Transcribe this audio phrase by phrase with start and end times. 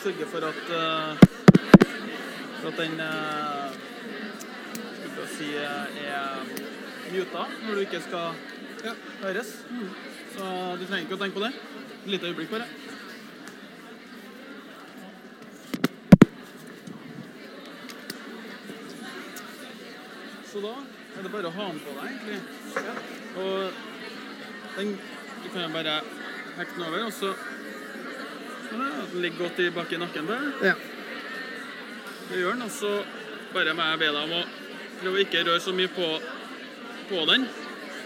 [0.00, 1.18] Sørge for at, eh,
[2.60, 3.74] for at den eh,
[5.12, 6.44] skal si, eh, er
[7.12, 8.32] muta når du ikke skal
[9.22, 9.50] høres.
[10.36, 10.46] Så
[10.80, 11.52] du trenger ikke å tenke på det.
[12.04, 12.66] Et lite øyeblikk bare.
[20.48, 20.74] Så da
[21.18, 22.40] er det bare å ha den på deg, egentlig.
[23.36, 23.72] Og
[24.80, 24.96] den
[25.44, 26.00] du kan jo bare
[26.56, 28.59] hekte den over, og så sånn, ja, at den
[29.14, 30.66] ligger godt i bak i nakken deg.
[30.70, 30.74] Ja.
[32.30, 32.90] Det gjør den, og så
[33.54, 34.42] bare må jeg be deg om å
[35.00, 36.10] prøve ikke røre så mye på,
[37.10, 37.46] på den.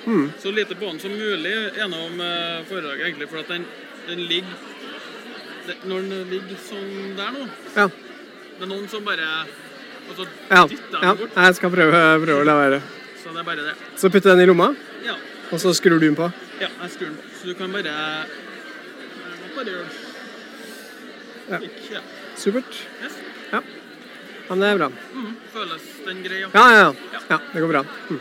[0.06, 0.30] Mm.
[0.40, 3.66] Så lite på den som mulig gjennom eh, foredraget, egentlig, for at den,
[4.08, 4.56] den ligger
[5.64, 7.86] det, Når den ligger sånn der nå Ja.
[7.88, 9.28] Det er noen som bare
[10.10, 10.66] Og så Ja.
[10.68, 11.00] dytter ja.
[11.14, 11.38] den bort.
[11.40, 12.80] Jeg skal prøve, prøve å la være.
[13.22, 13.74] Så det er bare det.
[13.96, 14.74] Så putter den i lomma,
[15.06, 15.16] Ja.
[15.50, 16.28] og så skrur du den på.
[16.60, 17.30] Ja, jeg skrur den på.
[17.40, 17.94] Så du kan bare
[19.54, 20.03] Bare gjøre
[21.48, 21.60] Ja.
[22.36, 22.78] Supert.
[23.02, 23.18] Yes.
[23.50, 23.60] Ja.
[24.48, 24.88] Men det er bra.
[25.12, 26.48] Mm, føles den greia?
[26.52, 27.20] Ja, ja, ja.
[27.28, 27.84] ja det går bra.
[28.08, 28.20] Mm.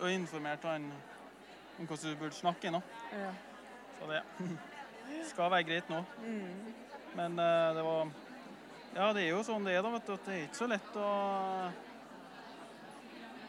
[0.00, 0.92] Og informert han
[1.78, 2.80] om hvordan du burde snakke nå.
[3.12, 3.30] Ja.
[3.98, 4.22] Så det
[5.28, 6.02] skal være greit nå.
[6.22, 6.72] Mm.
[7.18, 8.10] Men uh, det var
[8.94, 9.90] Ja, det er jo sånn det er, da.
[9.94, 11.08] vet du, at Det er ikke så lett å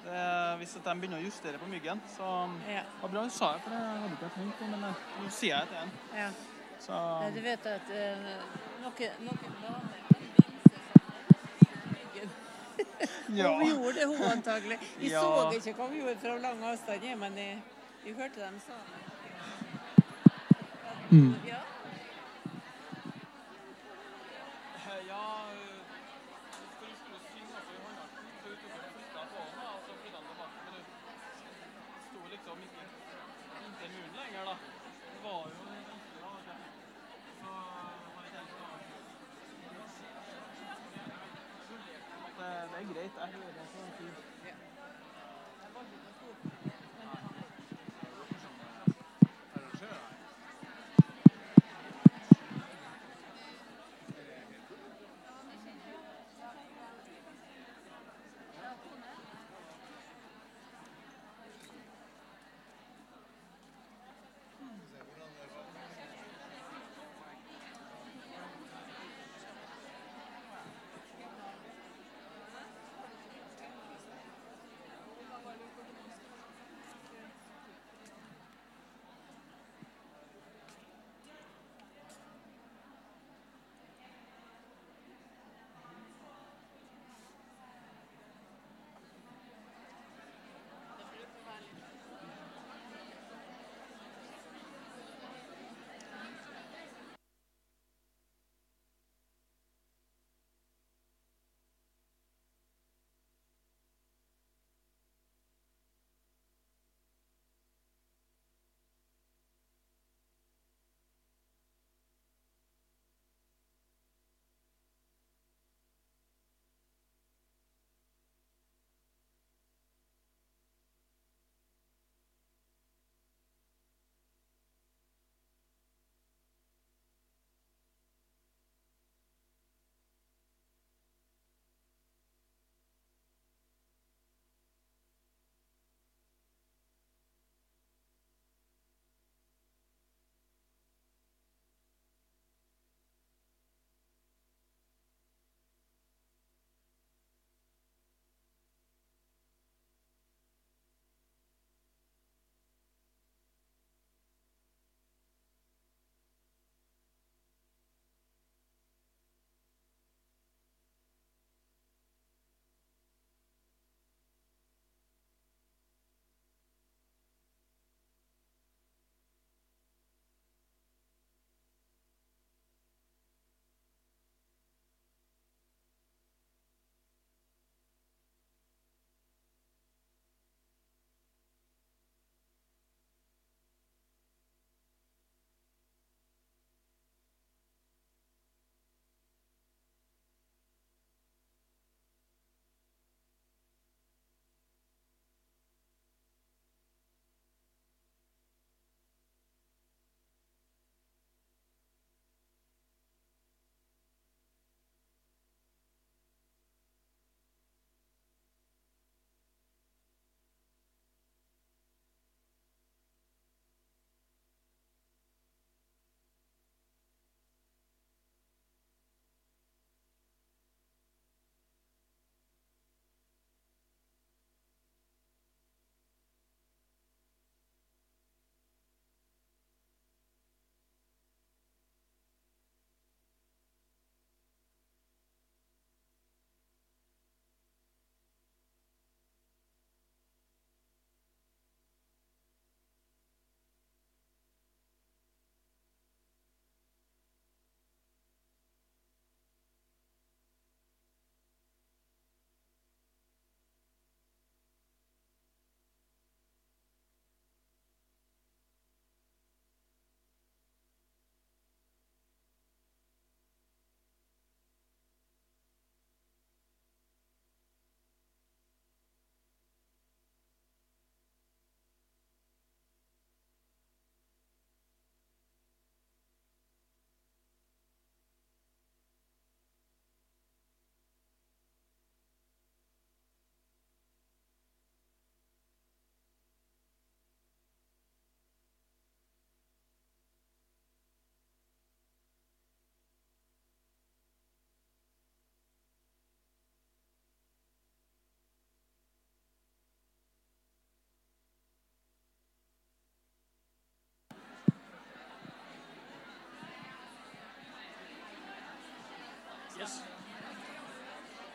[0.06, 0.22] det,
[0.62, 2.30] Hvis de begynner å justere på myggen, så
[2.70, 2.84] Ja.
[2.84, 5.04] Det var bra du sa det, for det hadde ikke jeg tenkt på, men eh,
[5.24, 5.94] nå sier jeg det igjen.
[6.22, 6.30] ja.
[6.80, 8.30] Så ja, Du vet at uh,
[8.86, 9.89] noen, noen
[13.36, 13.50] Ja.
[13.54, 14.80] Hun gjorde det, hun antagelig.
[15.00, 15.22] Vi Ja.
[15.22, 19.06] så ikke hva hun gjorde fra lang avstand, men jeg hørte dem sa det.
[21.12, 21.36] Mm.
[21.48, 21.56] Ja,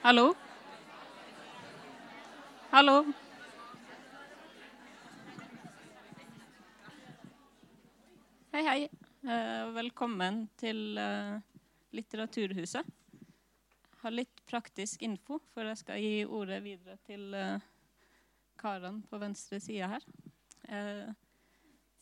[0.04, 0.34] Hallo?
[2.70, 3.12] Hallo?
[8.52, 8.82] Hei, hei.
[9.24, 11.38] Eh, velkommen til eh,
[11.96, 12.84] Litteraturhuset.
[12.84, 17.64] Jeg har litt praktisk info, for jeg skal gi ordet videre til eh,
[18.60, 20.04] karene på venstre side her.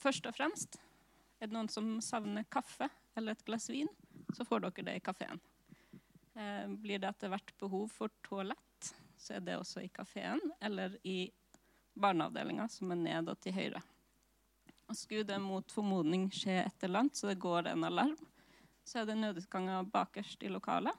[0.03, 0.83] Først og fremst,
[1.39, 3.95] er det noen som savner kaffe eller et glass vin,
[4.35, 5.39] så får dere det i kafeen.
[6.35, 10.95] Eh, blir det etter hvert behov for toalett, så er det også i kafeen eller
[11.07, 11.27] i
[11.93, 13.83] barneavdelinga, som er ned og til høyre.
[14.89, 18.17] Og skulle det mot formodning skje et eller annet, så det går en alarm,
[18.85, 20.97] så er det nødutganger bakerst i lokalet.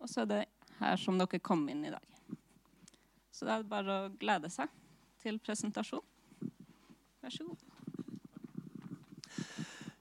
[0.00, 0.42] Og så er det
[0.80, 2.08] her som dere kom inn i dag.
[3.32, 4.72] Så det er bare å glede seg
[5.22, 6.04] til presentasjon.
[7.22, 7.68] Vær så god.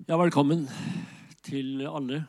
[0.08, 0.66] Ja, velkommen
[1.46, 2.24] til alle.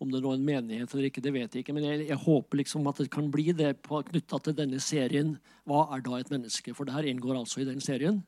[0.00, 1.74] Om det nå er en menighet eller ikke, det vet jeg ikke.
[1.76, 5.34] Men jeg, jeg håper liksom at det kan bli det knytta til denne serien
[5.68, 8.22] 'Hva er da et menneske?' For det her inngår altså i den serien.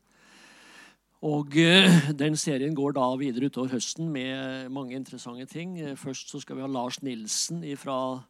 [1.23, 5.79] Og eh, den serien går da videre utover høsten med mange interessante ting.
[5.79, 8.21] Eh, Først så skal vi ha Lars Nilsen fra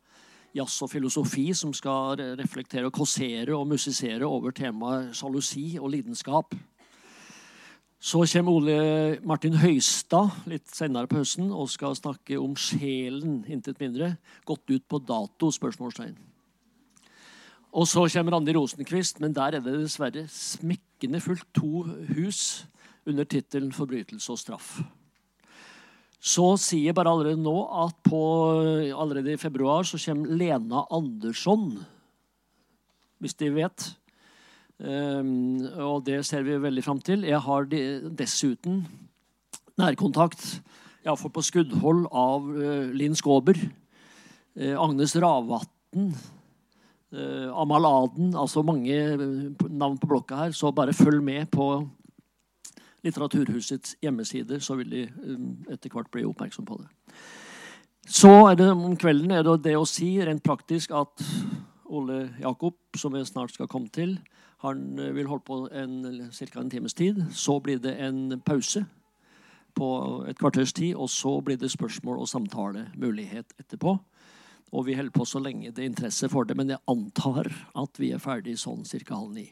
[0.54, 6.54] jazz og filosofi, som skal reflektere og kåsere og musisere over temaet sjalusi og lidenskap.
[8.04, 8.78] Så kommer Ole
[9.24, 14.18] Martin Høistad litt senere på høsten og skal snakke om sjelen, intet mindre.
[14.44, 15.48] Gått ut på dato?
[15.56, 16.18] spørsmålstegn.
[17.74, 22.66] Og så kommer Randi Rosenquist, men der er det dessverre smekkende fullt to hus
[23.08, 24.84] under tittelen 'Forbrytelse og straff'.
[26.20, 27.56] Så sier jeg bare allerede nå
[27.88, 28.20] at på,
[29.00, 31.86] allerede i februar så kommer Lena Andersson,
[33.20, 33.96] hvis de vet.
[34.84, 37.24] Um, og det ser vi veldig fram til.
[37.24, 37.70] Jeg har
[38.20, 38.82] dessuten
[39.80, 40.44] nærkontakt,
[41.06, 43.56] iallfall på skuddhold, av uh, Linn Skåber,
[44.60, 46.10] uh, Agnes Ravatn,
[47.16, 48.98] uh, Amal Aden Altså mange
[49.70, 50.52] navn på blokka her.
[50.52, 51.70] Så bare følg med på
[53.04, 55.08] Litteraturhusets hjemmesider, så vil de
[55.72, 56.88] etter hvert bli oppmerksom på det.
[58.08, 61.24] Så er det om kvelden er det det å si rent praktisk at
[61.88, 64.18] Ole Jakob, som vi snart skal komme til,
[64.64, 66.60] han eh, vil holde på en, ca.
[66.60, 67.26] en times tid.
[67.32, 68.86] Så blir det en pause
[69.76, 69.88] på
[70.30, 73.98] et kvarters tid, og så blir det spørsmål og samtalemulighet etterpå.
[74.74, 78.00] Og vi holder på så lenge det er interesse for det, men jeg antar at
[78.00, 79.18] vi er ferdig sånn ca.
[79.18, 79.50] halv ni.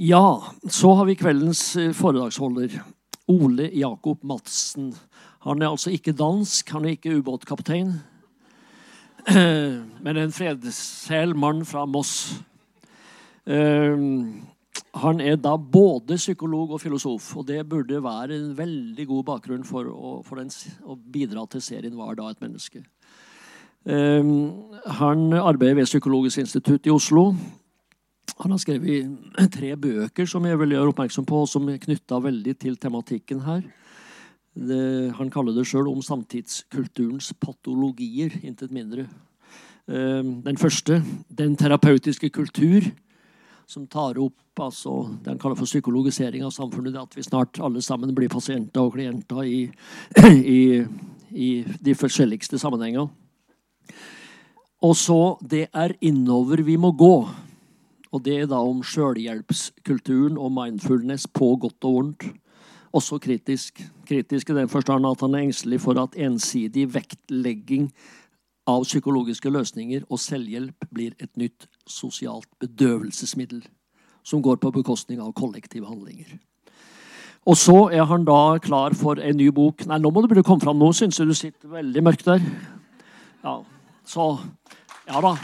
[0.00, 0.40] Ja,
[0.70, 2.78] så har vi kveldens eh, foredragsholder.
[3.32, 4.92] Ole Jakob Madsen.
[5.42, 7.92] Han er altså ikke dansk, han er ikke ubåtkaptein,
[10.04, 12.42] men en fredssel mann fra Moss.
[13.46, 14.42] Um,
[14.94, 19.64] han er da både psykolog og filosof, og det burde være en veldig god bakgrunn
[19.66, 20.52] for å, for den,
[20.84, 22.84] å bidra til serien 'Hva er da et menneske'?
[23.84, 27.34] Um, han arbeider ved Psykologisk institutt i Oslo.
[28.38, 29.10] Han har skrevet
[29.50, 33.62] tre bøker som jeg vil gjøre oppmerksom på, som er knytta veldig til tematikken her.
[34.54, 39.08] Det, han kaller det sjøl om samtidskulturens patologier, intet mindre.
[39.88, 42.92] Um, den første, 'Den terapeutiske kultur',
[43.66, 46.96] som tar opp altså, det han kaller for psykologisering av samfunnet.
[46.98, 49.62] At vi snart alle sammen blir pasienter og klienter i,
[50.58, 50.62] i,
[51.32, 51.50] i
[51.80, 53.08] de forskjelligste sammenhenger.
[54.82, 57.28] Og så 'Det er innover vi må gå'.
[58.12, 62.24] Og det er da om sjølhjelpskulturen og mindfulness på godt og vondt.
[62.92, 63.80] Også kritisk.
[64.04, 67.88] Kritisk i den forstand at han er engstelig for at ensidig vektlegging
[68.68, 73.62] av psykologiske løsninger og selvhjelp blir et nytt sosialt bedøvelsesmiddel
[74.22, 76.38] som går på bekostning av kollektive handlinger.
[77.42, 79.82] Og så er han da klar for en ny bok.
[79.90, 80.78] Nei, nå må du å komme fram.
[80.78, 82.44] Nå syns jeg du sitter veldig mørkt der.
[83.42, 83.58] Ja,
[84.06, 84.38] så
[85.08, 85.34] Ja da.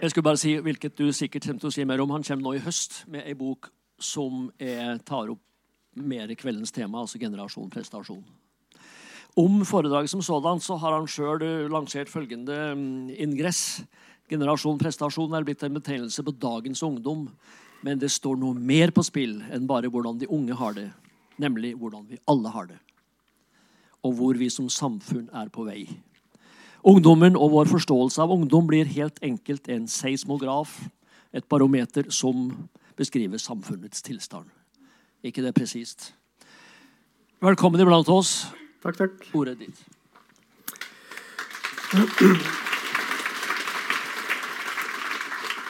[0.00, 2.10] Jeg skulle bare si, hvilket du sikkert kommer til å si mer om.
[2.12, 5.40] Han kommer nå i høst med ei bok som er, tar opp
[5.96, 8.24] mer kveldens tema, altså generasjon prestasjon.
[9.36, 13.82] Om foredraget som sådan så har han sjøl lansert følgende mm, ingress.
[14.32, 17.26] Generasjon prestasjon er blitt en betegnelse på dagens ungdom.
[17.84, 20.88] Men det står noe mer på spill enn bare hvordan de unge har det.
[21.36, 22.80] Nemlig hvordan vi alle har det.
[24.00, 25.84] Og hvor vi som samfunn er på vei.
[26.86, 30.78] Ungdommen og vår forståelse av ungdom blir helt enkelt en seismograf,
[31.34, 34.48] et barometer som beskriver samfunnets tilstand.
[35.22, 36.14] ikke det presist?
[37.42, 38.46] Velkommen iblant oss.
[38.86, 39.24] Takk, takk.
[39.34, 39.80] Ordet ditt.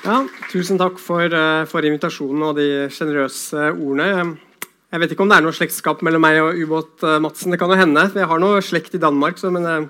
[0.04, 0.18] Ja,
[0.52, 4.36] tusen takk for, eh, for invitasjonen og de sjenerøse ordene.
[4.92, 7.50] Jeg vet ikke om det er noe slektskap mellom meg og Ubåt-Madsen.
[7.50, 8.12] Det kan jo hende.
[8.14, 9.88] Jeg har noe slekt i Danmark, så, men eh,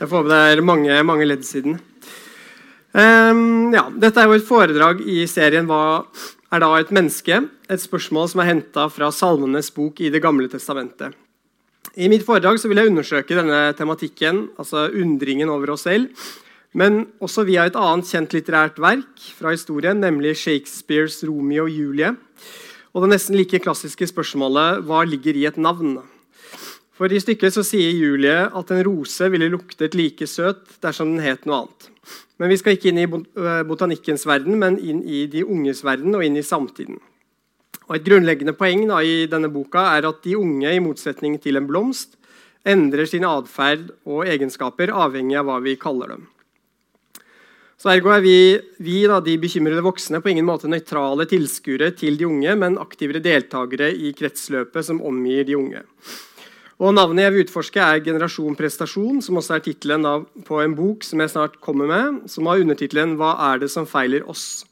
[0.00, 1.78] jeg får håpe det er mange, mange ledd siden.
[2.92, 6.06] Um, ja, dette er jo et foredrag i serien 'Hva
[6.52, 10.48] er da et menneske?' Et spørsmål som er henta fra Salmenes bok i Det gamle
[10.48, 11.14] testamentet.
[11.94, 16.08] I mitt foredrag vil jeg undersøke denne tematikken, altså undringen over oss selv,
[16.74, 22.16] men også via et annet kjent litterært verk fra historien, nemlig Shakespeares 'Romeo og Julie'.
[22.94, 26.02] Og det nesten like klassiske spørsmålet 'Hva ligger i et navn?'
[26.94, 31.22] For I stykket så sier Julie at en rose ville luktet like søt dersom den
[31.22, 31.90] het noe annet.
[32.38, 33.06] Men vi skal ikke inn i
[33.66, 36.98] botanikkens verden, men inn i de unges verden og inn i samtiden.
[37.88, 41.60] Og Et grunnleggende poeng da, i denne boka er at de unge, i motsetning til
[41.60, 42.16] en blomst,
[42.64, 46.28] endrer sin atferd og egenskaper avhengig av hva vi kaller dem.
[47.76, 48.36] Så Ergo er vi,
[48.80, 53.20] vi da, de bekymrede voksne på ingen måte nøytrale tilskuere til de unge, men aktivere
[53.20, 55.82] deltakere i kretsløpet som omgir de unge.
[56.80, 61.04] Og Navnet jeg vil utforske, er 'Generasjon prestasjon', som også er tittelen på en bok
[61.04, 64.64] som jeg snart kommer med, som har undertittelen 'Hva er det som feiler oss?'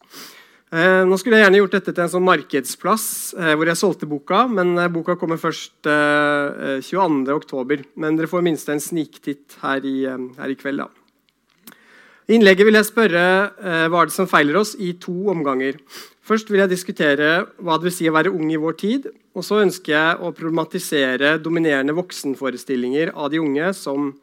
[0.73, 3.05] Eh, nå skulle jeg gjerne gjort dette til en sånn markedsplass
[3.37, 7.83] eh, hvor jeg solgte boka, men eh, boka kommer først eh, 22.10.
[8.01, 10.81] Men dere får minst en sniktitt her i, eh, her i kveld.
[10.81, 11.77] da.
[12.25, 15.77] I innlegget vil jeg spørre eh, hva er det som feiler oss, i to omganger.
[16.25, 19.11] Først vil jeg diskutere hva det vil si å være ung i vår tid.
[19.37, 24.15] Og så ønsker jeg å problematisere dominerende voksenforestillinger av de unge som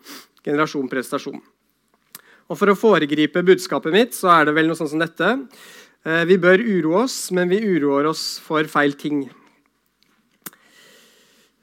[0.42, 1.44] generasjon prestasjon.
[2.50, 5.36] Og For å foregripe budskapet mitt så er det vel noe sånt som dette.
[6.08, 9.28] Eh, vi bør uroe oss, men vi uroer oss for feil ting.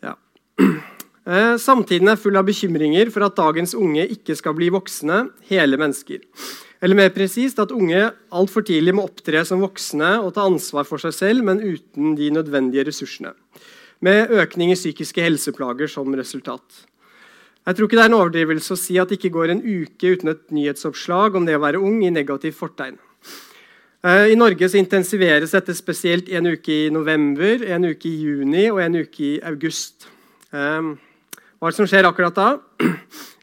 [0.04, 0.16] Ja.
[1.26, 5.74] Eh, samtiden er full av bekymringer for at dagens unge ikke skal bli voksne, hele
[5.74, 6.20] mennesker.
[6.78, 7.98] Eller mer presist at unge
[8.30, 12.28] altfor tidlig må opptre som voksne og ta ansvar for seg selv, men uten de
[12.30, 13.32] nødvendige ressursene.
[13.98, 16.62] Med økning i psykiske helseplager som resultat.
[17.66, 20.14] Jeg tror ikke det er en overdrivelse å si at det ikke går en uke
[20.14, 23.00] uten et nyhetsoppslag om det å være ung i negativ fortegn.
[24.06, 28.78] Eh, I Norge intensiveres dette spesielt en uke i november, en uke i juni og
[28.84, 30.06] en uke i august.
[30.54, 30.92] Um,
[31.58, 32.52] hva er det som skjer akkurat da?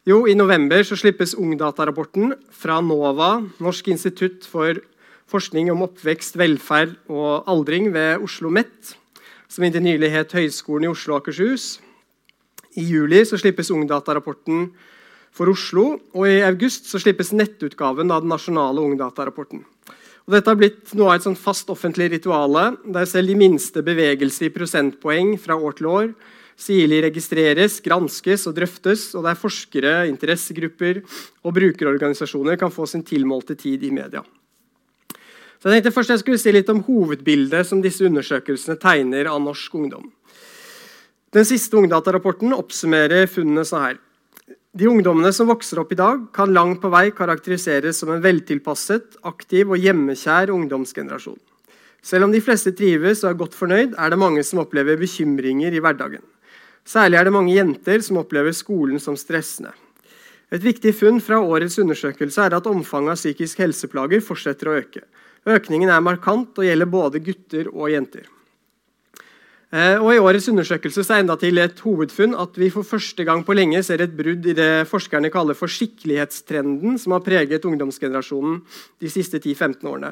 [0.07, 3.29] Jo, I november slippes Ungdata-rapporten fra NOVA,
[3.63, 4.81] Norsk institutt for
[5.31, 8.95] forskning om oppvekst, velferd og aldring ved Oslo OsloMet,
[9.47, 11.77] som inntil nylig het Høgskolen i Oslo og Akershus.
[12.75, 14.73] I juli slippes Ungdata-rapporten
[15.31, 19.63] for Oslo, og i august slippes nettutgaven av den nasjonale Ungdata-rapporten.
[20.23, 23.83] Og dette har blitt noe av et sånn fast offentlig rituale, der selv de minste
[23.83, 26.13] bevegelser i prosentpoeng fra år til år
[26.59, 31.01] Sirlig registreres, granskes og drøftes, og der forskere, interessegrupper
[31.43, 34.21] og brukerorganisasjoner kan få sin tilmålte tid i media.
[35.57, 39.41] Så jeg tenkte først jeg skulle si litt om hovedbildet som disse undersøkelsene tegner av
[39.41, 40.09] norsk ungdom.
[41.33, 44.01] Den siste Ungdata-rapporten oppsummerer funnene sånn her.
[44.73, 49.19] De ungdommene som vokser opp i dag, kan langt på vei karakteriseres som en veltilpasset,
[49.29, 51.37] aktiv og hjemmekjær ungdomsgenerasjon.
[52.01, 55.77] Selv om de fleste trives og er godt fornøyd, er det mange som opplever bekymringer
[55.77, 56.25] i hverdagen.
[56.89, 59.75] Særlig er det mange jenter som opplever skolen som stressende.
[60.49, 65.05] Et viktig funn fra årets undersøkelse er at omfanget av psykisk helseplager fortsetter å øke.
[65.45, 68.25] Økningen er markant og gjelder både gutter og jenter.
[69.73, 73.41] Eh, og I årets undersøkelse er enda til et hovedfunn at vi for første gang
[73.45, 78.59] på lenge ser et brudd i det forskerne kaller for skikkelighetstrenden som har preget ungdomsgenerasjonen
[79.01, 80.11] de siste 10-15 årene.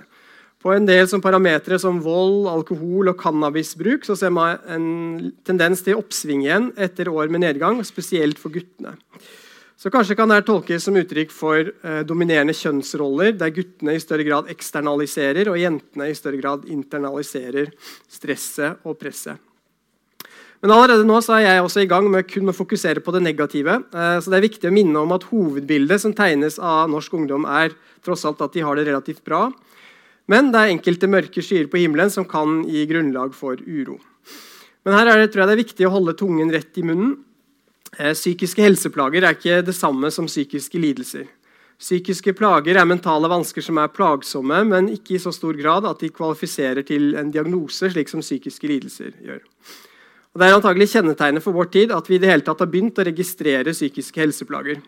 [0.61, 5.85] På en del som parametere som vold, alkohol og cannabisbruk så ser man en tendens
[5.85, 8.95] til oppsving igjen etter år med nedgang, spesielt for guttene.
[9.77, 14.25] Så Kanskje kan dette tolkes som uttrykk for eh, dominerende kjønnsroller, der guttene i større
[14.25, 17.73] grad eksternaliserer og jentene i større grad internaliserer
[18.09, 19.50] stresset og presset.
[20.61, 23.79] Men allerede nå er jeg også i gang med kun å fokusere på det negative.
[23.89, 27.47] Eh, så det er viktig å minne om at hovedbildet som tegnes av norsk ungdom,
[27.49, 27.73] er
[28.05, 29.47] tross alt at de har det relativt bra.
[30.29, 33.97] Men det er enkelte mørke skyer på himmelen som kan gi grunnlag for uro.
[34.85, 37.17] Men her det, tror jeg det er viktig å holde tungen rett i munnen.
[37.97, 41.25] Eh, psykiske helseplager er ikke det samme som psykiske lidelser.
[41.81, 46.03] Psykiske plager er mentale vansker som er plagsomme, men ikke i så stor grad at
[46.03, 49.41] de kvalifiserer til en diagnose, slik som psykiske lidelser gjør.
[50.31, 52.69] Og det er antagelig kjennetegnet for vår tid at vi i det hele tatt har
[52.71, 54.79] begynt å registrere psykiske helseplager.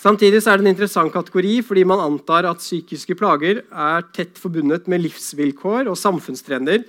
[0.00, 4.88] Samtidig er det en interessant kategori fordi man antar at psykiske plager er tett forbundet
[4.88, 6.84] med livsvilkår og samfunnstrender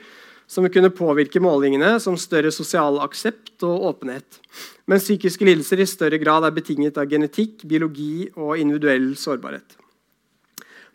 [0.48, 4.40] som vil kunne påvirke målingene som større sosial aksept og åpenhet.
[4.88, 9.76] Mens psykiske lidelser i større grad er betinget av genetikk, biologi og individuell sårbarhet.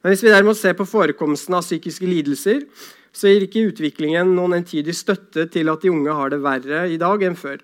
[0.03, 2.65] Men Hvis vi derimot ser på forekomsten av psykiske lidelser,
[3.13, 6.99] så gir ikke utviklingen noen entydig støtte til at de unge har det verre i
[7.01, 7.61] dag enn før.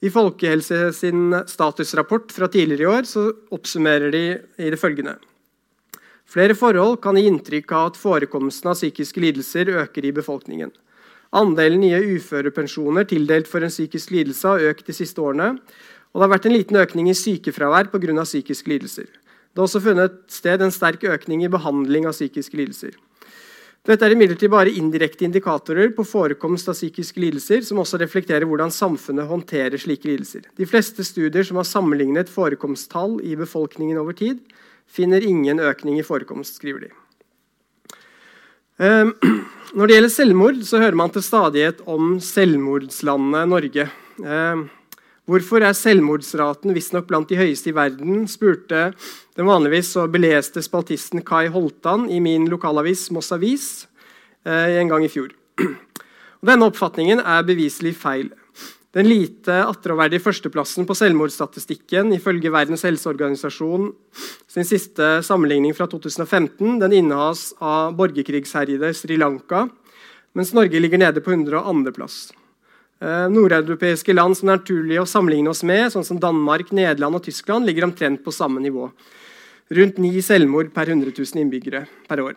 [0.00, 4.22] I Folkehelse sin statusrapport fra tidligere i år så oppsummerer de
[4.62, 5.18] i det følgende.
[6.30, 10.70] Flere forhold kan gi inntrykk av at forekomsten av psykiske lidelser øker i befolkningen.
[11.36, 15.56] Andelen nye uførepensjoner tildelt for en psykisk lidelse har økt de siste årene,
[16.10, 18.22] og det har vært en liten økning i sykefravær pga.
[18.22, 19.06] psykiske lidelser.
[19.06, 22.94] Det har også funnet sted en sterk økning i behandling av psykiske lidelser.
[23.88, 28.72] Dette er imidlertid bare indirekte indikatorer på forekomst av psykiske lidelser, som også reflekterer hvordan
[28.74, 30.44] samfunnet håndterer slike lidelser.
[30.60, 34.42] De fleste studier som har sammenlignet forekomsttall i befolkningen over tid,
[34.90, 36.90] finner ingen økning i forekomst, skriver de.
[38.84, 39.14] Ehm,
[39.76, 43.88] når det gjelder selvmord, så hører man til stadighet om selvmordslandet Norge.
[45.30, 48.24] Hvorfor er selvmordsraten visstnok blant de høyeste i verden?
[48.26, 48.88] spurte
[49.38, 53.66] den vanligvis så beleste spaltisten Kai Holtan i min lokalavis Moss Avis
[54.42, 55.30] eh, en gang i fjor.
[56.50, 58.32] Denne oppfatningen er beviselig feil.
[58.90, 63.86] Den lite attråverdige førsteplassen på selvmordsstatistikken ifølge Verdens helseorganisasjon
[64.50, 69.68] sin siste sammenligning fra 2015 den innehas av borgerkrigsherjede Sri Lanka,
[70.34, 72.39] mens Norge ligger nede på 102.-plass.
[73.00, 77.16] Eh, nordeuropeiske land som det er naturlig å sammenligne oss med, sånn som Danmark, Nederland
[77.16, 78.90] og Tyskland, ligger omtrent på samme nivå.
[79.72, 82.36] Rundt ni selvmord per 100 000 innbyggere per år.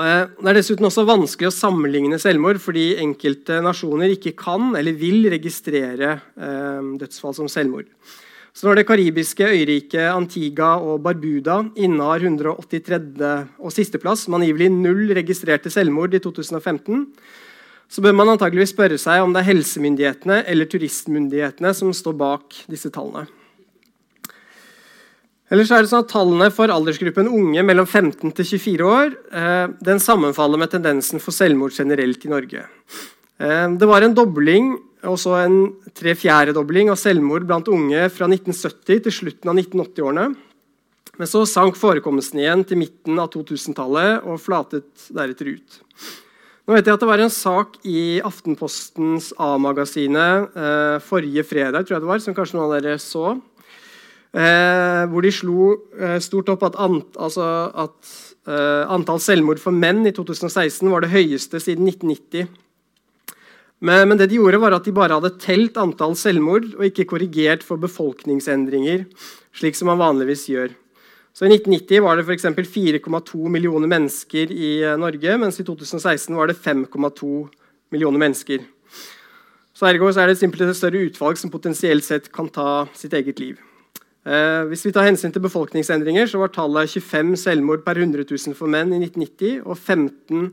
[0.00, 4.96] Eh, det er dessuten også vanskelig å sammenligne selvmord fordi enkelte nasjoner ikke kan eller
[4.96, 7.92] vil registrere eh, dødsfall som selvmord.
[8.56, 12.98] Så når det karibiske øyriket Antiga og Barbuda innehar 183.
[13.60, 17.06] og sisteplass, med angivelig null registrerte selvmord i 2015,
[17.92, 22.62] så bør man antageligvis spørre seg om det er helsemyndighetene eller turistmyndighetene som står bak
[22.72, 23.26] disse tallene.
[25.52, 29.66] Ellers er det sånn at Tallene for aldersgruppen unge mellom 15 til 24 år eh,
[29.84, 32.62] den sammenfaller med tendensen for selvmord generelt i Norge.
[33.36, 34.72] Eh, det var en dobling
[35.10, 35.58] og så en
[35.92, 40.26] tre fjerdedobling av selvmord blant unge fra 1970 til slutten av 1980-årene.
[41.20, 45.82] Men så sank forekomsten igjen til midten av 2000-tallet og flatet deretter ut.
[46.62, 51.96] Nå vet jeg at Det var en sak i Aftenpostens A-magasinet eh, forrige fredag tror
[51.96, 53.32] jeg det var, som kanskje noen av dere så.
[54.32, 57.44] Eh, hvor de slo eh, stort opp at, ant, altså
[57.82, 58.12] at
[58.48, 62.46] eh, antall selvmord for menn i 2016 var det høyeste siden 1990.
[63.82, 67.08] Men, men, det de gjorde var at de bare hadde telt antall selvmord og ikke
[67.10, 69.04] korrigert for befolkningsendringer,
[69.58, 70.72] slik som man vanligvis gjør.
[71.32, 72.44] Så I 1990 var det f.eks.
[72.44, 77.32] 4,2 millioner mennesker i eh, Norge, mens i 2016 var det 5,2
[77.92, 78.64] millioner mennesker.
[79.72, 83.16] Så Ergo så er det simpelthen et større utvalg som potensielt sett kan ta sitt
[83.16, 83.56] eget liv.
[84.22, 88.54] Eh, hvis vi tar hensyn til befolkningsendringer, så var tallet 25 selvmord per 100 000
[88.58, 90.52] for menn i 1990 og 15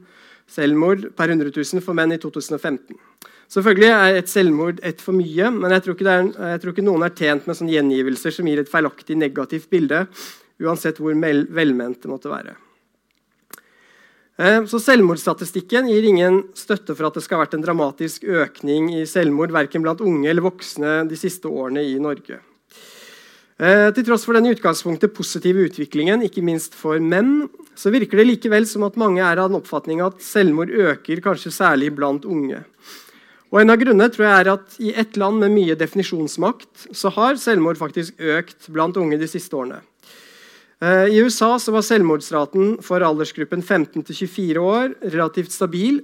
[0.50, 2.96] selvmord per 100 000 for menn i 2015.
[3.50, 7.06] Selvfølgelig er et selvmord ett for mye, men jeg tror, er, jeg tror, ikke noen
[7.06, 10.04] er tjent med sånne gjengivelser som gir et feilaktig negativt bilde,
[10.64, 12.56] uansett hvor velment det måtte være.
[14.40, 18.88] Eh, så Selvmordsstatistikken gir ingen støtte for at det skal ha vært en dramatisk økning
[18.96, 22.40] i selvmord verken blant unge eller voksne de siste årene i Norge.
[23.60, 28.22] Eh, til tross for den i utgangspunktet positive utviklingen, ikke minst for menn, så virker
[28.22, 32.24] det likevel som at mange er av den oppfatning at selvmord øker kanskje særlig blant
[32.24, 32.64] unge.
[33.52, 37.12] Og En av grunnene tror jeg er at i et land med mye definisjonsmakt så
[37.12, 39.82] har selvmord faktisk økt blant unge de siste årene.
[40.80, 46.00] Eh, I USA var selvmordsraten for aldersgruppen 15 24 år relativt stabil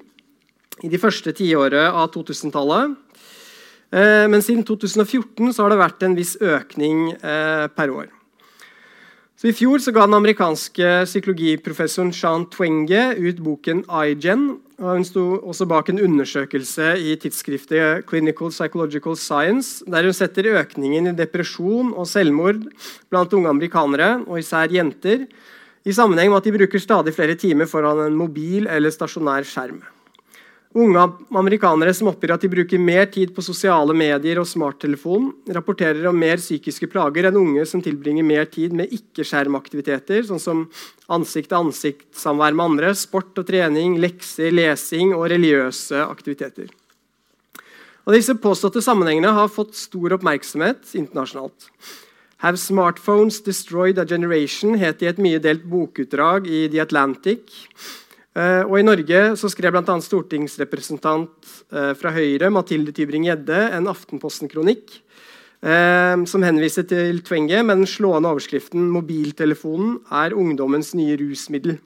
[0.84, 2.98] i de første tiåret av 2000-tallet.
[3.96, 8.12] Eh, men siden 2014 har det vært en viss økning eh, per år.
[9.46, 14.48] Så I fjor så ga den amerikanske psykologiprofessoren Sean Twenge ut boken iGen.
[14.82, 20.50] og Hun sto også bak en undersøkelse i tidsskriftet Clinical Psychological Science, der hun setter
[20.50, 22.66] økningen i depresjon og selvmord
[23.14, 25.28] blant unge amerikanere, og især jenter,
[25.86, 29.84] i sammenheng med at de bruker stadig flere timer foran en mobil eller stasjonær skjerm.
[30.76, 31.00] Unge
[31.40, 36.18] amerikanere som oppgir at de bruker mer tid på sosiale medier og smarttelefon, rapporterer om
[36.20, 40.66] mer psykiske plager enn unge som tilbringer mer tid med ikke-skjermaktiviteter, sånn som
[41.16, 46.68] ansikt-til-ansikt-samvær med andre, sport og trening, lekser, lesing og religiøse aktiviteter.
[48.04, 51.72] Og disse påståtte sammenhengene har fått stor oppmerksomhet internasjonalt.
[52.44, 57.48] 'Have smartphones destroyed a generation' het i et mye delt bokutdrag i The Atlantic.
[58.36, 59.96] Uh, og I Norge så skrev bl.a.
[60.04, 64.98] stortingsrepresentant uh, fra Høyre Mathilde Tybring-Gjedde en Aftenposten-kronikk
[65.64, 71.78] uh, som henviser til Tvenge med den slående overskriften 'Mobiltelefonen er ungdommens nye rusmiddel'.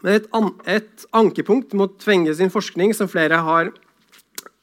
[0.00, 3.74] Men et, an et ankepunkt mot Tvenge sin forskning som flere har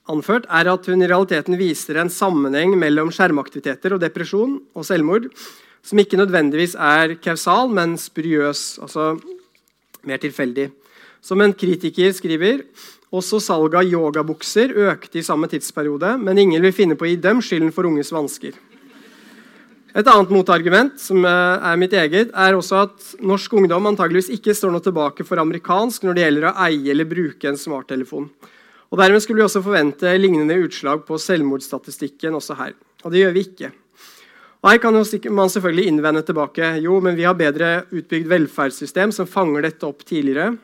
[0.10, 5.30] anført, er at hun i realiteten viser en sammenheng mellom skjermaktiviteter og depresjon og selvmord
[5.86, 9.14] som ikke nødvendigvis er kausal, men spuriøs, altså
[10.06, 10.72] mer tilfeldig.
[11.22, 12.64] Som en kritiker skriver,
[13.16, 17.20] også salget av yogabukser økte i samme tidsperiode, men ingen vil finne på å gi
[17.22, 18.58] dem skylden for unges vansker.
[19.96, 24.58] Et annet motargument som eh, er mitt eget, er også at norsk ungdom antageligvis ikke
[24.58, 28.28] står noe tilbake for amerikansk når det gjelder å eie eller bruke en smarttelefon.
[28.92, 32.76] Og Dermed skulle vi også forvente lignende utslag på selvmordsstatistikken også her.
[33.06, 33.72] Og det gjør vi ikke.
[34.66, 39.68] Her kan man selvfølgelig innvende tilbake jo, men vi har bedre utbygd velferdssystem som fanger
[39.68, 40.56] dette opp tidligere.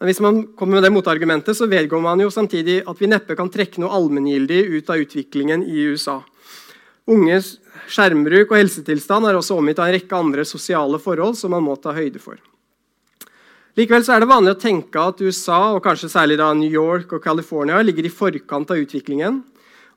[0.00, 3.36] Men hvis man kommer med det motargumentet, så vedgår man jo samtidig at vi neppe
[3.36, 6.22] kan trekke noe allmenngyldig ut av utviklingen i USA.
[7.04, 7.58] Unges
[7.92, 11.76] skjermbruk og helsetilstand er også omgitt av en rekke andre sosiale forhold som man må
[11.76, 12.40] ta høyde for.
[13.76, 17.82] Likevel er det vanlig å tenke at USA, og kanskje særlig New York og California,
[17.82, 19.42] ligger i forkant av utviklingen.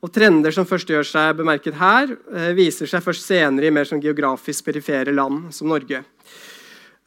[0.05, 3.87] Og Trender som først gjør seg bemerket her, eh, viser seg først senere i mer
[3.89, 6.03] sånn geografisk perifere land som Norge.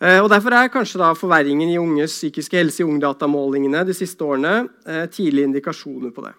[0.01, 4.69] Eh, og Derfor er kanskje forverringen i unges psykiske helse i ungdatamålingene de siste årene
[4.87, 6.35] eh, tidlige indikasjoner på det.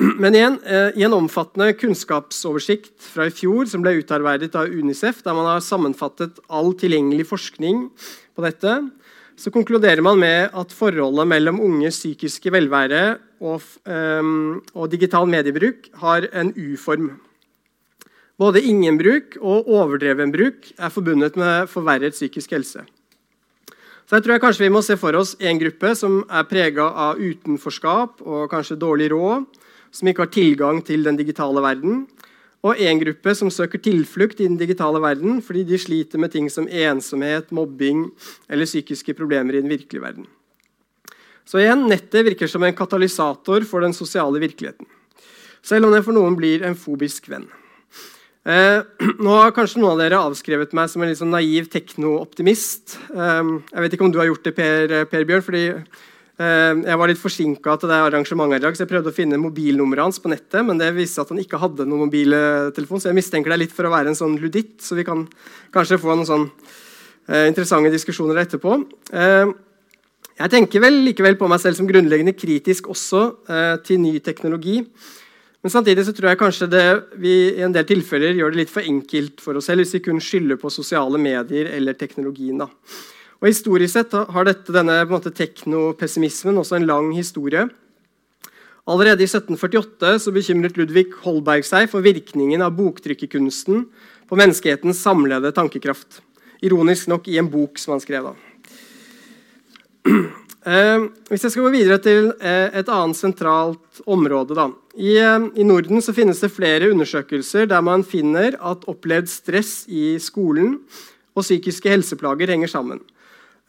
[0.00, 0.54] Men igjen,
[0.96, 5.60] I en omfattende kunnskapsoversikt fra i fjor som ble utarbeidet av Unicef, der man har
[5.60, 7.90] sammenfattet all tilgjengelig forskning
[8.32, 8.78] på dette,
[9.40, 13.04] så konkluderer man med at forholdet mellom unges psykiske velvære
[13.40, 17.14] og, um, og digital mediebruk har en U-form.
[18.40, 22.84] Både ingenbruk og overdreven bruk er forbundet med forverret psykisk helse.
[24.04, 26.88] Så jeg tror jeg kanskje Vi må se for oss en gruppe som er prega
[27.08, 29.44] av utenforskap og kanskje dårlig råd,
[29.90, 32.04] som ikke har tilgang til den digitale verden,
[32.60, 36.50] og en gruppe som søker tilflukt i den digitale verden fordi de sliter med ting
[36.52, 38.08] som ensomhet, mobbing
[38.50, 40.28] eller psykiske problemer i den virkelige verden.
[41.48, 44.86] Så igjen, Nettet virker som en katalysator for den sosiale virkeligheten.
[45.66, 47.48] Selv om det for noen blir en fobisk venn.
[48.48, 48.84] Eh,
[49.24, 52.96] nå har kanskje noen av dere avskrevet meg som en litt sånn naiv teknooptimist.
[53.12, 55.44] Eh, jeg vet ikke om du har gjort det, Per, per Bjørn.
[55.48, 56.06] fordi eh,
[56.40, 60.06] Jeg var litt forsinka til det arrangementet i dag, så jeg prøvde å finne mobilnummeret
[60.06, 63.52] hans på nettet, men det viste at han ikke hadde noen mobiltelefon, så jeg mistenker
[63.52, 65.26] deg litt for å være en sånn luditt, så vi kan
[65.74, 66.46] kanskje få noen sånn
[67.28, 68.78] eh, interessante diskusjoner etterpå.
[69.12, 69.52] Eh,
[70.40, 74.78] jeg tenker vel likevel på meg selv som grunnleggende kritisk også eh, til ny teknologi.
[75.60, 76.84] Men samtidig så tror jeg kanskje det,
[77.20, 80.04] vi i en del tilfeller gjør det litt for enkelt for oss selv hvis vi
[80.06, 82.62] kun skylder på sosiale medier eller teknologien.
[82.62, 82.70] da.
[83.40, 87.64] Og Historisk sett har dette, denne på teknopessimismen også en lang historie.
[88.90, 93.86] Allerede i 1748 så bekymret Ludvig Holberg seg for virkningen av boktrykkerkunsten
[94.28, 96.20] på menneskehetens samlede tankekraft.
[96.60, 98.28] Ironisk nok i en bok som han skrev.
[98.30, 98.36] da.
[100.60, 104.66] Eh, hvis jeg skal gå videre til eh, et annet sentralt område da.
[104.92, 109.86] I, eh, I, Norden så finnes det flere undersøkelser der man finner at opplevd stress
[109.88, 110.74] i skolen
[111.32, 113.00] og psykiske helseplager henger sammen.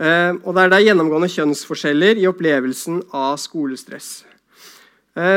[0.02, 4.24] Og der det er gjennomgående kjønnsforskjeller i opplevelsen av skolestress.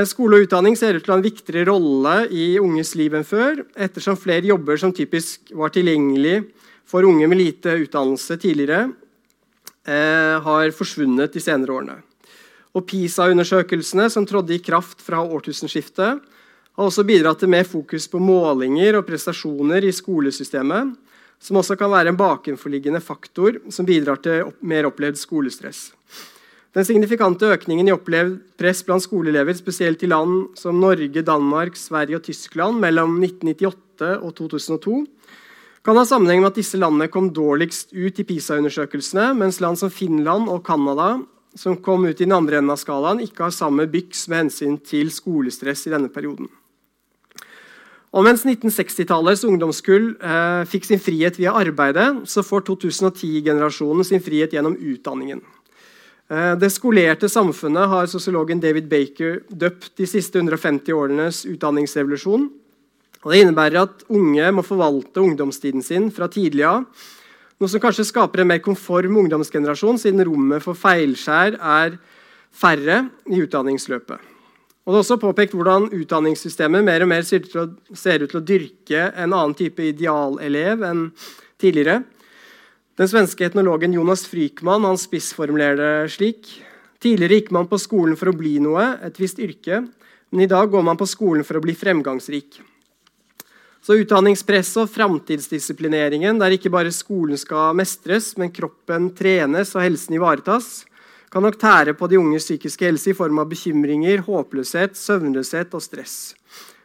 [0.08, 3.26] Skole og utdanning ser ut til å ha en viktigere rolle i unges liv enn
[3.28, 6.38] før, ettersom flere jobber som typisk var tilgjengelig
[6.88, 8.92] for unge med lite utdannelse tidligere,
[9.86, 12.02] eh, har forsvunnet de senere årene.
[12.74, 16.20] Og PISA-undersøkelsene som trådte i kraft fra årtusenskiftet,
[16.74, 20.96] har også bidratt til mer fokus på målinger og prestasjoner i skolesystemet,
[21.44, 25.90] som også kan være en bakenforliggende faktor som bidrar til mer opplevd skolestress.
[26.74, 32.18] Den signifikante økningen i opplevd press blant skoleelever, spesielt i land som Norge, Danmark, Sverige
[32.18, 34.96] og Tyskland mellom 1998 og 2002,
[35.84, 39.92] kan ha sammenheng med at disse landene kom dårligst ut i PISA-undersøkelsene, mens land som
[39.92, 41.20] Finland og Canada,
[41.54, 44.78] som kom ut i den andre enden av skalaen, ikke har samme byks med hensyn
[44.82, 46.48] til skolestress i denne perioden.
[48.14, 54.54] Og mens 1960-tallets ungdomskull eh, fikk sin frihet via arbeidet, så får 2010-generasjonen sin frihet
[54.54, 55.40] gjennom utdanningen.
[56.30, 62.46] Eh, det skolerte samfunnet har sosiologen David Baker døpt de siste 150 årenes utdanningsrevolusjon.
[63.24, 66.84] Og Det innebærer at unge må forvalte ungdomstiden sin fra tidlig av.
[67.58, 71.98] Noe som kanskje skaper en mer konform ungdomsgenerasjon, siden rommet for feilskjær er
[72.54, 74.33] færre i utdanningsløpet.
[74.84, 78.28] Og Det er også påpekt hvordan utdanningssystemet mer og mer ser ut til å, ut
[78.28, 81.06] til å dyrke en annen type idealelev enn
[81.60, 82.02] tidligere.
[83.00, 86.52] Den svenske etnologen Jonas Frykman han spissformulerer det slik.
[87.00, 89.80] Tidligere gikk man på skolen for å bli noe, et visst yrke,
[90.30, 92.60] men i dag går man på skolen for å bli fremgangsrik.
[93.84, 100.16] Så utdanningspresset og framtidsdisiplineringen, der ikke bare skolen skal mestres, men kroppen trenes og helsen
[100.16, 100.84] ivaretas,
[101.34, 105.82] kan nok tære på de unges psykiske helse i form av bekymringer, håpløshet, søvnløshet og
[105.82, 106.34] stress.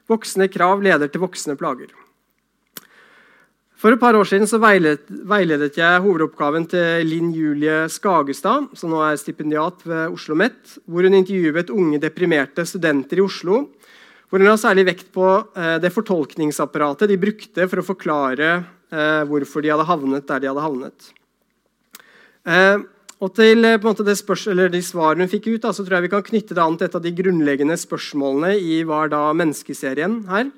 [0.09, 1.91] Voksne krav leder til voksne plager.
[3.79, 4.49] For et par år siden
[5.29, 11.05] veiledet jeg hovedoppgaven til Linn Julie Skagestad, som nå er stipendiat ved Oslo OsloMet, hvor
[11.05, 13.61] hun intervjuet unge deprimerte studenter i Oslo.
[14.29, 19.23] Hvor hun har særlig vekt på eh, det fortolkningsapparatet de brukte for å forklare eh,
[19.29, 21.13] hvorfor de hadde havnet der de hadde havnet.
[23.19, 26.25] Og til eh, måte, De svarene hun fikk ut, da, så tror jeg vi kan
[26.25, 30.51] knytte det an til et av de grunnleggende spørsmålene i Hva er da menneskeserien her.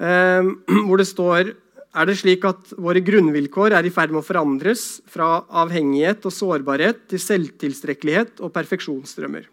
[0.00, 0.50] Eh,
[0.86, 1.54] hvor det står
[1.90, 6.34] er det slik at våre grunnvilkår er i ferd med å forandres fra avhengighet og
[6.34, 9.48] sårbarhet til selvtilstrekkelighet og perfeksjonsdrømmer.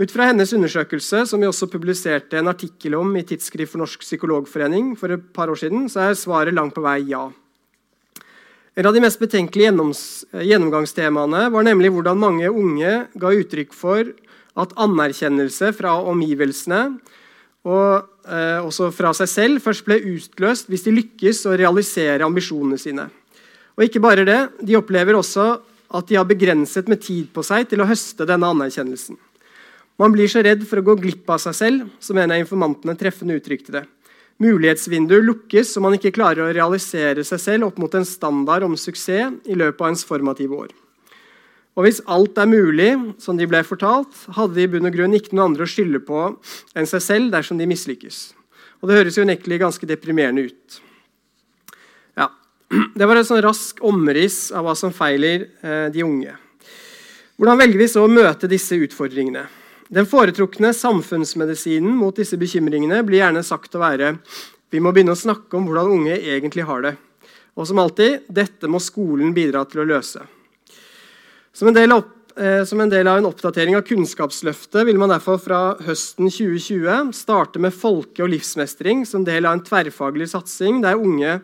[0.00, 4.04] Ut fra hennes undersøkelse, som vi også publiserte en artikkel om i Tidsskrift for Norsk
[4.04, 7.26] Psykologforening for et par år siden, så er svaret langt på vei ja.
[8.78, 9.72] En av de mest betenkelige
[10.46, 14.12] gjennomgangstemaene var nemlig hvordan mange unge ga uttrykk for
[14.60, 16.84] at anerkjennelse fra omgivelsene
[17.66, 22.78] og eh, også fra seg selv først ble utløst hvis de lykkes å realisere ambisjonene
[22.80, 23.08] sine.
[23.76, 25.50] Og ikke bare det, De opplever også
[25.90, 29.18] at de har begrenset med tid på seg til å høste denne anerkjennelsen.
[30.00, 32.94] Man blir så redd for å gå glipp av seg selv, som en av informantene
[32.96, 33.82] treffende uttrykte det.
[34.40, 38.76] Mulighetsvinduet lukkes om man ikke klarer å realisere seg selv opp mot en standard om
[38.78, 40.70] suksess i løpet av ens formative år.
[41.78, 42.90] Og hvis alt er mulig,
[43.22, 46.00] som de ble fortalt, hadde de i bunn og grunn ikke noen andre å skylde
[46.04, 46.24] på
[46.76, 48.30] enn seg selv dersom de mislykkes.
[48.80, 50.80] Og det høres jo unektelig ganske deprimerende ut.
[52.18, 52.30] Ja,
[52.96, 56.34] Det var et sånn rask omriss av hva som feiler eh, de unge.
[57.36, 59.46] Hvordan velger vi så å møte disse utfordringene?
[59.90, 64.12] Den foretrukne samfunnsmedisinen mot disse bekymringene blir gjerne sagt å være
[64.70, 66.92] vi må begynne å snakke om hvordan unge egentlig har det.
[67.58, 70.22] Og som alltid dette må skolen bidra til å løse.
[71.50, 75.40] Som en, del opp, eh, en del av en oppdatering av Kunnskapsløftet vil man derfor
[75.42, 81.02] fra høsten 2020 starte med folke- og livsmestring som del av en tverrfaglig satsing der
[81.02, 81.40] unge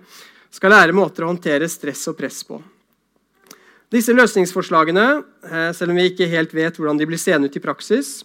[0.54, 2.62] skal lære måter å håndtere stress og press på.
[3.90, 5.08] Disse løsningsforslagene,
[5.50, 8.22] eh, selv om vi ikke helt vet hvordan de blir seende ut i praksis,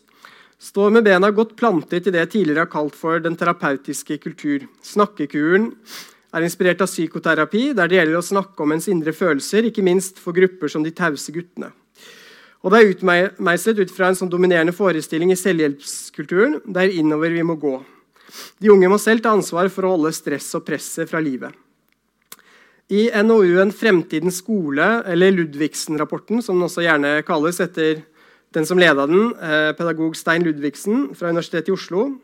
[0.61, 4.67] står med bena godt plantet i det jeg tidligere har kalt for den terapeutiske kultur.
[4.85, 5.71] Snakkekuren
[6.31, 10.21] er inspirert av psykoterapi, der det gjelder å snakke om ens indre følelser, ikke minst
[10.21, 11.71] for grupper som de tause guttene.
[12.61, 16.59] Og Det er utmeislet ut fra en sånn dominerende forestilling i selvhjelpskulturen.
[16.61, 17.79] Det er innover vi må gå.
[18.61, 21.57] De unge må selv ta ansvar for å holde stress og presset fra livet.
[22.91, 28.03] I NOU-en 'Fremtidens skole', eller Ludvigsen-rapporten, som den også gjerne kalles etter
[28.53, 32.19] den som leda den, eh, pedagog Stein Ludvigsen fra Universitetet i Oslo,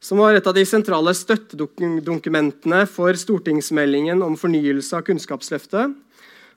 [0.00, 5.94] som var et av de sentrale støttedokumentene for stortingsmeldingen om fornyelse av Kunnskapsløftet,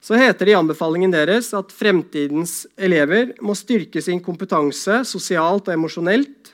[0.02, 5.74] så heter det i anbefalingen deres at fremtidens elever må styrke sin kompetanse sosialt og
[5.76, 6.54] emosjonelt.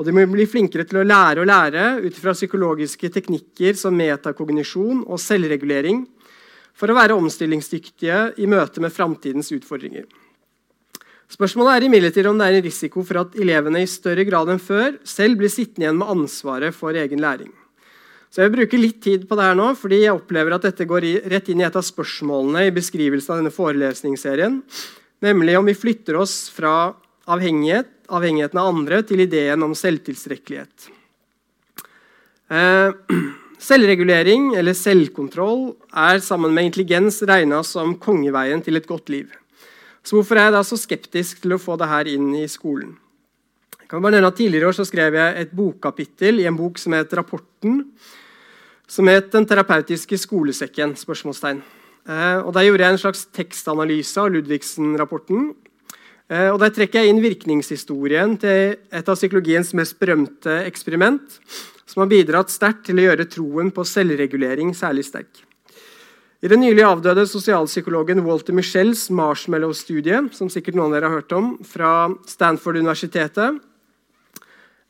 [0.00, 3.94] Og de må bli flinkere til å lære og lære ut fra psykologiske teknikker som
[3.94, 6.06] metakognisjon og selvregulering
[6.74, 10.08] for å være omstillingsdyktige i møte med framtidens utfordringer.
[11.30, 14.62] Spørsmålet er imidlertid om det er en risiko for at elevene i større grad enn
[14.62, 17.52] før selv blir sittende igjen med ansvaret for egen læring.
[18.30, 20.86] Så Jeg vil bruke litt tid på det her nå, fordi jeg opplever at dette
[20.86, 24.60] går rett inn i et av spørsmålene i beskrivelsen av denne forelesningsserien,
[25.22, 26.92] nemlig om vi flytter oss fra
[27.30, 30.90] avhengighet, avhengigheten av andre til ideen om selvtilstrekkelighet.
[32.50, 32.94] Eh,
[33.70, 39.39] selvregulering, eller selvkontroll, er sammen med intelligens regna som kongeveien til et godt liv.
[40.04, 42.94] Så hvorfor er jeg da så skeptisk til å få det her inn i skolen?
[43.76, 46.78] Jeg kan bare nevne at Tidligere år så skrev jeg et bokkapittel i en bok
[46.78, 47.84] som het 'Rapporten',
[48.86, 50.96] som het 'Den terapeutiske skolesekken'.
[50.96, 51.62] spørsmålstegn.
[52.08, 55.54] Eh, og Der gjorde jeg en slags tekstanalyse av Ludvigsen-rapporten.
[56.30, 61.40] Eh, og Der trekker jeg inn virkningshistorien til et av psykologiens mest berømte eksperiment,
[61.86, 65.49] som har bidratt sterkt til å gjøre troen på selvregulering særlig sterk.
[66.40, 71.34] I den nylig avdøde sosialpsykologen Walter Michels marshmallow-studie, som sikkert noen av dere har hørt
[71.36, 73.58] om, fra Stanford-universitetet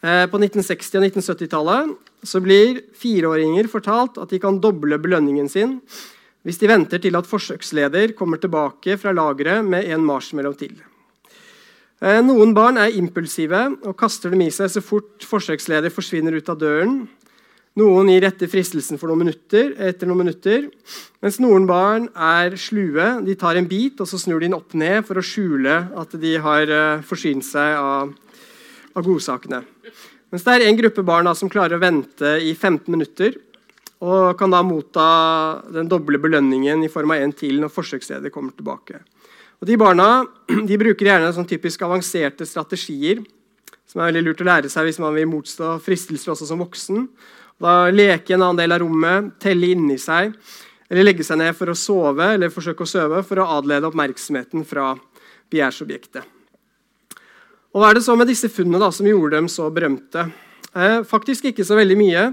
[0.06, 5.80] eh, på 1960- og 1970-tallet, så blir fireåringer fortalt at de kan doble belønningen sin
[6.46, 10.78] hvis de venter til at forsøksleder kommer tilbake fra lageret med en marshmallow til.
[11.98, 16.54] Eh, noen barn er impulsive og kaster dem i seg så fort forsøksleder forsvinner ut
[16.54, 17.00] av døren.
[17.78, 20.64] Noen gir etter fristelsen for noen minutter, etter noen minutter,
[21.22, 23.04] mens noen barn er slue.
[23.22, 26.16] De tar en bit og så snur de den opp ned for å skjule at
[26.18, 28.10] de har uh, forsynt seg av,
[28.90, 29.62] av, godsakene.
[30.34, 33.38] Mens det er en gruppe barn da, som klarer å vente i 15 minutter.
[34.00, 35.06] og kan da motta
[35.68, 39.02] den doble belønningen i form av en til når forsøksstedet kommer tilbake.
[39.60, 40.24] Og de barna
[40.68, 43.20] de bruker gjerne sånn typisk avanserte strategier,
[43.86, 47.04] som er veldig lurt å lære seg hvis man vil motstå fristelser også som voksen.
[47.60, 50.32] Da Leke en annen del av rommet, telle inni seg,
[50.90, 54.64] eller legge seg ned for å sove eller forsøke å sove for å adlede oppmerksomheten
[54.66, 54.94] fra
[55.52, 56.24] begjærsobjektet.
[57.70, 60.24] Og Hva er det så med disse funnene da, som gjorde dem så berømte?
[60.74, 62.24] Eh, faktisk ikke så veldig mye.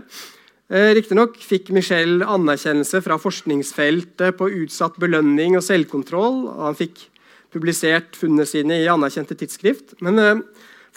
[0.68, 6.48] Eh, Riktignok fikk Michel anerkjennelse fra forskningsfeltet på utsatt belønning og selvkontroll.
[6.50, 7.06] og Han fikk
[7.54, 9.94] publisert funnene sine i anerkjente tidsskrift.
[10.02, 10.42] Men eh,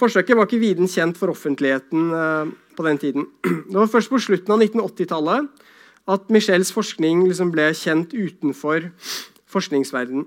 [0.01, 3.29] forsøket var ikke viden kjent for offentligheten eh, på den tiden.
[3.71, 5.69] Det var først på slutten av 1980-tallet
[6.11, 8.89] at Michels forskning liksom ble kjent utenfor
[9.51, 10.27] forskningsverdenen.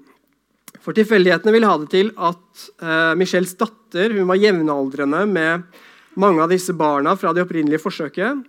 [0.83, 5.63] For tilfeldighetene ville ha det til at uh, Michels datter var jevnaldrende med
[6.19, 8.41] mange av disse barna fra det opprinnelige forsøket.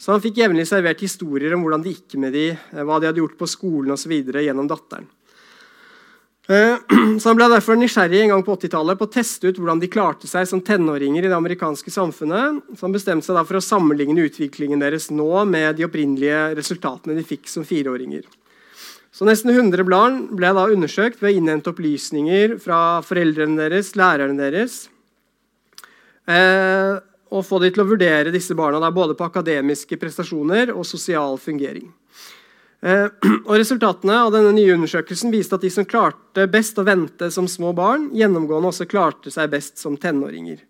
[0.00, 3.10] Så han fikk jevnlig servert historier om hvordan det gikk med de, eh, hva de
[3.10, 4.14] hadde gjort på skolen osv.
[4.32, 5.08] gjennom datteren.
[6.50, 6.76] Eh,
[7.20, 9.90] så Han ble derfor nysgjerrig en gang på 80-tallet på å teste ut hvordan de
[9.92, 12.62] klarte seg som tenåringer i det amerikanske samfunnet.
[12.74, 17.26] Så Han bestemte seg for å sammenligne utviklingen deres nå med de opprinnelige resultatene de
[17.26, 18.26] fikk som fireåringer.
[19.14, 24.38] Så Nesten 100 barn ble da undersøkt ved å innhente opplysninger fra foreldrene deres, lærerne
[24.38, 24.84] deres.
[26.30, 26.98] Eh,
[27.30, 31.90] og få de til å vurdere disse barna både på akademiske prestasjoner og sosial fungering.
[32.80, 33.06] Eh,
[33.48, 37.48] og Resultatene av denne nye undersøkelsen viste at de som klarte best å vente som
[37.50, 40.62] små barn, gjennomgående også klarte seg best som tenåringer.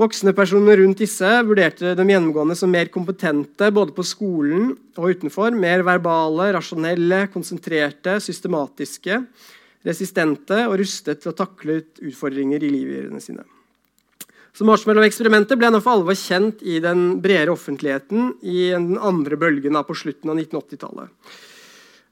[0.00, 5.52] Voksne personer rundt disse vurderte dem gjennomgående som mer kompetente både på skolen og utenfor.
[5.54, 9.20] Mer verbale, rasjonelle, konsentrerte, systematiske,
[9.86, 13.44] resistente og rustet til å takle utfordringer i livene sine.
[14.52, 19.78] Så Marshmallow-eksperimentet ble nå for alvor kjent i den bredere offentligheten i den andre bølgen
[19.88, 21.08] på slutten av 1980-tallet.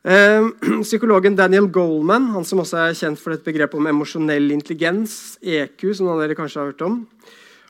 [0.08, 0.48] Eh,
[0.88, 5.90] psykologen Daniel Goldman, han som også er kjent for et begrep om emosjonell intelligens, EQ,
[5.98, 7.02] som dere kanskje har hørt om,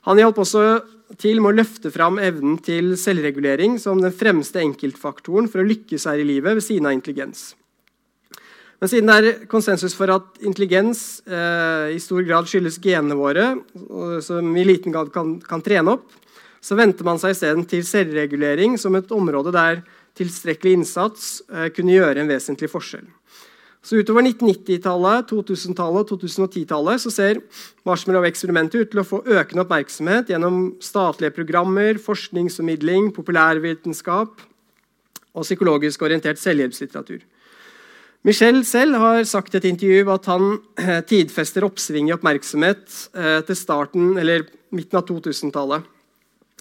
[0.07, 0.65] han hjalp også
[1.21, 6.07] til med å løfte fram evnen til selvregulering som den fremste enkeltfaktoren for å lykkes
[6.07, 7.51] her i livet ved siden av intelligens.
[8.81, 13.53] Men siden det er konsensus for at intelligens eh, i stor grad skyldes genene våre,
[14.25, 16.07] som i liten grad kan, kan trene opp,
[16.65, 19.83] så venter man seg isteden til selvregulering som et område der
[20.17, 23.05] tilstrekkelig innsats eh, kunne gjøre en vesentlig forskjell.
[23.81, 27.41] Så Utover 1990-tallet, 2000-tallet og 2010-tallet så ser
[27.89, 34.45] Marshmallow-eksperimentet ut til å få økende oppmerksomhet gjennom statlige programmer, forskningsformidling, populærvitenskap
[35.31, 37.25] og psykologisk orientert selvhjelpslitteratur.
[38.21, 42.83] Michel selv har sagt i et intervju at han eh, tidfester oppsving i oppmerksomhet
[43.17, 44.45] eh, til starten, eller
[44.77, 45.87] midten av 2000-tallet.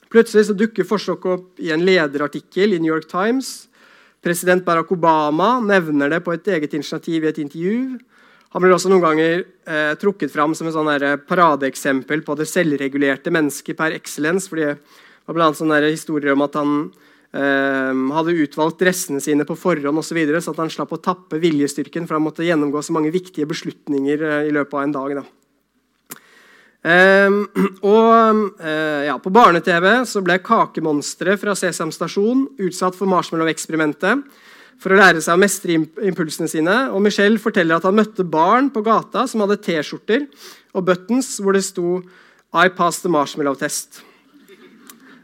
[0.09, 3.67] Plutselig så dukker forsøket opp i en lederartikkel i New York Times.
[4.23, 7.99] President Barack Obama nevner det på et eget initiativ i et intervju.
[8.55, 10.89] Han blir også noen ganger eh, trukket fram som et sånn
[11.27, 14.47] paradeeksempel på det selvregulerte mennesket per excellence.
[14.47, 16.75] fordi det var blant annet historier om at han
[17.29, 21.37] hadde utvalgt dressene sine på forhånd osv., så, videre, så at han slapp å tappe
[21.37, 25.19] viljestyrken, for han måtte gjennomgå så mange viktige beslutninger uh, i løpet av en dag.
[26.79, 27.39] Um,
[27.93, 34.23] og uh, ja, På barne-TV så ble kakemonsteret fra Sesam Stasjon utsatt for marshmallow-eksperimentet
[34.79, 35.75] for å lære seg å mestre
[36.07, 36.75] impulsene sine.
[36.95, 40.29] Og Michelle forteller at han møtte barn på gata som hadde T-skjorter
[40.71, 41.99] og buttons hvor det sto
[42.55, 44.08] 'I passed the marshmallow test'.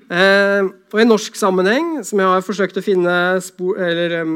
[0.06, 4.36] Eh, og I norsk sammenheng, som jeg har forsøkt å finne spor, eller, um,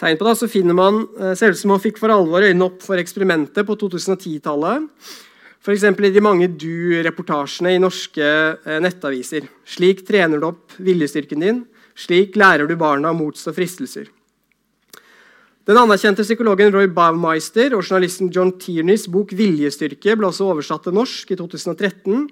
[0.00, 2.66] tegn på, da, så finner man eh, ser ut som man fikk for alvor øynene
[2.66, 4.88] opp for eksperimentet på 2010-tallet.
[5.60, 5.84] F.eks.
[5.84, 9.46] i de mange du-reportasjene i norske eh, nettaviser.
[9.68, 11.60] Slik trener du opp viljestyrken din.
[11.94, 14.08] Slik lærer du barna å motstå fristelser.
[15.68, 20.96] Den anerkjente psykologen Roy Baumeister og journalisten John Tierneys bok 'Viljestyrke' ble også oversatt til
[20.96, 22.24] norsk i 2013.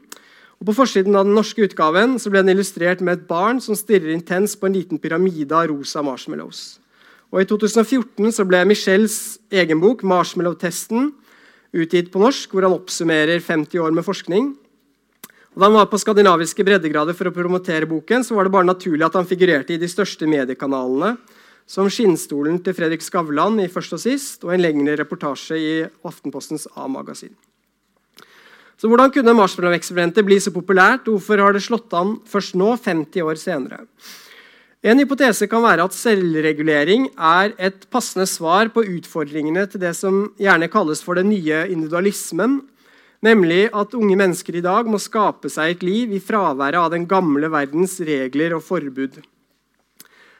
[0.58, 3.78] Og På forsiden av den norske utgaven så ble den illustrert med et barn som
[3.78, 6.80] stirrer intenst på en liten pyramide av rosa marshmallows.
[7.30, 11.12] Og I 2014 så ble Michels egen bok 'Marshmallow-testen'
[11.72, 14.56] utgitt på norsk, hvor han oppsummerer 50 år med forskning.
[15.54, 18.70] Og da han var på skandinaviske breddegrader for å promotere boken, så var det bare
[18.70, 21.16] naturlig at han figurerte i de største mediekanalene,
[21.68, 25.72] som Skinnstolen til Fredrik Skavlan i Først og sist, og en lengre reportasje i
[26.08, 27.34] Aftenpostens A-magasin.
[28.78, 31.08] Så Hvordan kunne marshmallow-eksperimentet bli så populært?
[31.10, 33.80] Hvorfor har det slått an først nå, 50 år senere?
[34.86, 40.28] En hypotese kan være at selvregulering er et passende svar på utfordringene til det som
[40.38, 42.60] gjerne kalles for den nye individualismen,
[43.26, 47.08] nemlig at unge mennesker i dag må skape seg et liv i fraværet av den
[47.10, 49.18] gamle verdens regler og forbud.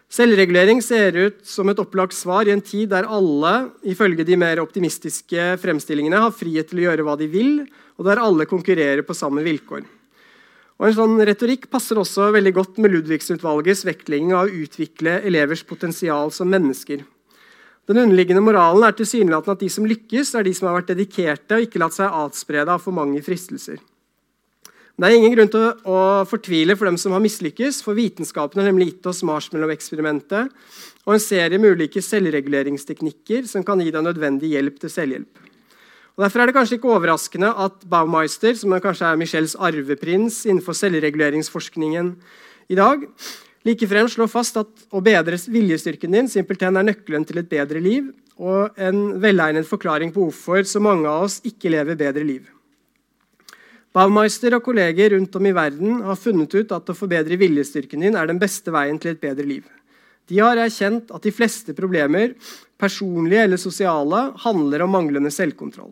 [0.09, 4.63] Selvregulering ser ut som et opplagt svar i en tid der alle ifølge de mer
[4.63, 7.53] optimistiske fremstillingene, har frihet til å gjøre hva de vil,
[8.01, 9.85] og der alle konkurrerer på samme vilkår.
[10.79, 15.65] Og En sånn retorikk passer også veldig godt med Ludvigsen-utvalgets vektlegging av å utvikle elevers
[15.67, 17.03] potensial som mennesker.
[17.89, 21.59] Den underliggende moralen er tilsynelatende at de som lykkes, er de som har vært dedikerte
[21.59, 23.81] og ikke latt seg atsprede av for mange fristelser.
[24.99, 28.67] Det er ingen grunn til å fortvile for dem som har mislykkes, for vitenskapen har
[28.67, 30.51] nemlig gitt oss marshmallow-eksperimentet
[31.07, 35.45] og en serie med ulike selvreguleringsteknikker som kan gi deg nødvendig hjelp til selvhjelp.
[36.19, 40.75] Og Derfor er det kanskje ikke overraskende at Baumeister, som kanskje er Michels arveprins innenfor
[40.75, 42.11] selvreguleringsforskningen
[42.67, 43.07] i dag,
[43.71, 48.11] likefrem slår fast at å bedre viljestyrken din simpelthen er nøkkelen til et bedre liv,
[48.35, 52.51] og en velegnet forklaring på hvorfor så mange av oss ikke lever bedre liv.
[53.99, 58.19] Baumeister og kolleger rundt om i verden har funnet ut at å forbedre viljestyrken din
[58.21, 59.65] er den beste veien til et bedre liv.
[60.31, 62.37] De har erkjent at de fleste problemer,
[62.79, 65.91] personlige eller sosiale, handler om manglende selvkontroll.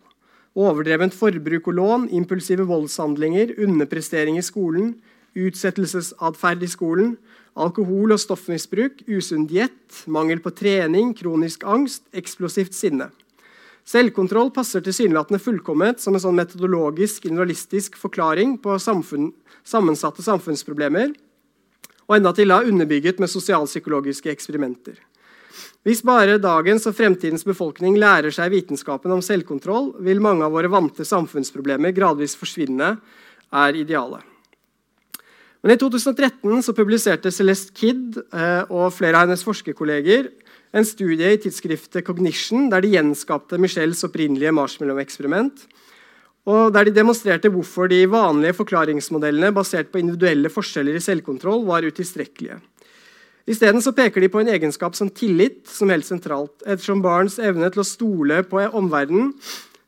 [0.54, 4.94] Overdrevent forbruk og lån, impulsive voldshandlinger, underprestering i skolen,
[5.34, 7.16] utsettelsesatferd i skolen,
[7.59, 13.11] alkohol- og stoffmisbruk, usunn diett, mangel på trening, kronisk angst, eksplosivt sinne.
[13.87, 19.28] Selvkontroll passer tilsynelatende fullkomment som en sånn metodologisk, individualistisk forklaring på samfunn,
[19.62, 21.12] sammensatte samfunnsproblemer,
[22.07, 24.99] og endatil underbygget med sosialpsykologiske eksperimenter.
[25.87, 30.70] Hvis bare dagens og fremtidens befolkning lærer seg vitenskapen om selvkontroll, vil mange av våre
[30.70, 32.97] vante samfunnsproblemer gradvis forsvinne,
[33.55, 34.24] er idealet.
[35.62, 40.28] Men I 2013 så publiserte Celeste Kidd eh, og flere av hennes forskerkolleger
[40.77, 45.64] en studie i tidsskriftet Cognition der de gjenskapte Michels opprinnelige marshmallow-eksperiment.
[46.47, 51.87] Og der de demonstrerte hvorfor de vanlige forklaringsmodellene basert på individuelle forskjeller i selvkontroll var
[51.87, 52.61] utilstrekkelige.
[53.47, 57.83] Isteden peker de på en egenskap som tillit som helt sentralt, ettersom barns evne til
[57.83, 59.33] å stole på omverdenen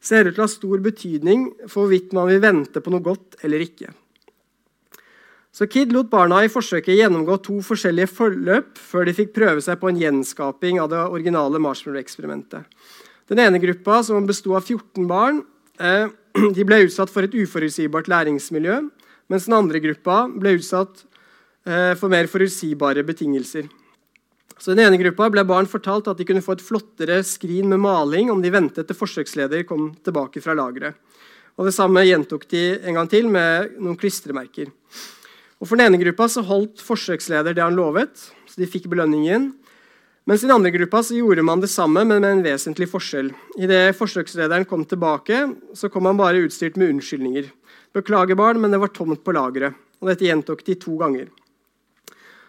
[0.01, 3.41] ser ut til å ha stor betydning for hvorvidt man vil vente på noe godt
[3.43, 3.91] eller ikke.
[5.59, 9.81] Så Kid lot barna i forsøket gjennomgå to forskjellige forløp før de fikk prøve seg
[9.81, 12.63] på en gjenskaping av det originale marshmallow-eksperimentet.
[13.27, 15.41] Den ene gruppa, som besto av 14 barn,
[15.83, 16.07] eh,
[16.55, 18.79] de ble utsatt for et uforutsigbart læringsmiljø,
[19.35, 21.03] mens den andre gruppa ble utsatt
[21.67, 23.67] eh, for mer forutsigbare betingelser.
[24.63, 27.83] Så den ene gruppa ble barn fortalt at de kunne få et flottere skrin med
[27.83, 30.95] maling om de ventet til forsøksleder kom tilbake fra lageret.
[31.59, 34.71] Og Det samme gjentok de en gang til med noen klistremerker.
[35.59, 39.51] Og For den ene gruppa så holdt forsøksleder det han lovet, så de fikk belønningen.
[40.29, 43.33] Mens i den andre gruppa så gjorde man det samme, men med en vesentlig forskjell.
[43.59, 47.49] Idet forsøkslederen kom tilbake, så kom han bare utstyrt med unnskyldninger.
[47.97, 49.75] Beklager, barn, men det var tomt på lageret.
[49.99, 51.31] Og dette gjentok de to ganger.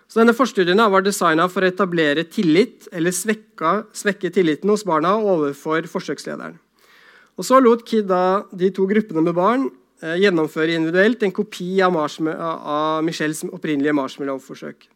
[0.09, 5.15] Så denne Forstudien var designa for å etablere tillit, eller svekke, svekke tilliten hos barna
[5.17, 6.59] overfor forsøkslederen.
[7.39, 9.69] Og Så lot Kid da de to gruppene med barn
[9.99, 14.87] gjennomføre individuelt en kopi av, av Michels opprinnelige marshmallow-forsøk.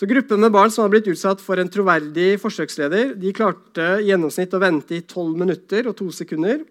[0.00, 4.06] Så Gruppen med barn som hadde blitt utsatt for en troverdig forsøksleder, de klarte i
[4.08, 6.62] gjennomsnitt å vente i 12 minutter og 2 sekunder.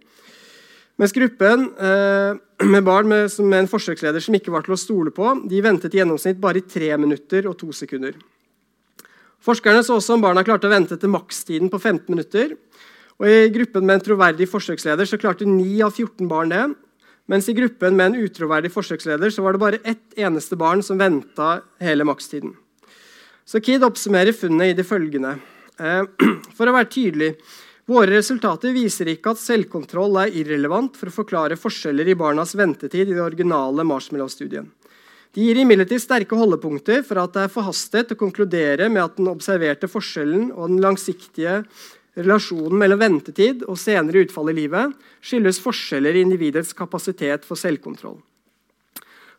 [0.99, 2.33] Mens gruppen eh,
[2.73, 5.93] med barn med, med, en forsøksleder som ikke var til å stole på, de ventet
[5.93, 8.17] i gjennomsnitt bare i 3 minutter og 2 sekunder.
[9.45, 12.57] Forskerne så også om barna klarte å vente til makstiden på 15 minutter.
[13.19, 16.65] Og I gruppen med en troverdig forsøksleder så klarte 9 av 14 barn det,
[17.29, 20.99] mens i gruppen med en utroverdig forsøksleder så var det bare ett eneste barn som
[20.99, 22.55] venta hele makstiden.
[23.45, 25.37] Så Kid oppsummerer funnet i det følgende.
[25.79, 26.03] Eh,
[26.57, 27.33] for å være tydelig
[27.89, 33.07] våre resultater viser ikke at selvkontroll er irrelevant for å forklare forskjeller i barnas ventetid
[33.07, 34.67] i den originale marshmallow-studien.
[35.33, 39.29] De gir imidlertid sterke holdepunkter for at det er forhastet å konkludere med at den
[39.29, 41.63] observerte forskjellen og den langsiktige
[42.19, 48.17] Relasjonen mellom ventetid og senere utfall i livet skyldes forskjeller i individets kapasitet for selvkontroll.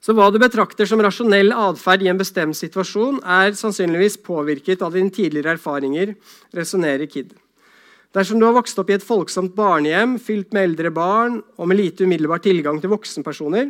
[0.00, 4.96] Så Hva du betrakter som rasjonell atferd i en bestemt situasjon, er sannsynligvis påvirket av
[4.96, 6.14] dine tidligere erfaringer,
[6.56, 7.34] resonnerer Kid.
[8.16, 11.78] Dersom du har vokst opp i et folksomt barnehjem fylt med eldre barn og med
[11.78, 13.68] lite umiddelbar tilgang til voksenpersoner,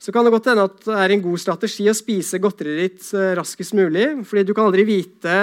[0.00, 3.12] så kan det godt hende at det er en god strategi å spise godteriet ditt
[3.16, 5.36] eh, raskest mulig, fordi du kan aldri vite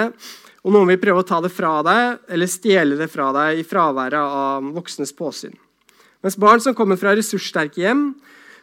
[0.64, 3.66] og noen vil prøve å ta det fra deg eller stjele det fra deg i
[3.68, 5.52] fraværet av voksnes påsyn.
[6.24, 8.06] Mens barn som kommer fra ressurssterke hjem,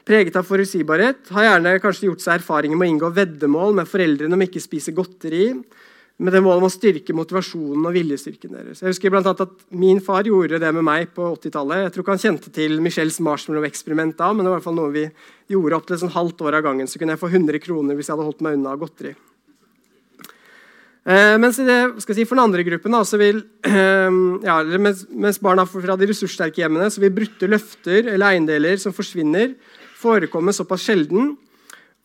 [0.07, 4.33] preget av forutsigbarhet, har gjerne kanskje gjort seg erfaringer med å inngå veddemål med foreldrene
[4.33, 5.51] om ikke spise godteri,
[6.21, 8.81] med det målet om å styrke motivasjonen og viljestyrken deres.
[8.81, 11.85] Jeg husker blant annet at Min far gjorde det med meg på 80-tallet.
[11.85, 14.77] Jeg tror ikke han kjente til Michels marshmallow-eksperiment da, men det var i hvert fall
[14.77, 15.07] noe vi
[15.49, 16.89] gjorde opp til et sånn halvt år av gangen.
[16.89, 19.15] Så kunne jeg få 100 kroner hvis jeg hadde holdt meg unna godteri.
[21.01, 25.65] Eh, mens, det, si, for den andre gruppen da, vil, eh, ja, mens, mens, barna
[25.65, 29.55] fra de ressurssterke hjemmene så vil brutte løfter eller eiendeler som forsvinner,
[29.97, 31.33] forekomme såpass sjelden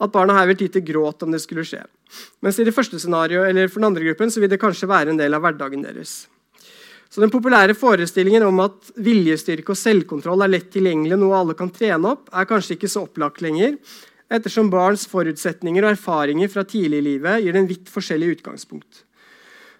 [0.00, 1.82] at barna her vil ty til gråt om det skulle skje.
[2.44, 5.12] Mens i det første scenario, eller for den andre gruppen så vil det kanskje være
[5.12, 6.26] en del av hverdagen deres.
[7.12, 11.70] Så Den populære forestillingen om at viljestyrke og selvkontroll er lett tilgjengelig, noe alle kan
[11.72, 13.76] trene opp, er kanskje ikke så opplagt lenger,
[14.32, 19.04] ettersom barns forutsetninger og erfaringer fra tidlig i livet gir den vidt forskjellig utgangspunkt.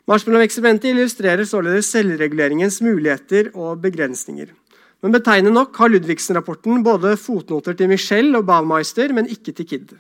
[0.07, 4.53] Marshmallow-eksperimentet illustrerer således selvreguleringens muligheter og begrensninger.
[5.03, 9.97] Men betegnende nok har Ludvigsen-rapporten både fotnoter til Michelle og Baumeister, men ikke til Kid.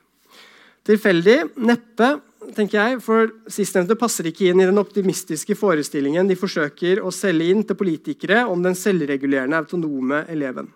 [0.86, 1.36] Tilfeldig?
[1.58, 2.12] Neppe,
[2.54, 7.50] tenker jeg, for sistnevnte passer ikke inn i den optimistiske forestillingen de forsøker å selge
[7.50, 10.70] inn til politikere om den selvregulerende, autonome eleven.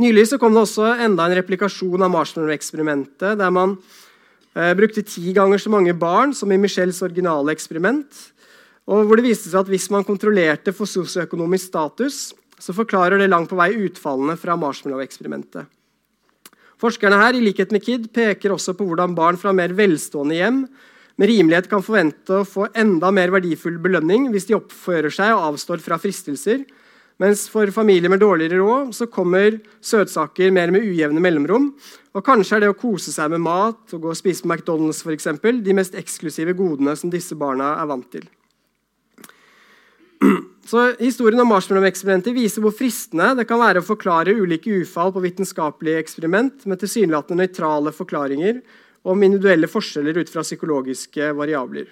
[0.00, 3.74] Nylig så kom det også enda en replikasjon av Marshmallow-eksperimentet, der man
[4.56, 8.08] eh, brukte ti ganger så mange barn som i Michelles originale eksperiment.
[8.90, 13.28] og hvor det viste seg at Hvis man kontrollerte for sosioøkonomisk status, så forklarer det
[13.28, 15.68] langt på vei utfallene fra Marshmallow-eksperimentet.
[16.80, 20.62] Forskerne her i likhet med KID, peker også på hvordan barn fra mer velstående hjem
[21.20, 25.50] med rimelighet kan forvente å få enda mer verdifull belønning hvis de oppfører seg og
[25.50, 26.64] avstår fra fristelser,
[27.20, 31.70] mens for familier med dårligere råd så kommer søtsaker mer med ujevne mellomrom.
[32.16, 35.04] Og kanskje er det å kose seg med mat og gå og spise på McDonald's
[35.04, 38.24] for eksempel, de mest eksklusive godene som disse barna er vant til.
[40.70, 45.22] Så Historien om marshmallow-eksperimentet viser hvor fristende det kan være å forklare ulike ufall på
[45.24, 48.60] vitenskapelige eksperiment med tilsynelatende nøytrale forklaringer
[49.08, 51.88] om individuelle forskjeller ut fra psykologiske variabler.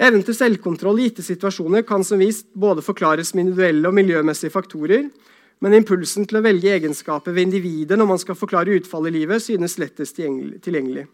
[0.00, 4.52] Evnen til selvkontroll i gitte situasjoner kan som vist både forklares med individuelle og miljømessige
[4.54, 5.10] faktorer,
[5.60, 9.44] men impulsen til å velge egenskaper ved individet når man skal forklare utfallet i livet,
[9.44, 11.04] synes lettest tilgjengelig.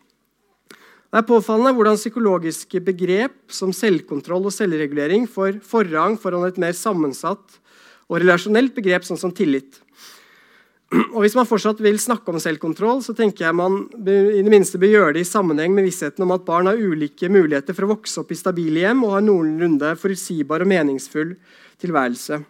[1.11, 6.77] Det er påfallende hvordan psykologiske begrep som selvkontroll og selvregulering får forrang foran et mer
[6.79, 7.59] sammensatt
[8.07, 9.81] og relasjonelt begrep sånn som tillit.
[10.97, 14.81] Og Hvis man fortsatt vil snakke om selvkontroll, så tenker jeg man i det minste
[14.81, 17.95] bør gjøre det i sammenheng med vissheten om at barn har ulike muligheter for å
[17.95, 21.35] vokse opp i stabile hjem og ha noenlunde forutsigbar og meningsfull
[21.83, 22.41] tilværelse.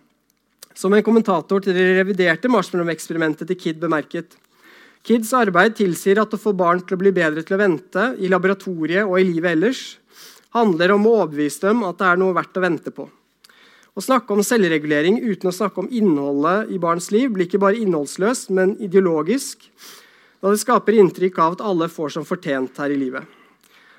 [0.77, 4.37] Som en kommentator til det reviderte marshmallow-eksperimentet til KID bemerket
[5.07, 8.31] Kids arbeid tilsier at å få barn til å bli bedre til å vente i
[8.31, 9.83] laboratoriet og i livet ellers,
[10.57, 13.07] handler om å overbevise dem at det er noe verdt å vente på.
[13.97, 17.81] Å snakke om selvregulering uten å snakke om innholdet i barns liv blir ikke bare
[17.81, 19.65] innholdsløst, men ideologisk,
[20.45, 23.25] da det skaper inntrykk av at alle får som fortjent her i livet.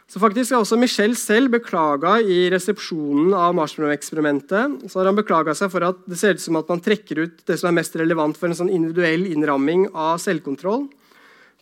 [0.07, 4.85] Så faktisk har også Michelle selv beklaga i resepsjonen av Marshmallow-eksperimentet.
[4.85, 7.41] Så har han beklaga seg for at det ser ut som at man trekker ut
[7.49, 10.85] det som er mest relevant for en sånn individuell innramming av selvkontroll,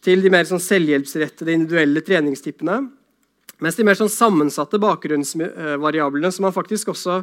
[0.05, 2.83] til de mer sånn selvhjelpsrettede individuelle treningstippene.
[3.63, 7.21] Mens de mer sånn sammensatte bakgrunnsvariablene som man faktisk også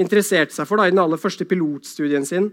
[0.00, 2.50] interesserte seg for da, i den aller første pilotstudien sin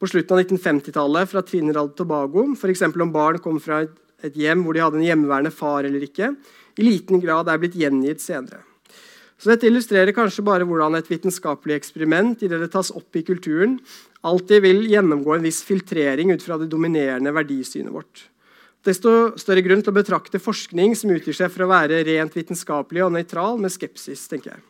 [0.00, 2.84] på slutten av 1950-tallet fra Trinidad Tobago, f.eks.
[2.90, 3.94] om barn kom fra et,
[4.26, 6.32] et hjem hvor de hadde en hjemmeværende far eller ikke,
[6.74, 8.64] i liten grad er blitt gjengitt senere.
[9.38, 13.24] Så Dette illustrerer kanskje bare hvordan et vitenskapelig eksperiment i det det tas opp i
[13.26, 13.78] kulturen,
[14.24, 18.28] alltid vil gjennomgå en viss filtrering ut fra det dominerende verdisynet vårt.
[18.84, 23.04] Desto større grunn til å betrakte forskning som utgir seg for å være rent vitenskapelig
[23.06, 24.28] og nøytral, med skepsis.
[24.28, 24.64] tenker jeg.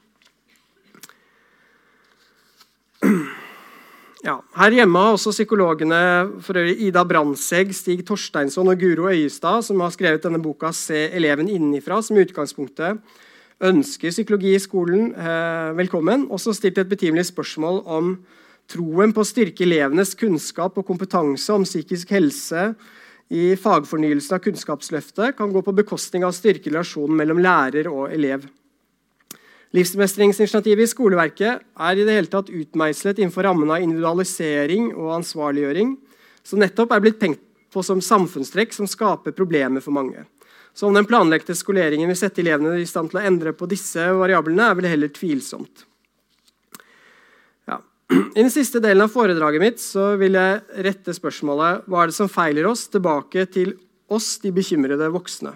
[4.25, 5.99] Ja, her hjemme har også psykologene
[6.81, 12.01] Ida Brandtzæg, Stig Torsteinsson og Guro Øyestad, som har skrevet denne boka 'Se eleven innenfra',
[12.01, 12.99] som i utgangspunktet
[13.61, 16.27] ønsker psykologi i skolen eh, velkommen.
[16.31, 18.17] Også stilt et betimelig spørsmål om
[18.67, 22.75] troen på å styrke elevenes kunnskap og kompetanse om psykisk helse
[23.29, 28.13] i fagfornyelsen av Kunnskapsløftet kan gå på bekostning av å styrke relasjonen mellom lærer og
[28.13, 28.45] elev.
[29.75, 35.97] Livsmestringsinitiativet i skoleverket er i det hele tatt utmeislet innenfor rammen av individualisering og ansvarliggjøring,
[36.47, 37.43] som nettopp er blitt tenkt
[37.75, 40.23] på som samfunnstrekk som skaper problemer for mange.
[40.75, 44.05] Så om den planlagte skoleringen vil sette elevene i stand til å endre på disse
[44.15, 45.85] variablene, er vel heller tvilsomt.
[47.71, 47.81] Ja.
[48.15, 52.19] I den siste delen av foredraget mitt så vil jeg rette spørsmålet hva er det
[52.19, 53.75] som feiler oss, tilbake til
[54.07, 55.55] oss, de bekymrede voksne.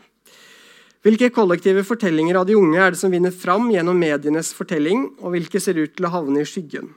[1.07, 5.37] Hvilke kollektive fortellinger av de unge er det som vinner fram gjennom medienes fortelling, og
[5.37, 6.91] hvilke ser ut til å havne i skyggen?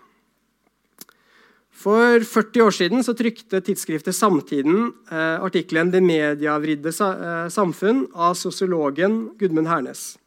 [1.82, 9.32] For 40 år siden trykte tidsskriftet Samtiden eh, artikkelen 'Det mediavridde eh, samfunn' av sosiologen
[9.40, 10.18] Gudmund Hernes.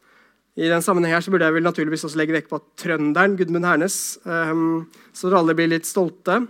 [0.55, 4.17] I den sammenheng her burde jeg vel naturligvis også legge vekt på trønderen Gudmund Hernes,
[4.25, 4.55] eh,
[5.13, 6.47] så alle blir litt stolte.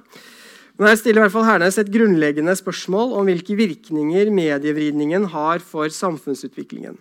[0.78, 5.60] Men her stiller i hvert fall Hernes et grunnleggende spørsmål om hvilke virkninger medievridningen har
[5.60, 6.98] for samfunnsutviklingen.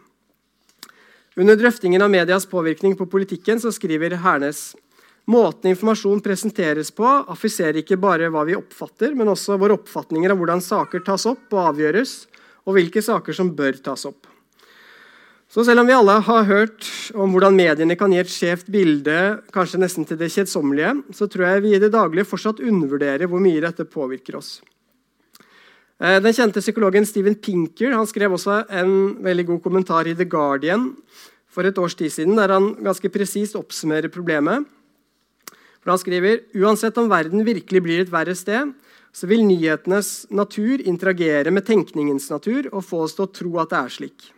[1.37, 4.76] Under drøftingen av medias påvirkning på politikken så skriver Hernes
[5.26, 10.39] måten informasjon presenteres på, affiserer ikke bare hva vi oppfatter, men også våre oppfatninger av
[10.39, 12.12] hvordan saker tas opp og avgjøres,
[12.68, 14.28] og hvilke saker som bør tas opp.
[15.51, 16.87] Så selv om vi alle har hørt
[17.18, 19.18] om hvordan mediene kan gi et skjevt bilde,
[19.55, 23.43] kanskje nesten til det kjedsommelige, så tror jeg vi i det daglige fortsatt undervurderer hvor
[23.43, 24.57] mye dette påvirker oss.
[26.05, 30.26] Eh, den kjente psykologen Steven Pinker han skrev også en veldig god kommentar i The
[30.28, 30.90] Guardian
[31.48, 34.66] for et års tid siden, der han ganske presist oppsummerer problemet.
[35.80, 38.72] For Han skriver uansett om verden virkelig blir et verre sted,
[39.14, 43.70] så vil nyhetenes natur interagere med tenkningens natur og få oss til å tro at
[43.70, 44.30] det er slik.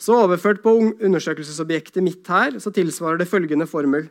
[0.00, 4.08] Så Overført på undersøkelsesobjektet mitt her, så tilsvarer det følgende formel.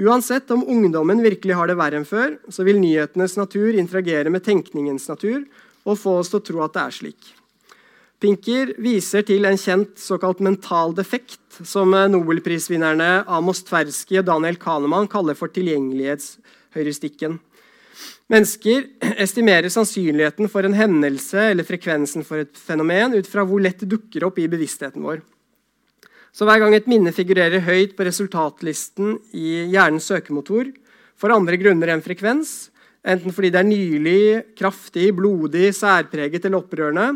[0.00, 4.46] Uansett om ungdommen virkelig har det verre enn før, så vil nyhetenes natur interagere med
[4.46, 5.44] tenkningens natur
[5.90, 7.34] og få oss til å tro at det er slik.
[8.20, 15.08] Pinker viser til en kjent såkalt mental defekt, som nobelprisvinnerne Amos Tversky og Daniel Kahneman
[15.08, 17.38] kaller for tilgjengelighetshøyrestikken.
[18.30, 18.84] Mennesker
[19.24, 23.90] estimerer sannsynligheten for en hendelse eller frekvensen for et fenomen ut fra hvor lett det
[23.90, 25.24] dukker opp i bevisstheten vår.
[26.30, 30.70] Så Hver gang et minne figurerer høyt på resultatlisten i hjernens søkemotor
[31.18, 32.70] for andre grunner enn frekvens,
[33.06, 34.22] enten fordi det er nylig,
[34.58, 37.06] kraftig, blodig, særpreget eller opprørende,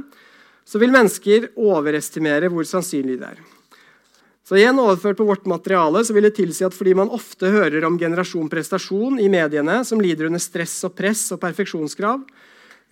[0.64, 3.43] så vil mennesker overestimere hvor sannsynlig det er.
[4.45, 7.85] Så igjen Overført på vårt materiale så vil det tilsi at fordi man ofte hører
[7.89, 12.20] om generasjon prestasjon i mediene som lider under stress og press og perfeksjonskrav,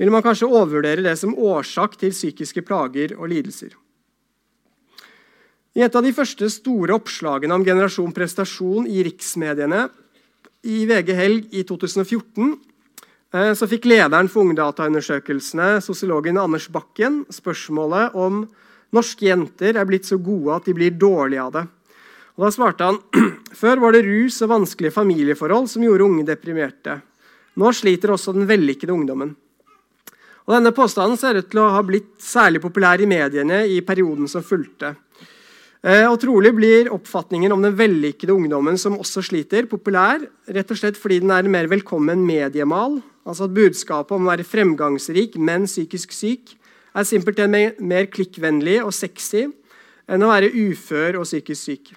[0.01, 3.77] vil man kanskje overvurdere det som årsak til psykiske plager og lidelser.
[5.77, 9.87] I et av de første store oppslagene om generasjon prestasjon i riksmediene
[10.69, 12.72] i VG Helg i 2014 Eh,
[13.33, 18.43] så fikk lederen for Ungdataundersøkelsene, sosiologen Anders Bakken, spørsmålet om
[18.93, 21.63] norske jenter er blitt så gode at de blir dårlige av det.
[22.37, 22.99] Og Da svarte han
[23.63, 26.99] før var det rus og vanskelige familieforhold som gjorde unge deprimerte.
[27.57, 29.33] Nå sliter også den vellykkede ungdommen.
[30.45, 34.29] Og Denne påstanden ser ut til å ha blitt særlig populær i mediene i perioden
[34.29, 34.95] som fulgte.
[35.83, 40.21] Eh, og Trolig blir oppfatningen om den vellykkede ungdommen som også sliter, populær
[40.53, 44.33] rett og slett fordi den er en mer velkommen mediemal Altså at Budskapet om å
[44.33, 46.55] være fremgangsrik, men psykisk syk
[46.93, 49.47] er simpelthen mer klikkvennlig og sexy
[50.11, 51.93] enn å være ufør og psykisk syk.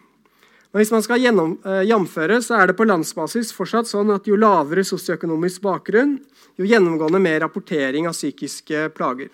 [0.72, 4.28] Men hvis man skal gjennom, eh, jamføre, så er det på landsbasis fortsatt sånn at
[4.28, 6.20] jo lavere sosioøkonomisk bakgrunn,
[6.60, 9.30] jo gjennomgående mer rapportering av psykiske plager.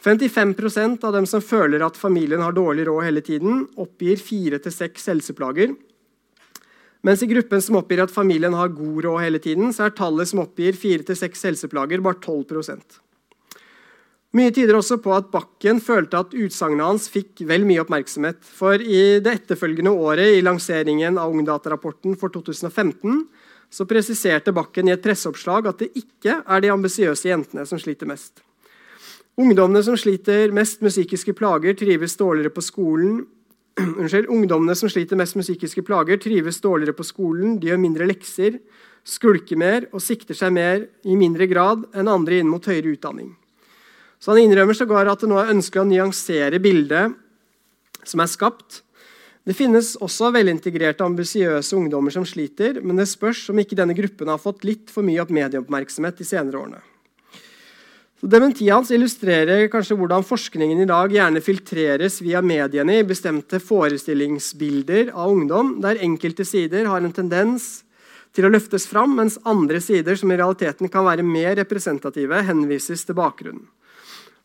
[0.00, 4.72] 55% av dem som føler at familien har dårlig råd hele tiden, oppgir fire til
[4.72, 5.74] seks helseplager.
[7.08, 10.28] Mens i gruppen som oppgir at familien har god råd hele tiden, så er tallet
[10.28, 12.98] som oppgir 4-6 helseplager, bare 12%
[14.36, 18.42] Mye tyder også på at Bakken følte at utsagnet hans fikk vel mye oppmerksomhet.
[18.44, 23.22] For i det etterfølgende året i lanseringen av Ungdata-rapporten for 2015
[23.72, 28.10] så presiserte Bakken i et presseoppslag at det ikke er de ambisiøse jentene som sliter
[28.10, 28.44] mest.
[29.40, 33.22] Ungdommene som sliter mest med psykiske plager, trives dårligere på skolen,
[34.00, 38.08] Unnskyld, Ungdommene som sliter mest med psykiske plager, trives dårligere på skolen, de gjør mindre
[38.08, 38.58] lekser,
[39.06, 43.32] skulker mer og sikter seg mer i mindre grad enn andre inn mot høyere utdanning.
[44.18, 47.14] Så Han innrømmer sågar at det nå er ønskelig å nyansere bildet
[48.04, 48.82] som er skapt.
[49.46, 54.28] Det finnes også velintegrerte, ambisiøse ungdommer som sliter, men det spørs om ikke denne gruppen
[54.28, 56.82] har fått litt for mye oppmerksomhet de senere årene.
[58.18, 63.60] Så Dementia hans illustrerer kanskje hvordan forskningen i dag gjerne filtreres via mediene i bestemte
[63.62, 67.84] forestillingsbilder av ungdom, der enkelte sider har en tendens
[68.34, 73.06] til å løftes fram, mens andre sider, som i realiteten kan være mer representative, henvises
[73.06, 73.68] til bakgrunnen.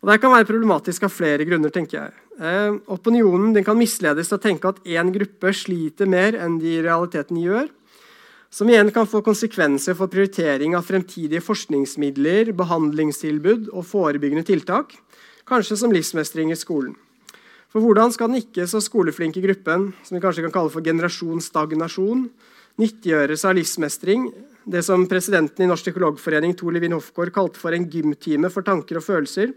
[0.04, 1.72] Og Det kan være problematisk av flere grunner.
[1.72, 2.12] tenker jeg.
[2.40, 6.82] Eh, opinionen kan misledes til å tenke at én gruppe sliter mer enn de i
[6.84, 7.70] realiteten gjør
[8.54, 14.94] som igjen kan få konsekvenser for prioritering av fremtidige forskningsmidler, behandlingstilbud og forebyggende tiltak,
[15.50, 16.94] kanskje som livsmestring i skolen.
[17.74, 22.28] For hvordan skal den ikke så skoleflinke gruppen, som vi kanskje kan kalle for generasjonsstagnasjon,
[22.78, 24.30] nyttiggjøre seg av livsmestring,
[24.70, 29.02] det som presidenten i Norsk psykologforening Tor Levin Hofgaard kalte for en gymtime for tanker
[29.02, 29.50] og følelser,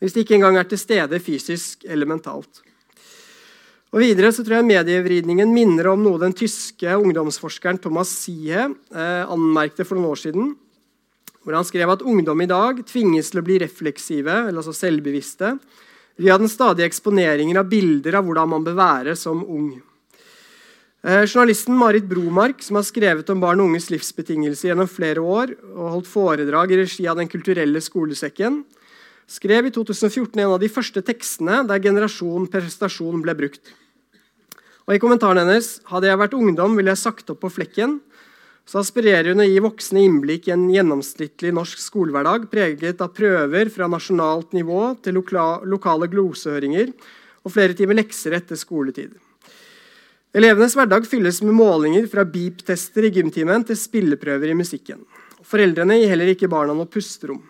[0.00, 2.64] hvis det ikke engang er til stede fysisk eller mentalt.
[3.94, 9.22] Og videre så tror jeg Medievridningen minner om noe den tyske ungdomsforskeren Thomas Siehe eh,
[9.30, 10.48] anmerkte for noen år siden.
[11.46, 15.52] Hvor han skrev at ungdom i dag tvinges til å bli refleksive, eller altså selvbevisste,
[16.18, 19.70] via den stadige eksponeringen av bilder av hvordan man bør være som ung.
[21.06, 25.54] Eh, journalisten Marit Bromark, som har skrevet om barn og unges livsbetingelser gjennom flere år
[25.70, 28.64] og holdt foredrag i regi av Den kulturelle skolesekken,
[29.30, 33.76] skrev i 2014 en av de første tekstene der generasjon prestasjon ble brukt.
[34.84, 37.98] Og I kommentaren hennes hadde jeg vært ungdom, ville jeg sagt opp på flekken.
[38.68, 43.68] Så aspirerer hun å gi voksne innblikk i en gjennomsnittlig norsk skolehverdag preget av prøver
[43.72, 46.92] fra nasjonalt nivå til loka lokale glosehøringer
[47.44, 49.12] og flere timer lekser etter skoletid.
[50.34, 55.04] Elevenes hverdag fylles med målinger fra beep-tester i gymtimen til spilleprøver i musikken.
[55.44, 57.42] Foreldrene gir heller ikke barna noe pusterom.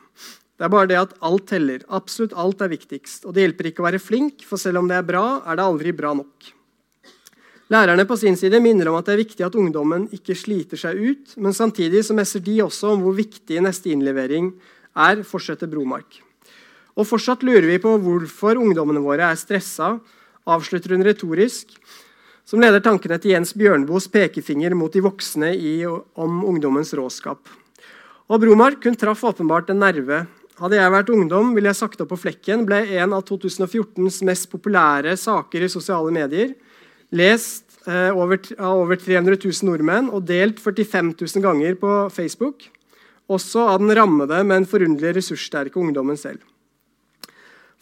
[0.54, 1.86] Det er bare det at alt teller.
[1.94, 3.24] Absolutt alt er viktigst.
[3.24, 5.64] Og det hjelper ikke å være flink, for selv om det er bra, er det
[5.64, 6.54] aldri bra nok.
[7.72, 10.98] Lærerne på sin side minner om at det er viktig at ungdommen ikke sliter seg
[11.00, 14.50] ut, men samtidig så messer de også om hvor viktig neste innlevering
[14.92, 16.20] er, fortsetter Bromark.
[16.94, 19.94] Og fortsatt lurer vi på hvorfor ungdommene våre er stressa,
[20.44, 21.72] avslutter hun retorisk,
[22.44, 27.48] som leder tankene til Jens Bjørnbos pekefinger mot de voksne i, om ungdommens råskap.
[28.28, 30.26] Og Bromark hun traff åpenbart en nerve
[30.60, 34.46] hadde jeg vært ungdom, ville jeg sagt opp på flekken, ble en av 2014s mest
[34.52, 36.52] populære saker i sosiale medier.
[37.14, 42.66] Lest eh, over, av over 300 000 nordmenn og delt 45 000 ganger på Facebook.
[43.30, 46.42] Også av den rammede, men forunderlig ressurssterke ungdommen selv.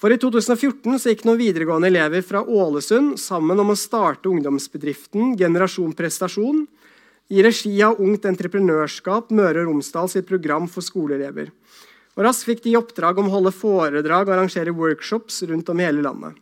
[0.02, 5.36] For I 2014 så gikk noen videregående elever fra Ålesund sammen om å starte ungdomsbedriften
[5.38, 6.64] Generasjon Prestasjon
[7.30, 11.52] i regi av Ungt Entreprenørskap Møre og Romsdal sitt program for skoleelever.
[12.18, 15.86] Og Raskt fikk de oppdrag om å holde foredrag og arrangere workshops rundt om i
[15.86, 16.34] hele landet.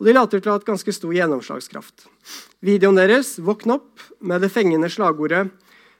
[0.00, 2.06] Og De later til å ha hatt ganske stor gjennomslagskraft.
[2.64, 5.50] Videoen deres, 'Våkn opp', med det fengende slagordet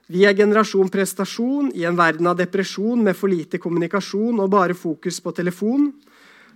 [0.08, 4.74] 'Vi er generasjon prestasjon i en verden av depresjon med for lite kommunikasjon og bare
[4.74, 5.92] fokus på telefon',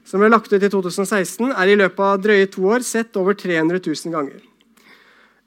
[0.05, 3.35] som ble lagt ut i 2016, er i løpet av drøye to år sett over
[3.35, 4.41] 300 000 ganger.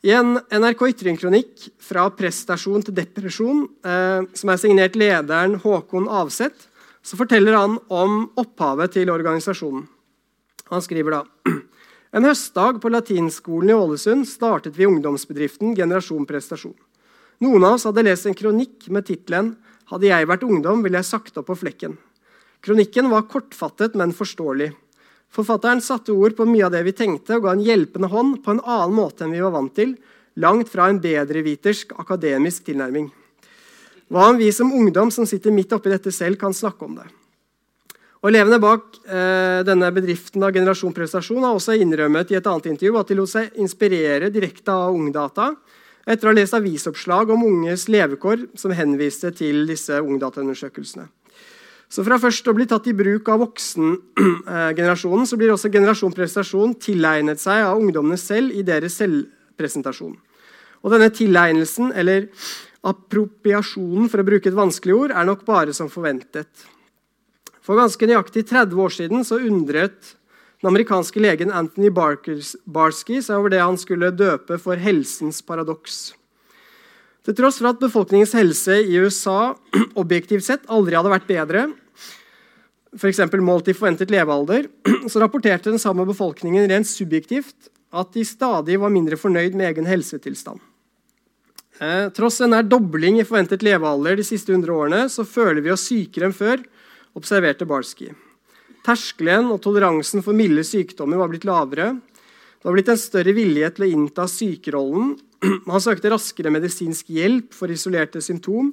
[0.03, 6.67] I en NRK Ytring-kronikk 'Fra prestasjon til depresjon', eh, som er signert lederen Håkon Avseth,
[7.01, 9.87] så forteller han om opphavet til organisasjonen.
[10.69, 11.23] Han skriver da
[12.11, 16.75] en høstdag på latinskolen i Ålesund startet vi ungdomsbedriften Generasjon Prestasjon.
[17.43, 19.55] Noen av oss hadde lest en kronikk med tittelen
[19.87, 21.97] 'Hadde jeg vært ungdom, ville jeg opp på flekken'.
[22.61, 24.73] Kronikken var kortfattet, men forståelig.
[25.31, 28.51] Forfatteren satte ord på mye av det vi tenkte, og ga en hjelpende hånd på
[28.51, 29.95] en annen måte enn vi var vant til,
[30.35, 33.11] langt fra en bedrevitersk akademisk tilnærming.
[34.11, 37.07] Hva om vi som ungdom som sitter midt oppi dette selv, kan snakke om det?
[38.27, 42.65] Og Elevene bak eh, denne bedriften av Generasjon Prestasjon har også innrømmet i et annet
[42.73, 45.53] intervju at de lot seg inspirere direkte av Ungdata
[46.03, 51.07] etter å ha lest avisoppslag om unges levekår som henviste til disse ungdataundersøkelsene.
[51.87, 56.75] Så fra først å bli tatt i bruk av voksengenerasjonen, så blir også generasjon prestasjon
[56.83, 60.17] tilegnet seg av ungdommene selv i deres selvpresentasjon.
[60.83, 62.27] Og denne tilegnelsen, eller
[62.87, 66.67] Appropriasjonen for å bruke et vanskelig ord, er nok bare som forventet.
[67.67, 70.13] For ganske nøyaktig 30 år siden så undret
[70.61, 76.15] den amerikanske legen Anthony Barsky seg over det han skulle døpe for helsens paradoks.
[77.27, 79.51] Til tross for at befolkningens helse i USA
[80.01, 81.65] objektivt sett aldri hadde vært bedre,
[82.95, 83.19] f.eks.
[83.43, 84.69] målt i forventet levealder,
[85.11, 89.91] så rapporterte den samme befolkningen rent subjektivt at de stadig var mindre fornøyd med egen
[89.91, 90.63] helsetilstand.
[91.83, 95.75] Eh, tross en nær dobling i forventet levealder de siste 100 årene, så føler vi
[95.75, 96.63] oss sykere enn før,
[97.17, 98.11] observerte Barski.
[98.85, 101.95] Terskelen og toleransen for milde sykdommer var blitt lavere.
[102.57, 105.15] Det var blitt en større vilje til å innta sykerollen.
[105.71, 108.71] Han søkte raskere medisinsk hjelp for isolerte symptom.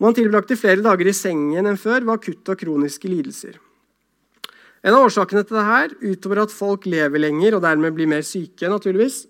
[0.00, 3.60] Og han tilbrakte flere dager i sengen enn før ved akutte og kroniske lidelser.
[4.84, 8.68] En av årsakene til dette, utover at folk lever lenger og dermed blir mer syke,
[8.68, 9.22] naturligvis,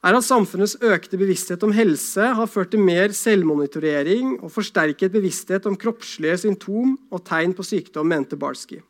[0.00, 5.66] er at samfunnets økte bevissthet om helse har ført til mer selvmonitorering og forsterket bevissthet
[5.68, 8.80] om kroppslige symptom og tegn på sykdom, mente Barsky.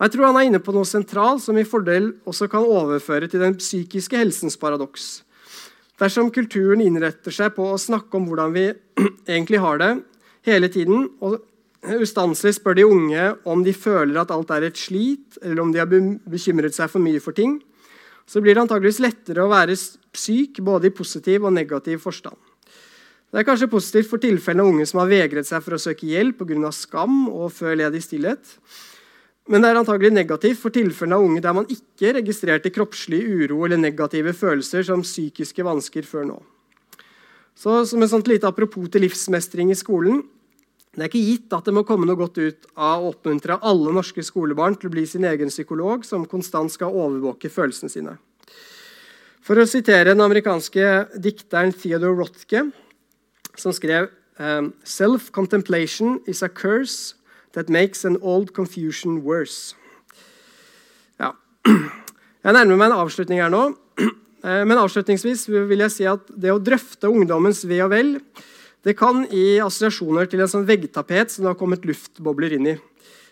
[0.00, 3.28] Og jeg tror han er inne på noe sentralt som i fordel også kan overføre
[3.30, 5.20] til den psykiske helsens paradoks.
[6.00, 8.66] Dersom kulturen innretter seg på å snakke om hvordan vi
[9.36, 9.92] egentlig har det
[10.48, 11.44] hele tiden, og
[12.00, 15.82] ustanselig spør de unge om de føler at alt er et slit, eller om de
[15.82, 15.90] har
[16.32, 17.58] bekymret seg for mye for ting,
[18.30, 22.38] så blir det antageligvis lettere å være syk både i positiv og negativ forstand.
[23.30, 26.06] Det er kanskje positivt for tilfellene av unge som har vegret seg for å søke
[26.06, 26.70] hjelp pga.
[26.74, 28.56] skam og før ledig stillhet.
[29.50, 33.64] Men det er antagelig negativt for tilfellene av unge der man ikke registrerte kroppslig uro
[33.64, 36.42] eller negative følelser som psykiske vansker før nå.
[37.54, 40.22] Så Som et sånt lite apropos til livsmestring i skolen
[40.96, 43.92] det er ikke gitt at det må komme noe godt ut av å oppmuntre alle
[43.94, 48.16] norske skolebarn til å bli sin egen psykolog, som konstant skal overvåke følelsene sine.
[49.46, 50.88] For å sitere den amerikanske
[51.22, 52.66] dikteren Theodore Rothke,
[53.54, 54.10] som skrev
[54.40, 57.14] «Um, Self-contemplation is a curse
[57.52, 59.76] that makes an old confusion worse.
[61.20, 61.34] Ja.
[61.66, 63.68] Jeg nærmer meg en avslutning her nå.
[64.40, 68.14] Eh, men avslutningsvis vil jeg si at det å drøfte ungdommens ve og vel
[68.86, 72.76] det kan gi assosiasjoner til en sånn veggtapet som det har kommet luftbobler inn i.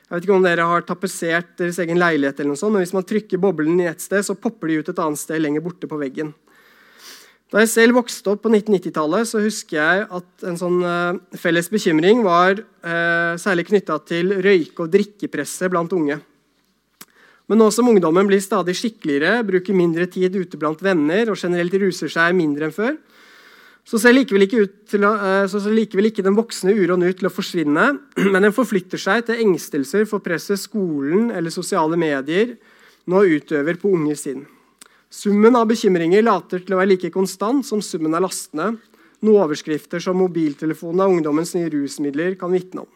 [0.09, 2.95] Jeg vet ikke om dere har tapetsert deres egen leilighet, eller noe sånt, men hvis
[2.97, 5.89] man trykker boblen i ett sted, så popper de ut et annet sted lenger borte
[5.89, 6.33] på veggen.
[7.49, 11.71] Da jeg selv vokste opp på 1990-tallet, så husker jeg at en sånn uh, felles
[11.73, 16.19] bekymring var uh, særlig knytta til røyke- og drikkepresset blant unge.
[17.49, 21.77] Men nå som ungdommen blir stadig skikkeligere, bruker mindre tid ute blant venner og generelt
[21.81, 22.99] ruser seg mindre enn før,
[23.89, 27.31] så ser likevel ikke, til, uh, så ser likevel ikke den voksne uroen ut til
[27.31, 27.87] å forsvinne,
[28.33, 32.57] men den forflytter seg til engstelser for presset skolen eller sosiale medier
[33.09, 34.45] nå utøver på unge sinn.
[35.09, 38.75] Summen av bekymringer later til å være like konstant som summen av lastene,
[39.25, 42.91] noe overskrifter som 'mobiltelefonen av ungdommens nye rusmidler' kan vitne om.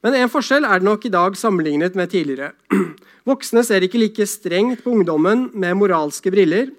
[0.00, 2.54] Men en forskjell er det nok i dag sammenlignet med tidligere.
[3.28, 6.70] Voksne ser ikke like strengt på ungdommen med moralske briller,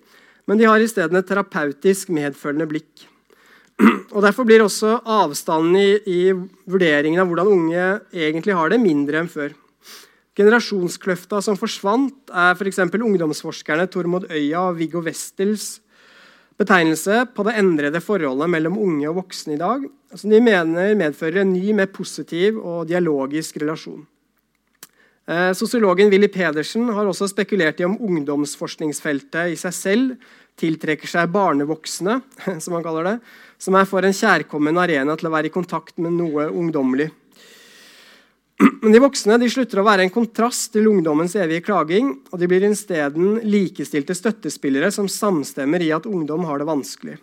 [0.50, 3.08] men de har i stedet et terapeutisk medfølende blikk.
[4.14, 6.22] Og Derfor blir også avstanden i, i
[6.70, 9.56] vurderingen av hvordan unge egentlig har det, mindre enn før.
[10.38, 12.80] Generasjonskløfta som forsvant, er f.eks.
[12.88, 15.80] ungdomsforskerne Tormod Øya og Viggo Westels
[16.62, 19.86] betegnelse på det endrede forholdet mellom unge og voksne i dag,
[20.16, 24.04] som de mener medfører en ny, mer positiv og dialogisk relasjon.
[25.32, 31.32] Eh, sosiologen Willy Pedersen har også spekulert i om ungdomsforskningsfeltet i seg selv tiltrekker seg
[31.32, 32.18] barnevoksne,
[32.64, 33.16] som han kaller det,
[33.62, 37.08] som er for en kjærkommen arena til å være i kontakt med noe ungdommelig.
[38.82, 42.52] Men de voksne de slutter å være en kontrast til ungdommens evige klaging, og de
[42.52, 47.16] blir isteden likestilte støttespillere som samstemmer i at ungdom har det vanskelig.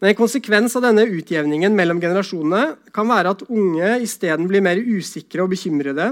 [0.00, 4.80] Men En konsekvens av denne utjevningen mellom generasjonene kan være at unge isteden blir mer
[4.80, 6.10] usikre og bekymrede,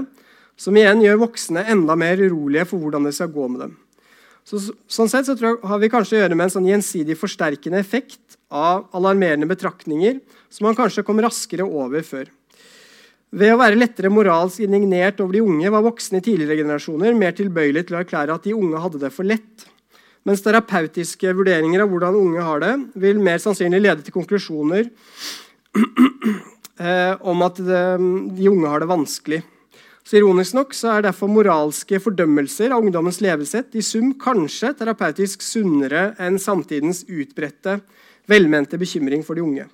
[0.59, 3.77] som igjen gjør voksne enda mer urolige for hvordan det skal gå med dem.
[4.47, 7.79] Så, sånn sett så jeg, har vi kanskje å gjøre med en sånn gjensidig forsterkende
[7.79, 12.31] effekt av alarmerende betraktninger som man kanskje kom raskere over før.
[13.29, 17.35] Ved å være lettere moralsk indignert over de unge var voksne i tidligere generasjoner mer
[17.37, 19.67] tilbøyelige til å erklære at de unge hadde det for lett.
[20.25, 24.89] Mens terapeutiske vurderinger av hvordan unge har det, vil mer sannsynlig lede til konklusjoner
[26.89, 27.85] eh, om at de,
[28.33, 29.43] de unge har det vanskelig.
[30.07, 35.43] Så Ironisk nok så er derfor moralske fordømmelser av ungdommens levesett i sum kanskje terapeutisk
[35.45, 37.79] sunnere enn samtidens utbredte,
[38.29, 39.67] velmente bekymring for de unge.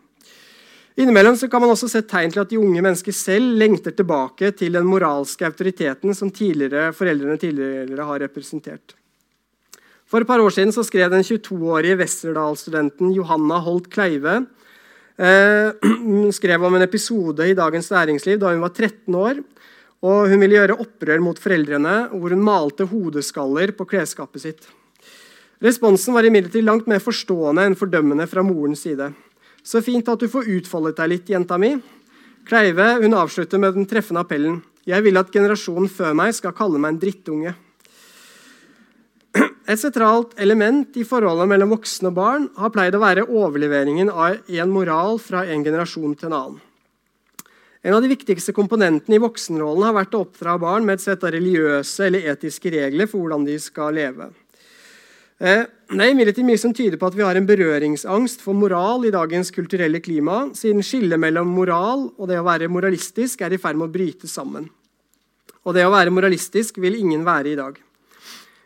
[0.95, 4.77] Innimellom kan man også se tegn til at de unge mennesker selv lengter tilbake til
[4.77, 8.95] den moralske autoriteten som tidligere, foreldrene tidligere har representert.
[10.07, 14.37] For et par år siden skrev den 22-årige Westerdal-studenten Johanna Holt Kleive
[15.17, 15.73] eh,
[16.37, 19.41] skrev om en episode i Dagens Næringsliv da hun var 13 år.
[20.03, 24.67] Og Hun ville gjøre opprør mot foreldrene, hvor hun malte hodeskaller på klesskapet sitt.
[25.63, 29.13] Responsen var imidlertid langt mer forstående enn fordømmende fra morens side.
[29.63, 31.71] Så fint at du får utfoldet deg litt, jenta mi.
[32.45, 34.59] Kleive hun avslutter med den treffende appellen.
[34.85, 37.55] Jeg vil at generasjonen før meg skal kalle meg en drittunge.
[39.71, 44.43] Et sentralt element i forholdet mellom voksne og barn har pleid å være overleveringen av
[44.45, 46.61] en moral fra en generasjon til en annen.
[47.85, 51.21] En av de viktigste komponentene i voksenrollen har vært å oppdra barn med et sett
[51.21, 54.31] av religiøse eller etiske regler for hvordan de skal leve.
[55.37, 59.05] Eh, det er imidlertid mye som tyder på at vi har en berøringsangst for moral
[59.05, 63.59] i dagens kulturelle klima, siden skillet mellom moral og det å være moralistisk er i
[63.61, 64.65] ferd med å bryte sammen.
[65.61, 67.77] Og det å være moralistisk vil ingen være i dag.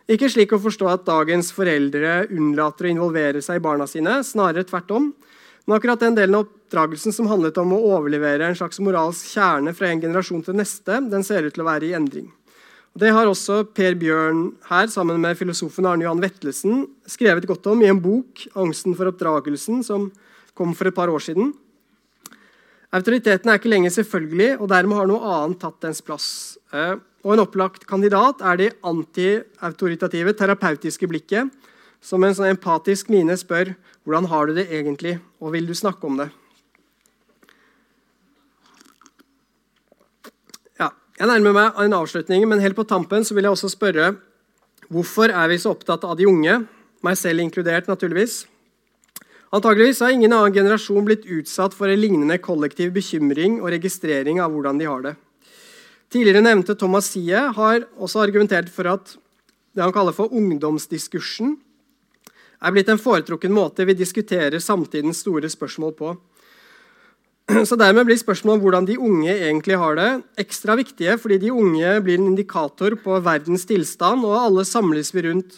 [0.10, 4.64] Ikke slik å forstå at dagens foreldre unnlater å involvere seg i barna sine, snarere
[4.70, 5.12] tvert om.
[5.68, 9.74] Men akkurat den delen av oppdragelsen som handlet om å overlevere en slags moralsk kjerne
[9.74, 12.30] fra en generasjon til neste, den ser ut til å være i endring.
[12.94, 17.82] Det har også Per Bjørn her, sammen med filosofen Arne Johan Vetlesen, skrevet godt om
[17.82, 20.12] i en bok, 'Angsten for oppdragelsen', som
[20.54, 21.54] kom for et par år siden.
[22.94, 26.58] Autoriteten er ikke lenger selvfølgelig, og dermed har noe annet tatt dens plass.
[26.74, 31.50] Eh, og En opplagt kandidat er det antiautoritative, terapeutiske blikket,
[32.02, 36.04] som en sånn empatisk mine spør 'Hvordan har du det egentlig?' og 'Vil du snakke
[36.04, 36.32] om det?'
[41.20, 44.14] Jeg nærmer meg en avslutning, men helt på tampen så vil jeg også spørre
[44.88, 46.54] hvorfor er vi så opptatt av de unge,
[47.04, 48.46] meg selv inkludert, naturligvis.
[49.52, 54.56] Antageligvis har ingen annen generasjon blitt utsatt for en lignende kollektiv bekymring og registrering av
[54.56, 55.14] hvordan de har det.
[56.08, 59.12] Tidligere nevnte Thomas Sie har også argumentert for at
[59.76, 61.58] det han kaller for ungdomsdiskursen,
[62.64, 66.16] er blitt en foretrukken måte vi diskuterer samtidens store spørsmål på.
[67.70, 71.54] Så Dermed blir spørsmålet om hvordan de unge egentlig har det, ekstra viktige, fordi de
[71.54, 75.58] unge blir en indikator på verdens tilstand, og alle samles vi rundt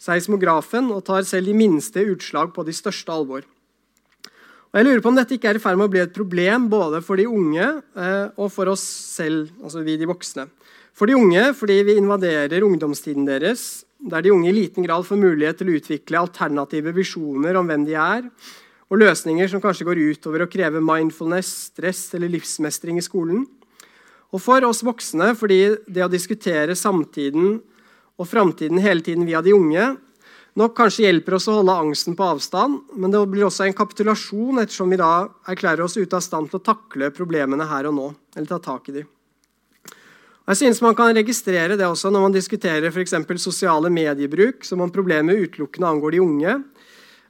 [0.00, 3.48] seismografen og tar selv de minste utslag på de største alvor.
[4.70, 6.68] Og jeg lurer på om dette ikke er i ferd med å bli et problem
[6.70, 10.46] både for de unge eh, og for oss selv, altså vi de voksne.
[10.92, 15.24] For de unge fordi vi invaderer ungdomstiden deres, der de unge i liten grad får
[15.24, 18.28] mulighet til å utvikle alternative visjoner om hvem de er,
[18.90, 23.44] og løsninger som kanskje går utover å kreve mindfulness, stress eller livsmestring i skolen.
[24.34, 27.58] Og for oss voksne fordi det å diskutere samtiden
[28.20, 29.92] og framtiden hele tiden via de unge
[30.58, 34.58] nok kanskje hjelper oss å holde angsten på avstand, men det blir også en kapitulasjon
[34.62, 38.10] ettersom vi da erklærer oss ute av stand til å takle problemene her og nå.
[38.36, 39.04] eller ta tak i de.
[40.50, 44.90] Jeg synes Man kan registrere det også når man diskuterer for sosiale mediebruk, som om
[44.90, 46.62] problemet utelukkende angår de unge,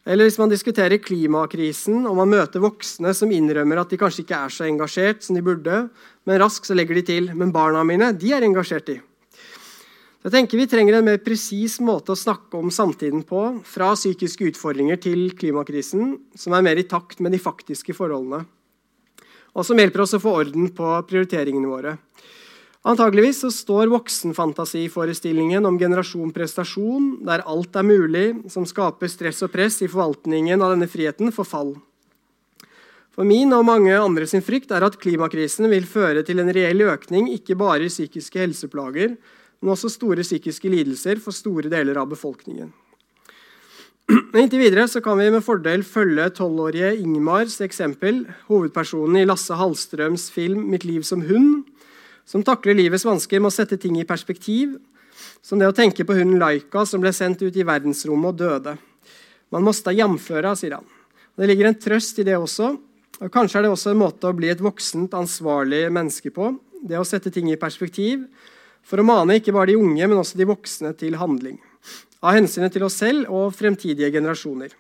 [0.09, 4.39] eller hvis man diskuterer klimakrisen og man møter voksne som innrømmer at de kanskje ikke
[4.47, 5.83] er så engasjert som de burde,
[6.25, 9.01] men raskt så legger de til men barna mine de er engasjert i.
[10.21, 14.51] Jeg tenker Vi trenger en mer presis måte å snakke om samtiden på, fra psykiske
[14.51, 18.43] utfordringer til klimakrisen, som er mer i takt med de faktiske forholdene,
[19.57, 21.97] og som hjelper oss å få orden på prioriteringene våre.
[22.81, 29.53] Antageligvis så står voksenfantasiforestillingen om generasjon prestasjon, der alt er mulig, som skaper stress og
[29.53, 31.75] press i forvaltningen av denne friheten, for fall.
[33.13, 36.81] For min og mange andre sin frykt er at klimakrisen vil føre til en reell
[36.89, 39.19] økning ikke bare i psykiske helseplager,
[39.61, 42.71] men også store psykiske lidelser for store deler av befolkningen.
[44.09, 49.55] Men inntil videre så kan vi med fordel følge tolvårige Ingmars eksempel, hovedpersonen i Lasse
[49.55, 51.69] Hallstrøms film 'Mitt liv som hund',
[52.31, 54.77] som takler livets vansker med å sette ting i perspektiv,
[55.43, 58.77] som det å tenke på hunden Laika som ble sendt ut i verdensrommet og døde.
[59.51, 60.87] Man måste jamføre, sier han.
[61.35, 62.71] Det ligger en trøst i det også.
[63.19, 66.53] og Kanskje er det også en måte å bli et voksent, ansvarlig menneske på.
[66.87, 68.23] Det å sette ting i perspektiv.
[68.87, 71.59] For å mane ikke bare de unge, men også de voksne til handling.
[72.23, 74.77] Av hensynet til oss selv og fremtidige generasjoner.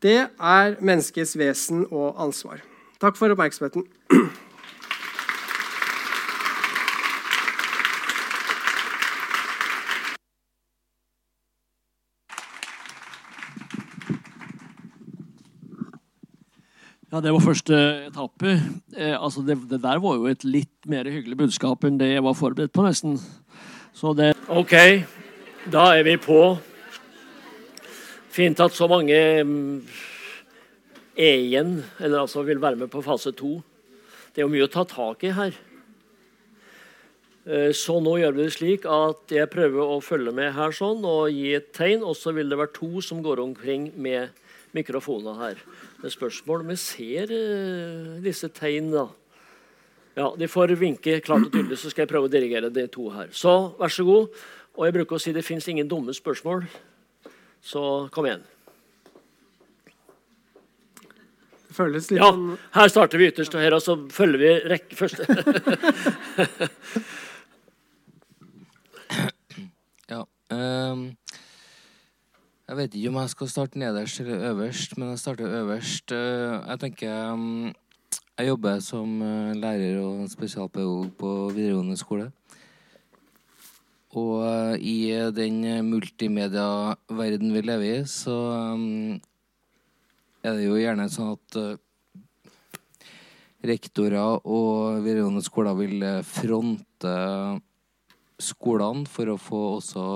[0.00, 2.62] Det er menneskets vesen og ansvar.
[3.02, 3.84] Takk for oppmerksomheten.
[17.08, 18.50] Ja, Det var første etappe.
[18.92, 22.24] Eh, altså det, det, der var jo et litt mer hyggelig budskap enn det jeg
[22.26, 23.14] var forberedt på, nesten.
[23.96, 24.74] Så det OK,
[25.72, 26.42] da er vi på.
[28.28, 29.80] Fint at så mange mm,
[31.16, 33.54] er igjen, eller altså vil være med på fase to.
[34.28, 35.56] Det er jo mye å ta tak i her.
[37.48, 41.00] Eh, så nå gjør vi det slik at jeg prøver å følge med her sånn
[41.08, 44.28] og gi et tegn, og så vil det være to som går omkring med
[44.76, 45.68] mikrofoner her
[46.02, 46.66] med spørsmål.
[46.68, 49.06] Vi ser uh, disse tegn, da.
[50.18, 53.08] Ja, De får vinke klart og tydelig, så skal jeg prøve å dirigere de to
[53.14, 53.28] her.
[53.30, 54.28] Så vær så god.
[54.78, 56.64] Og jeg bruker å si det fins ingen dumme spørsmål,
[57.62, 57.82] så
[58.14, 58.44] kom igjen.
[61.68, 62.30] Det føles litt Ja,
[62.78, 65.18] her starter vi ytterst, og her så følger vi rekke først.
[70.14, 70.22] ja.
[70.54, 71.18] Um
[72.68, 76.12] jeg vet ikke om jeg skal starte nederst eller øverst, men jeg starter øverst.
[76.12, 77.72] Eh, jeg tenker mm,
[78.38, 82.28] Jeg jobber som eh, lærer og spesialpedagog på videregående skole.
[84.10, 88.36] Og eh, i den multimediaverdenen vi lever i, så
[88.76, 89.20] mm,
[90.44, 91.60] er det jo gjerne sånn at
[93.64, 97.18] rektorer og videregående skoler vil fronte
[98.38, 100.10] skolene for å få også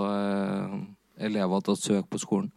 [1.20, 2.50] elever til å søke på skolen.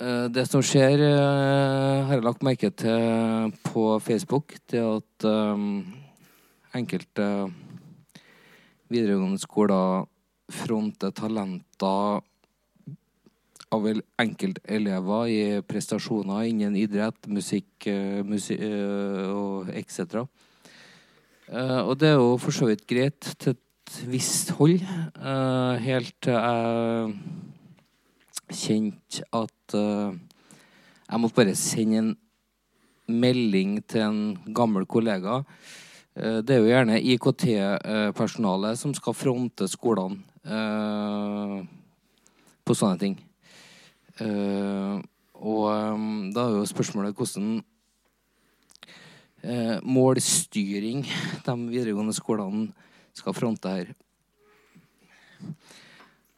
[0.00, 5.84] Eh, det som skjer, eh, har jeg lagt merke til på Facebook, det at um,
[6.72, 7.26] enkelte
[8.88, 10.06] videregående skoler
[10.50, 12.24] fronter talenter
[13.70, 13.86] av
[14.18, 17.86] enkeltelever i prestasjoner innen idrett, musikk,
[18.26, 18.64] musikk
[19.30, 20.24] og etc.
[21.86, 23.54] Og det er jo for så vidt greit til
[24.10, 24.82] visst hold.
[25.18, 27.14] Uh, helt til jeg
[28.50, 30.14] kjente at uh,
[31.10, 32.10] jeg måtte bare sende en
[33.10, 35.40] melding til en gammel kollega.
[36.16, 40.22] Uh, det er jo gjerne IKT-personalet som skal fronte skolene
[42.64, 43.16] på sånne ting.
[45.34, 45.64] og
[46.32, 47.60] da er jo spørsmålet hvordan
[49.84, 51.04] målstyring
[51.44, 52.72] de videregående skolene
[53.20, 53.92] skal fronte her.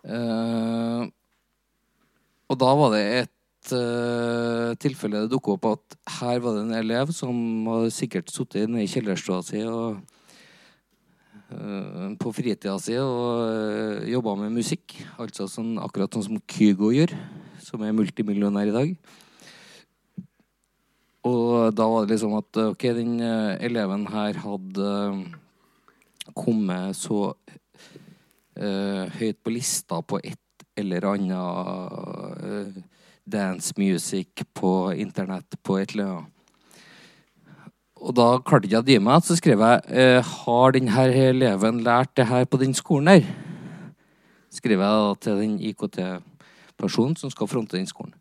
[0.02, 1.06] Uh,
[2.50, 6.80] og da var det et uh, tilfelle det dukket opp at her var det en
[6.80, 7.36] elev som
[7.70, 10.00] hadde sikkert sittet nede i kjellerstua si og
[11.54, 14.98] uh, på fritida si og uh, jobba med musikk.
[15.22, 17.14] Altså sånn, akkurat sånn som Kygo gjør,
[17.62, 18.96] som er multimillionær i dag.
[21.30, 23.22] Og da var det liksom at ok, den
[23.62, 24.88] eleven her hadde
[26.30, 30.38] kommet så uh, høyt på lista på et
[30.78, 31.34] eller annet
[32.42, 32.82] uh,
[33.24, 36.28] dance music på internett på et eller annet.
[38.02, 41.84] Og da klarte ikke jeg å dy meg, så skrev jeg uh, Har denne eleven
[41.86, 43.28] lært det her på den skolen der?
[44.52, 48.12] Skrev jeg da til den IKT-personen som skal fronte den skolen.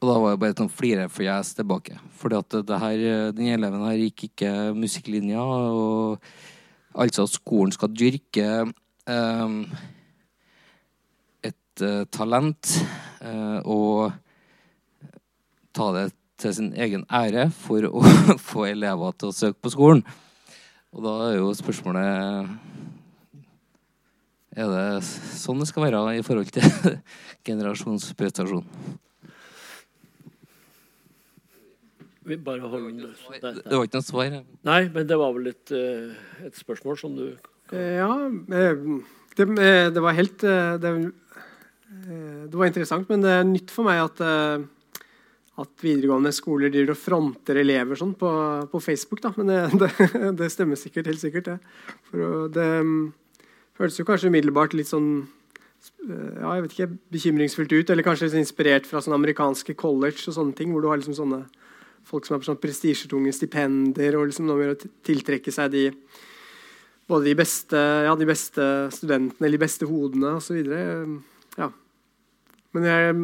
[0.00, 1.98] Og da var det bare sånn flirefjes tilbake.
[2.16, 3.02] Fordi at det her,
[3.36, 5.42] eleven her gikk ikke musikklinja.
[5.44, 6.24] Og
[6.94, 8.46] altså at skolen skal dyrke
[9.10, 9.60] um,
[11.46, 12.72] et uh, talent
[13.22, 14.12] uh, og
[15.76, 16.08] ta det
[16.40, 18.02] til sin egen ære for å
[18.50, 20.02] få elever til å søke på skolen.
[20.90, 22.48] Og da er jo spørsmålet
[24.58, 26.96] Er det sånn det skal være i forhold til
[27.46, 28.66] generasjonsprestasjon?
[32.30, 33.54] Vi bare holder Det det.
[33.66, 34.36] det var ikke noe svar.
[34.70, 36.12] Nei, men det var vel et, eh,
[36.46, 37.24] et spørsmål som du
[37.72, 38.76] Eh, Ja, eh,
[39.36, 39.46] det,
[39.94, 44.20] det var helt det, eh, det var interessant, men det er nytt for meg at,
[45.60, 48.30] at videregående skoler driver og fronter elever sånn på,
[48.72, 49.22] på Facebook.
[49.22, 49.32] Da.
[49.38, 51.52] Men det, det, det stemmer sikkert, helt sikkert.
[51.52, 51.58] Det.
[52.10, 53.12] For det mm,
[53.78, 55.28] føles jo kanskje umiddelbart litt sånn
[55.80, 60.36] ja, jeg vet ikke, bekymringsfullt ut, eller kanskje litt inspirert fra sånne amerikanske college og
[60.36, 61.38] sånne ting, hvor du har liksom sånne
[62.08, 65.84] folk som har sånn prestisjetunge stipender og liksom noe med å tiltrekke seg de
[67.10, 68.64] både de beste, ja, de beste
[68.94, 70.60] studentene eller de beste hodene osv.
[71.58, 71.70] Ja.
[72.76, 73.16] Men jeg,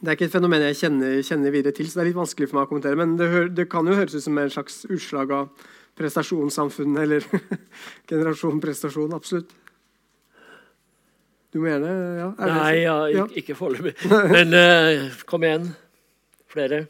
[0.00, 2.50] det er ikke et fenomen jeg kjenner, kjenner videre til, så det er litt vanskelig
[2.50, 2.98] for meg å kommentere.
[2.98, 5.68] Men det, det kan jo høres ut som en slags utslag av
[6.00, 7.26] prestasjonssamfunnet eller
[8.10, 9.14] generasjon prestasjon.
[9.14, 9.54] Absolutt.
[11.50, 12.96] Du må gjerne ja, er Nei, Ja.
[13.10, 13.94] ikke, ikke foreløpig.
[14.30, 15.70] Men uh, kom igjen.
[16.50, 16.84] Flere.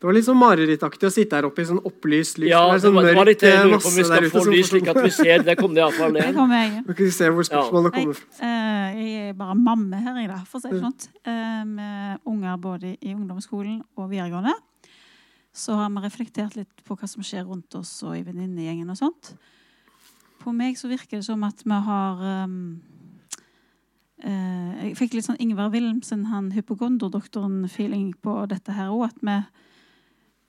[0.00, 2.48] Det var litt sånn marerittaktig å sitte her oppe i sånn opplyst lys.
[2.54, 4.32] Ja, det var, det var litt det jeg lurer på om vi skal der ute
[4.32, 5.44] få lys, slik at vi ser.
[5.44, 6.30] Det kom det iallfall ned.
[6.38, 6.80] kommer jeg.
[6.86, 7.96] Vi kan se hvor spørsmålet ja.
[7.98, 8.48] kommer fra.
[8.48, 10.96] eh, jeg er bare mamme her, jeg, da, for å si det sånn.
[11.28, 14.56] Eh, Med unger både i ungdomsskolen og videregående.
[15.52, 19.02] Så har vi reflektert litt på hva som skjer rundt oss og i venninnegjengen og
[19.04, 19.34] sånt.
[20.40, 22.80] På meg så virker det som at vi har um,
[24.24, 29.10] uh, Jeg fikk litt sånn Ingvar Wilhelmsen, han hypokonderdoktoren-feeling på dette her òg.
[29.10, 29.50] At vi eh,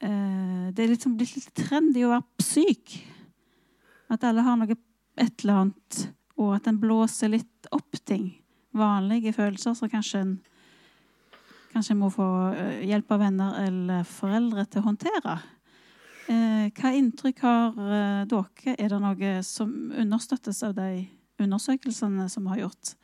[0.01, 2.95] Det er liksom blitt litt trendy å være syk.
[4.09, 4.73] At alle har noe
[5.21, 5.99] et eller annet,
[6.41, 8.31] og at en blåser litt opp ting.
[8.73, 10.33] Vanlige følelser som kanskje en
[11.71, 15.37] kanskje må få eh, hjelp av venner eller foreldre til å håndtere.
[16.31, 18.75] Eh, hva inntrykk har eh, dere?
[18.75, 19.71] Er det noe som
[20.03, 21.05] understøttes av de
[21.41, 22.95] undersøkelsene som har gjort?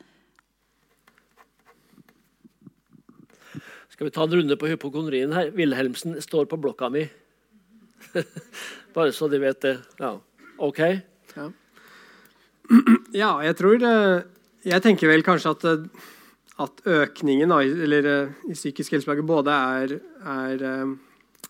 [3.97, 5.47] Skal vi ta en runde på hypokondrien her?
[5.57, 7.07] Wilhelmsen står på blokka mi.
[8.93, 9.71] Bare så de vet det.
[9.97, 10.11] Ja.
[10.61, 10.81] OK?
[13.17, 13.95] Ja, jeg tror det
[14.69, 16.05] Jeg tenker vel kanskje at, eh,
[16.61, 19.97] at økningen av, eller, eh, i psykisk helseplager både er,
[20.35, 21.49] er, eh,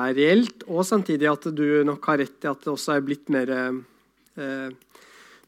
[0.00, 3.28] er reelt, og samtidig at du nok har rett i at det også er blitt
[3.28, 4.72] mer eh,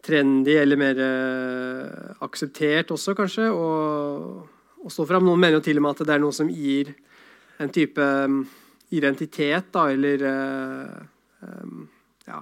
[0.04, 4.50] trendy eller mer eh, akseptert også, kanskje, å,
[4.84, 5.26] å stå fram.
[5.26, 6.92] Noen mener jo til og med at det er noe som gir
[7.60, 8.42] en type mm,
[8.96, 11.00] identitet, da, eller eh,
[12.28, 12.40] ja,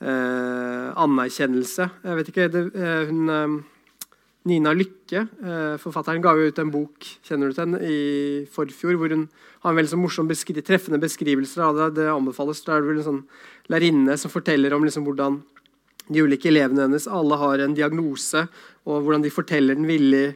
[0.00, 1.90] eh, anerkjennelse.
[2.04, 3.54] Jeg vet ikke, det, eh, hun, eh,
[4.50, 5.26] Nina Lykke,
[5.82, 9.26] forfatteren, ga jo ut en bok kjenner du den, i forfjor, hvor hun
[9.60, 11.88] har en veldig sånn morsom beskri treffende beskrivelse av det.
[11.98, 12.62] Det anbefales.
[12.64, 13.20] Da er det vel en sånn
[13.68, 15.42] lærerinne som forteller om liksom hvordan
[16.08, 18.46] de ulike elevene hennes alle har en diagnose,
[18.88, 20.32] og hvordan de forteller den villig,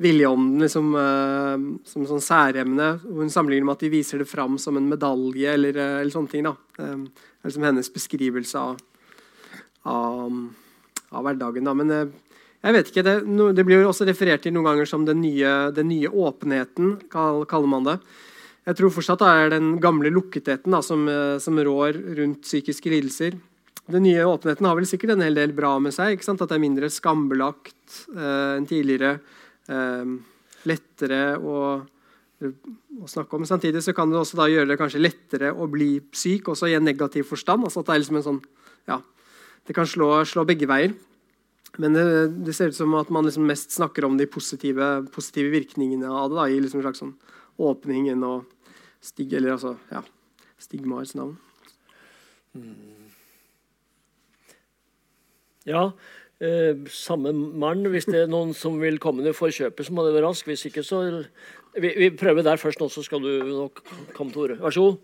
[0.00, 2.88] villig om den liksom, eh, som sånn særemne.
[3.04, 6.30] Hun sammenligner med at de viser det fram som en medalje eller, eh, eller sånne
[6.30, 6.44] ting.
[6.44, 6.54] da.
[6.78, 8.80] Um, det er liksom hennes beskrivelse av,
[9.84, 10.40] av,
[11.12, 11.64] av hverdagen.
[11.64, 11.74] Da.
[11.74, 12.06] Men uh,
[12.64, 15.20] jeg vet ikke, det, no, det blir jo også referert til noen ganger som den
[15.20, 17.98] nye, den nye åpenheten, kall, kaller man det.
[18.68, 21.08] Jeg tror fortsatt det er den gamle lukketheten da, som,
[21.40, 23.38] som rår rundt psykiske lidelser.
[23.90, 26.20] Den nye åpenheten har vel sikkert en hel del bra med seg.
[26.20, 29.18] At det er mindre skambelagt eh, enn tidligere.
[29.70, 30.12] Eh,
[30.68, 31.58] lettere å,
[33.00, 33.46] å snakke om.
[33.48, 36.84] Samtidig så kan det også gjøre det kanskje lettere å bli syk, også i en
[36.84, 37.64] negativ forstand.
[37.64, 38.42] altså at Det er liksom en sånn,
[38.90, 39.00] ja,
[39.66, 40.94] det kan slå, slå begge veier.
[41.78, 42.04] men det,
[42.44, 46.30] det, ser ut som at man liksom mest snakker om de positive, positive virkningene av
[46.30, 46.36] det.
[46.36, 47.14] Da, I liksom en slags sånn
[47.60, 48.42] åpningen å
[49.00, 50.02] stig, eller altså, ja,
[50.58, 51.38] stigmaets navn.
[55.68, 55.90] Ja,
[56.40, 57.86] eh, samme mann.
[57.92, 60.48] Hvis det er noen som vil komme ned for kjøpet, så må det være rask.
[60.48, 61.02] Hvis ikke, så
[61.76, 63.82] vi, vi, prøver der først, nå, så skal du nok
[64.16, 64.58] komme til orde.
[64.62, 64.98] Vær så god.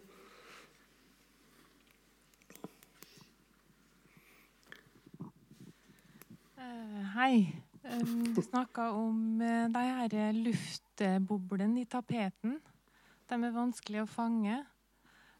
[6.59, 7.35] Uh, hei.
[8.35, 12.57] Du snakka om de her luftboblene i tapeten.
[13.31, 14.65] De er vanskelig å fange.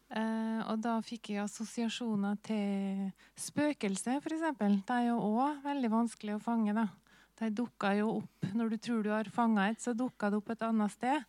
[0.07, 4.43] Uh, og da fikk jeg assosiasjoner til spøkelser, f.eks.
[4.87, 6.71] De er jo òg veldig vanskelig å fange.
[6.77, 6.85] da.
[7.37, 10.51] De dukker jo opp når du tror du har fanga et, så dukker det opp
[10.53, 11.25] et annet sted.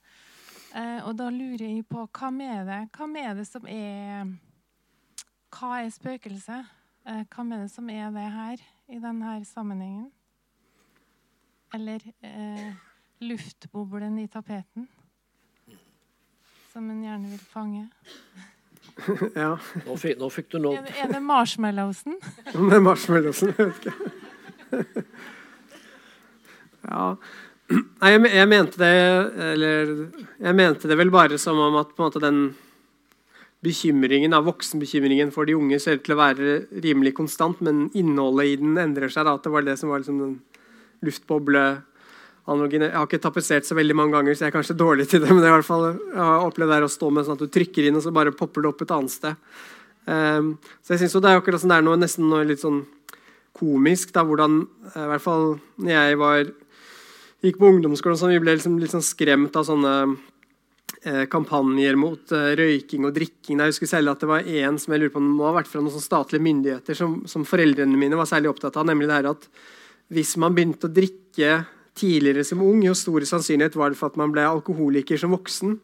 [0.71, 4.27] Uh, og da lurer jeg på hva med det Hva med det som er
[5.49, 6.59] Hva er spøkelse?
[7.09, 10.13] Uh, hva med det som er det her i denne sammenhengen?
[11.75, 12.05] Eller
[13.21, 14.87] luftboblen i tapeten?
[16.73, 17.89] Som en gjerne vil fange.
[19.35, 19.51] Ja.
[19.87, 22.17] Nå fikk, nå fikk, du noe Er det, er det marshmallowsen?
[22.71, 25.05] Med marshmallowsen, jeg vet ikke.
[26.89, 27.05] ja.
[27.69, 28.95] Nei, jeg, jeg, mente det
[29.53, 29.91] Eller
[30.41, 32.41] jeg mente det vel bare som om at på en måte den
[33.65, 36.53] bekymringen av voksenbekymringen for de unge ser ut til å være
[36.85, 39.27] rimelig konstant, men innholdet i den endrer seg.
[39.27, 40.37] Da, at det var det som var liksom den
[42.49, 42.89] luftbobleanalogien.
[42.89, 45.29] Jeg har ikke tapetsert så veldig mange ganger, så jeg er kanskje dårlig til det.
[45.29, 47.43] Men det er i hvert fall, jeg har opplevd det å stå med sånn at
[47.45, 49.35] du trykker inn, og så bare popper det opp et annet sted.
[50.09, 52.47] Um, så jeg synes jo Det er jo akkurat sånn, det er noe nesten noe
[52.49, 52.87] litt sånn
[53.53, 54.15] komisk.
[54.15, 54.63] da, hvordan,
[54.95, 55.47] I hvert fall
[55.77, 56.51] når jeg var,
[57.45, 59.95] gikk på ungdomsskolen, så vi ble liksom, litt sånn skremt av sånne
[61.05, 63.61] eh, kampanjer mot eh, røyking og drikking.
[63.61, 65.83] Jeg husker selv at det var en som jeg lurer på må ha vært fra
[65.83, 69.33] noen sånn statlige myndigheter som, som foreldrene mine var særlig opptatt av, nemlig det her
[69.35, 69.51] at
[70.09, 71.59] hvis man begynte å drikke
[71.99, 75.77] tidligere som ung, jo store sannsynlighet var det for at man ble alkoholiker som voksen.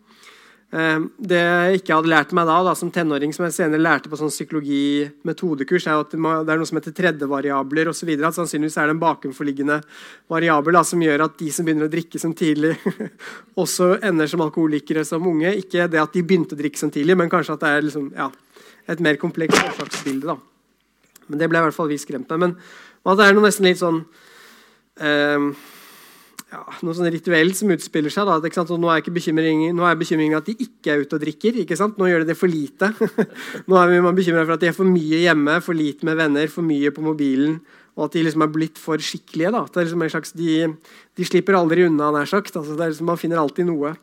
[0.74, 4.18] Det jeg ikke hadde lært meg da, da som tenåring, som jeg senere lærte på
[4.18, 8.10] sånn psykologi-metodekurs, er at det er noe som heter tredjevariabler osv.
[8.24, 9.76] Sannsynligvis er det en bakenforliggende
[10.32, 12.72] variabel da, som gjør at de som begynner å drikke som tidlig,
[13.62, 15.52] også ender som alkoholikere som unge.
[15.62, 18.10] Ikke det at de begynte å drikke som tidlig, men kanskje at det er liksom,
[18.18, 18.26] ja,
[18.90, 20.38] et mer komplekst årsaksbilde.
[21.28, 22.58] Men det ble i hvert fall vi skremt med.
[22.58, 24.02] Men at det er noe nesten litt sånn
[24.98, 25.52] eh,
[26.54, 28.28] ja, noe sånn rituelt som utspiller seg.
[28.28, 28.36] Da.
[28.78, 31.56] Nå er, bekymringen, at de ikke er ute og drikker.
[31.98, 32.92] Nå gjør de det for lite.
[33.68, 36.52] nå er man bekymra for at de er for mye hjemme, for lite med venner,
[36.52, 37.58] for mye på mobilen.
[37.94, 39.50] Og at de liksom er blitt for skikkelige.
[39.50, 40.70] liksom slags, de,
[41.18, 42.54] de slipper aldri unna, nær sagt.
[42.54, 43.96] Altså, liksom, man finner alltid noe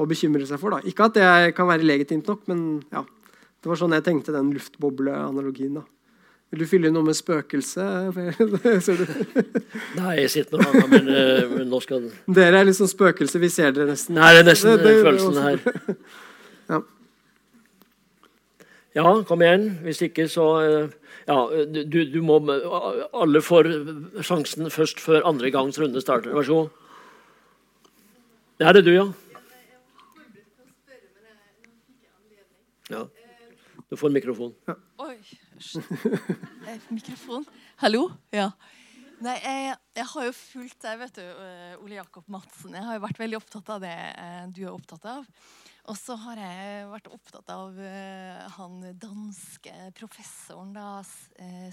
[0.00, 0.72] å bekymre seg for.
[0.72, 0.80] da.
[0.88, 3.04] Ikke at det kan være legitimt nok, men ja.
[3.60, 5.82] Det var sånn jeg tenkte den luftbobleanalogien.
[5.82, 5.84] da.
[6.50, 7.84] Vil du fylle noe med spøkelse?
[10.00, 13.38] Nei, jeg sitter med handa, men, eh, men nå skal Dere er liksom spøkelse.
[13.38, 14.16] Vi ser dere nesten.
[14.18, 15.58] Nei, det er nesten det, det, følelsen her.
[16.72, 16.78] ja.
[18.98, 19.66] ja, kom igjen.
[19.86, 20.90] Hvis ikke, så eh,
[21.30, 21.36] Ja,
[21.70, 22.40] du, du må
[23.14, 23.64] Alle får
[24.26, 26.34] sjansen først før andre gangs runde starter.
[26.34, 26.68] Vær så god.
[28.58, 29.06] Det er det du, ja.
[32.90, 33.02] Ja.
[33.86, 34.52] Du får mikrofon.
[34.66, 34.74] Ja.
[35.06, 35.14] Oi.
[36.94, 37.46] Mikrofon.
[37.82, 38.08] Hallo?
[38.34, 38.50] Ja.
[39.20, 41.42] Nei, jeg, jeg, har jo fulgt deg, vet du,
[41.84, 42.72] Ole Jakob Madsen.
[42.72, 43.96] Jeg har jo vært veldig opptatt av det
[44.56, 45.26] du er opptatt av.
[45.90, 51.00] Og så har jeg vært opptatt av uh, han danske professoren, da,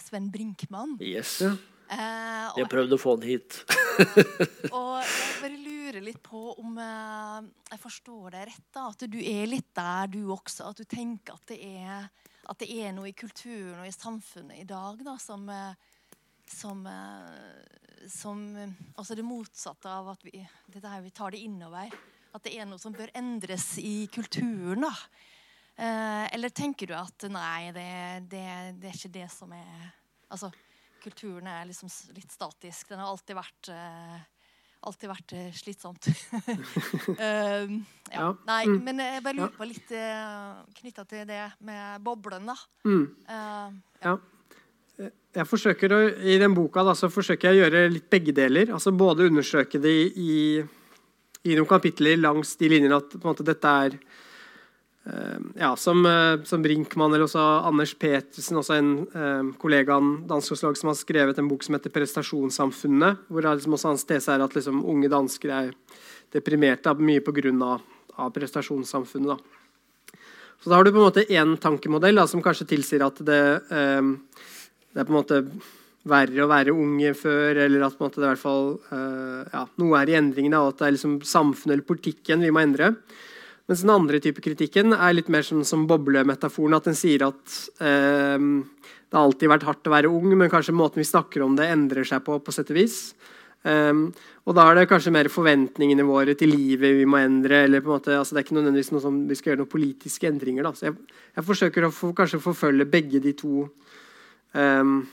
[0.02, 0.96] Sven Brinkmann.
[1.04, 1.40] Yes.
[1.44, 1.56] Ja.
[1.88, 3.62] Uh, jeg prøvde å få han hit.
[4.76, 7.40] og jeg bare lurer litt på om uh,
[7.70, 8.66] jeg forstår deg rett.
[8.76, 10.72] da, At du er litt der, du også.
[10.72, 12.10] At du tenker at det er
[12.48, 15.44] at det er noe i kulturen og i samfunnet i dag da, som,
[16.48, 16.84] som,
[18.12, 18.44] som
[18.96, 21.92] Altså det motsatte av at vi, her, vi tar det innover.
[22.32, 24.88] At det er noe som bør endres i kulturen.
[24.88, 24.94] da.
[25.78, 27.90] Eh, eller tenker du at nei, det,
[28.32, 28.46] det,
[28.82, 29.92] det, er ikke det som er
[30.28, 30.50] Altså,
[31.00, 31.88] kulturen er liksom
[32.18, 32.90] litt statisk.
[32.90, 34.18] Den har alltid vært eh,
[34.88, 36.08] alltid vært slitsomt.
[36.08, 37.68] uh, ja.
[38.14, 38.30] Ja.
[38.48, 38.80] Nei, Mm.
[38.88, 42.56] men jeg bare lurer på litt uh, knytta til det med boblen, da.
[42.88, 43.06] Mm.
[43.28, 43.70] Uh,
[44.06, 44.18] Ja.
[45.38, 48.72] Jeg forsøker å, I den boka da, så forsøker jeg å gjøre litt begge deler.
[48.74, 50.58] altså Både undersøke det i,
[51.46, 54.00] i noen kapitler langs de linjene at på en måte dette er eh,
[55.56, 60.58] ja, som, eh, som Brinkmann eller også Anders Petersen, også en eh, kollega av dansk
[60.60, 63.18] som har skrevet en bok som heter 'Prestasjonssamfunnet'.
[63.30, 65.72] hvor er liksom Hans tese er at liksom, unge dansker er
[66.32, 67.80] deprimerte mye pga.
[68.18, 69.38] Prestasjonssamfunnet.
[69.38, 69.38] Da.
[70.62, 73.62] Så da har du på en måte én tankemodell da, som kanskje tilsier at det,
[73.72, 74.02] eh,
[74.94, 75.44] det er på en måte
[76.08, 80.02] verre å være unge før, eller at måte, det i hvert fall eh, ja, noe
[80.02, 82.96] er i endring, og at det er liksom samfunnet eller politikken vi må endre.
[83.68, 86.78] Mens den andre type kritikken er litt mer som, som boblemetaforen.
[86.78, 88.38] At den sier at eh,
[89.08, 91.68] det har alltid vært hardt å være ung, men kanskje måten vi snakker om det,
[91.72, 93.00] endrer seg på på sett og vis.
[93.68, 94.12] Um,
[94.48, 97.64] og da er det kanskje mer forventningene våre til livet vi må endre.
[97.66, 99.72] eller på en måte, altså Det er ikke nødvendigvis noe som vi skal gjøre noen
[99.72, 100.64] politiske endringer.
[100.64, 100.96] da, så Jeg,
[101.36, 103.68] jeg forsøker å for, kanskje forfølge begge de to
[104.54, 105.08] um,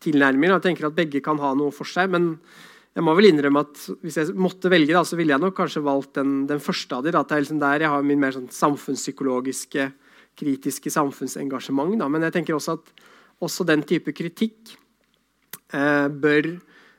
[0.00, 0.58] tilnærminger.
[0.58, 2.10] Jeg tenker at begge kan ha noe for seg.
[2.10, 2.36] Men
[2.96, 5.84] jeg må vel innrømme at hvis jeg måtte velge, da, så ville jeg nok kanskje
[5.86, 7.12] valgt den, den første av de.
[7.14, 9.90] Da, at det er liksom der jeg har min mer sånn samfunnspsykologiske,
[10.38, 11.94] kritiske samfunnsengasjement.
[12.00, 12.08] Da.
[12.10, 12.90] Men jeg tenker også at
[13.44, 14.74] også den type kritikk
[15.70, 16.50] eh, bør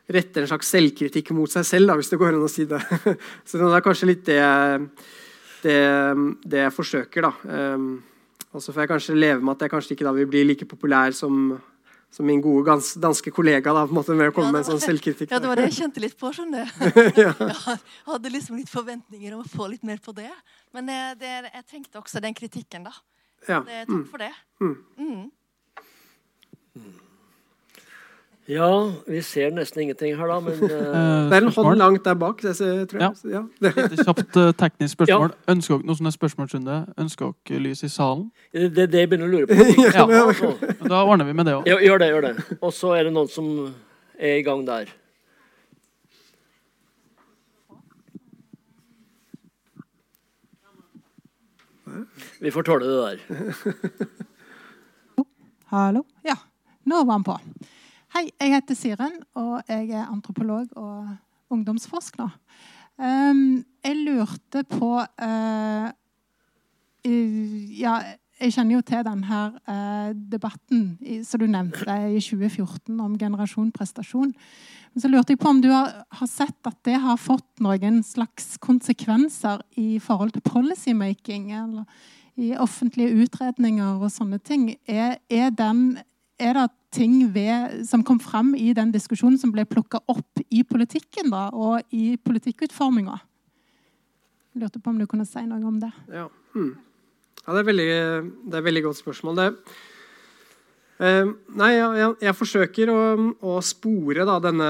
[0.10, 2.80] rette en slags selvkritikk mot seg selv, da, hvis det går an å si det.
[3.48, 4.40] så det er kanskje litt det,
[5.66, 5.82] det,
[6.48, 7.28] det jeg forsøker.
[7.28, 7.34] da.
[7.76, 7.91] Um,
[8.49, 10.70] og så får jeg kanskje leve med at jeg kanskje ikke da vil bli like
[10.70, 11.52] populær som
[12.11, 14.64] som min gode gans, danske kollega da, på en måte med å komme ja, med
[14.64, 15.30] en sånn selvkritikk.
[15.31, 16.31] Ja, det var det jeg kjente litt på.
[16.34, 17.02] skjønner du.
[17.23, 17.34] ja.
[17.38, 17.77] Jeg
[18.07, 20.31] hadde liksom litt forventninger om å få litt mer på det.
[20.76, 22.95] Men det, det, jeg trengte også den kritikken, da.
[23.45, 23.61] Ja.
[23.61, 24.07] Det, takk mm.
[24.10, 24.31] for det.
[24.60, 24.73] Mm.
[24.98, 25.27] Mm.
[28.49, 30.69] Ja, vi ser nesten ingenting her, da, men uh...
[31.30, 32.39] Det er en hånd langt der bak.
[32.43, 32.55] Jeg,
[32.89, 33.11] tror jeg.
[33.30, 33.43] Ja.
[33.61, 33.69] ja.
[33.69, 35.35] Et kjapt uh, teknisk spørsmål.
[35.35, 35.53] Ja.
[35.53, 36.77] Ønsker dere noe sånne spørsmålsrunde?
[36.97, 38.31] Ønsker dere lys i salen?
[38.49, 39.53] Det er det jeg begynner å lure på.
[39.85, 40.07] ja.
[40.81, 41.69] Da ordner vi med det òg.
[41.69, 42.09] Gjør det.
[42.09, 42.34] gjør det.
[42.57, 43.53] Og så er det noen som
[44.17, 44.89] er i gang der.
[52.41, 54.05] Vi får tåle det der.
[55.69, 56.07] Hallo?
[56.26, 56.39] Ja,
[56.89, 57.43] nå var han på.
[58.10, 61.10] Hei, jeg heter Siren, og jeg er antropolog og
[61.53, 62.31] ungdomsforsker.
[62.98, 65.90] Um, jeg lurte på uh,
[67.06, 67.94] Ja,
[68.41, 73.69] jeg kjenner jo til denne uh, debatten i, som du nevnte i 2014 om generasjon
[73.77, 74.34] prestasjon.
[74.34, 78.02] Men så lurte jeg på om du har, har, sett at det har fått noen
[78.02, 81.86] slags konsekvenser i forhold til policymaking, eller
[82.41, 84.72] i offentlige utredninger og sånne ting.
[84.90, 85.99] Er, er, den,
[86.41, 90.64] er det ting ved, som kom fram i den diskusjonen som ble plukka opp i
[90.66, 93.20] politikken da, og i politikkutforminga.
[94.60, 95.91] Lurte på om du kunne si noe om det.
[96.14, 96.26] Ja,
[96.56, 96.74] hmm.
[97.45, 97.88] ja det, er veldig,
[98.49, 99.40] det er et veldig godt spørsmål.
[99.40, 99.48] Det,
[101.03, 102.99] uh, nei, jeg, jeg, jeg, forsøker å,
[103.53, 104.70] å spore da, denne,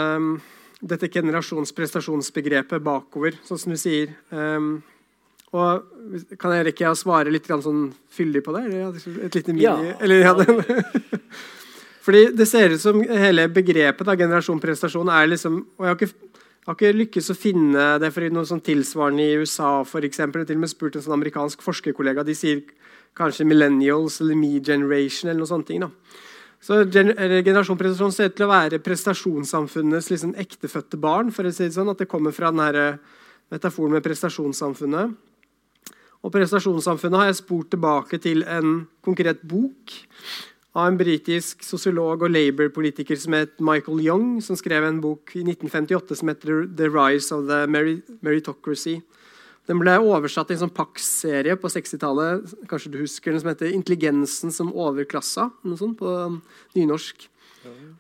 [0.80, 4.12] dette generasjonsprestasjonsbegrepet bakover, sånn som du sier.
[4.36, 4.80] Um,
[5.56, 8.68] og Kan jeg rekke å svare litt sånn fyldig på det?
[9.30, 9.96] Et lite mini, ja.
[10.04, 10.36] Eller, ja,
[12.10, 16.00] Fordi det ser ut som hele begrepet da, generasjon prestasjon er liksom og jeg har
[16.00, 16.30] ikke
[16.60, 19.70] jeg har ikke lykkes å finne det for noe sånn tilsvarende i USA.
[19.88, 20.42] For eksempel.
[20.42, 22.26] Jeg har til og med spurt en sånn amerikansk forskerkollega.
[22.28, 22.60] De sier
[23.18, 25.80] kanskje 'millennials' eller 'me generation' eller noe ting.
[25.82, 25.90] Da.
[26.62, 31.32] Så Generasjon prestasjon ser ut til å være prestasjonssamfunnets liksom, ektefødte barn.
[31.32, 33.00] for å si det sånn, At det kommer fra denne
[33.50, 35.16] metaforen med prestasjonssamfunnet.
[36.24, 39.94] Og prestasjonssamfunnet har jeg spurt tilbake til en konkret bok
[40.78, 45.42] av en britisk sosiolog og Labour-politiker som het Michael Young, som skrev en bok i
[45.42, 49.02] 1958 som heter 'The Rise of the Meritocracy'.
[49.68, 53.72] Den ble oversatt i en sånn Pax-serie på 60-tallet kanskje du husker den, som heter
[53.72, 55.52] 'Intelligensen som overklassa'.
[55.64, 56.42] noe sånt på
[56.76, 57.28] nynorsk.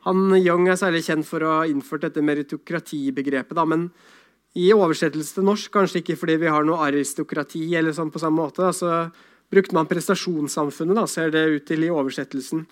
[0.05, 3.55] Han Young er særlig kjent for å ha innført dette meritokratibegrepet.
[3.55, 3.91] Da, men
[4.55, 8.41] i oversettelse til norsk, kanskje ikke fordi vi har noe aristokrati, eller sånn på samme
[8.41, 9.11] måte, altså
[9.49, 12.65] brukte man prestasjonssamfunnet, da, ser det ut til i oversettelsen.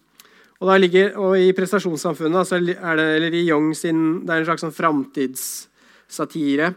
[0.58, 4.48] Og, ligger, og I prestasjonssamfunnet altså er det, eller i Young sin, det er en
[4.48, 6.72] slags sånn framtidssatire.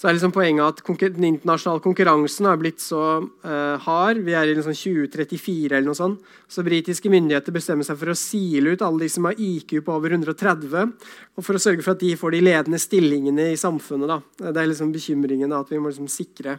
[0.00, 4.22] Så er liksom poenget at Den internasjonale konkurransen har blitt så uh, hard.
[4.24, 6.22] Vi er i liksom 2034 eller noe sånt.
[6.48, 9.92] Så britiske myndigheter bestemmer seg for å sile ut alle de som har IQ på
[9.92, 10.94] over 130,
[11.36, 14.08] og for å sørge for at de får de ledende stillingene i samfunnet.
[14.08, 14.48] Da.
[14.54, 16.56] Det er liksom bekymringen da, at vi må liksom sikre,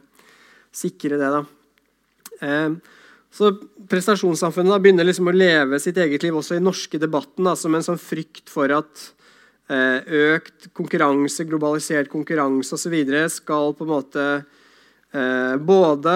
[0.83, 1.33] sikre det.
[1.39, 1.41] da.
[2.41, 2.97] Eh,
[3.31, 3.53] så
[3.87, 7.75] prestasjonssamfunnet da, begynner liksom å leve sitt eget liv også i norske debatten da, som
[7.75, 9.05] en sånn frykt for at
[9.71, 10.03] eh,
[10.35, 12.97] økt konkurranse, globalisert konkurranse osv.
[13.31, 16.15] skal på en måte eh, både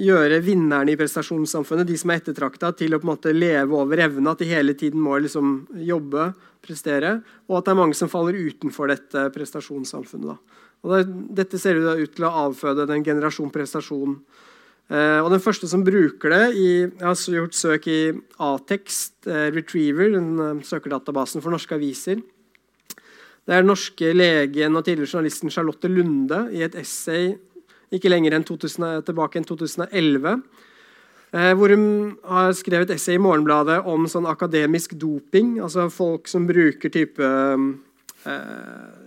[0.00, 4.00] gjøre vinnerne i prestasjonssamfunnet, de som er ettertrakta, til å på en måte leve over
[4.00, 4.32] evne.
[4.32, 6.30] At de hele tiden må liksom jobbe,
[6.64, 7.18] prestere.
[7.48, 10.28] Og at det er mange som faller utenfor dette prestasjonssamfunnet.
[10.28, 10.66] Da.
[10.84, 11.02] Og det,
[11.42, 14.18] dette ser ut til å avføde den generasjon prestasjon
[14.90, 18.10] og Den første som bruker det i, Jeg har gjort søk i
[18.42, 22.18] Atext uh, Retriever, den uh, søkerdatabasen for norske aviser.
[23.46, 27.36] Det er den norske legen og tidligere journalisten Charlotte Lunde i et essay
[27.94, 30.40] ikke lenger enn 2000, tilbake enn 2011.
[31.30, 35.58] Eh, hvor hun har skrevet et essay i Morgenbladet om sånn akademisk doping.
[35.62, 38.40] Altså folk som bruker type eh,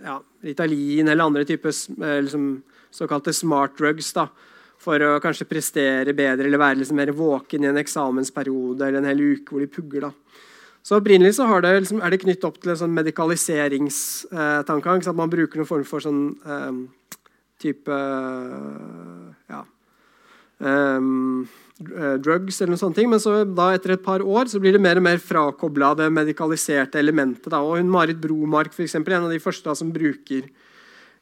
[0.04, 2.48] ja, Ritalin eller andre typer eh, liksom,
[2.94, 4.28] såkalte smart drugs da,
[4.84, 9.10] for å kanskje prestere bedre eller være liksom mer våken i en eksamensperiode eller en
[9.10, 10.00] hel uke hvor de pugger.
[10.08, 10.12] da.
[10.84, 14.98] Så Opprinnelig så det, liksom, er det knyttet opp til en sånn medikaliseringstankegang.
[15.00, 16.74] at man bruker noen form for sånn eh,
[17.64, 17.94] type
[19.48, 19.62] ja,
[20.58, 21.48] um,
[22.20, 23.08] drugs eller noen sånne ting.
[23.08, 26.12] Men så da etter et par år så blir det mer og mer frakobla det
[26.12, 27.48] medikaliserte elementet.
[27.48, 27.64] Da.
[27.64, 30.42] Og hun Marit Bromark for eksempel, en av de første da, som bruker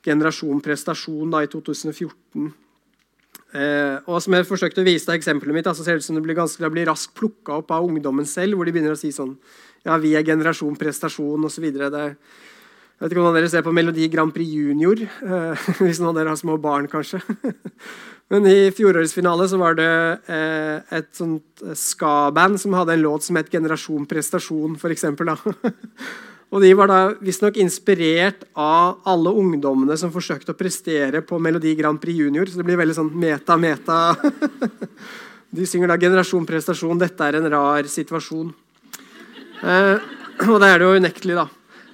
[0.02, 2.50] generasjon prestasjon da, i 2014.
[3.52, 6.16] Eh, og som jeg forsøkte å vise deg eksempelet mitt, så ser det ut som
[6.16, 9.00] det blir, ganske, det blir raskt plukka opp av ungdommen selv, hvor de begynner å
[9.00, 9.36] si sånn
[9.84, 11.66] Ja, vi er generasjon prestasjon osv.
[11.66, 16.20] Jeg vet ikke om dere ser på Melodi Grand Prix Junior, eh, hvis noen av
[16.20, 17.20] dere har små barn, kanskje.
[18.32, 19.92] Men i fjorårets finale så var det
[20.32, 25.04] eh, et sånt ska-band som hadde en låt som het 'Generasjon prestasjon', f.eks.
[26.52, 31.72] Og de var da visstnok inspirert av alle ungdommene som forsøkte å prestere på Melodi
[31.78, 32.50] Grand Prix Junior.
[32.50, 34.02] Så det blir veldig sånn meta-meta.
[35.52, 37.00] De synger da 'Generasjon prestasjon'.
[37.00, 38.52] Dette er en rar situasjon.
[39.62, 39.96] Eh,
[40.48, 41.48] og det er det jo unektelig, da.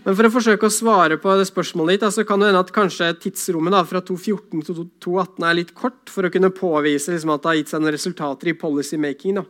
[0.04, 2.70] Men for å forsøke å svare på det spørsmålet ditt, så kan det hende at
[2.74, 7.34] kanskje tidsrommet da, fra 2014 til 2018 er litt kort for å kunne påvise liksom,
[7.34, 9.42] at det har gitt seg noen resultater i policymaking.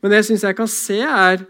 [0.00, 1.44] Men det jeg syns jeg kan se, er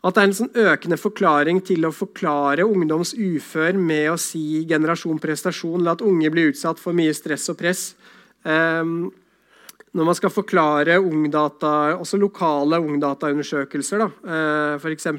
[0.00, 4.62] at det er en sånn økende forklaring til å forklare ungdoms ufør med å si
[4.68, 7.82] generasjon prestasjon, eller at unge blir utsatt for mye stress og press.
[8.40, 9.10] Um,
[9.92, 15.10] når man skal forklare ungdata, også lokale ungdataundersøkelser, da, uh, f.eks.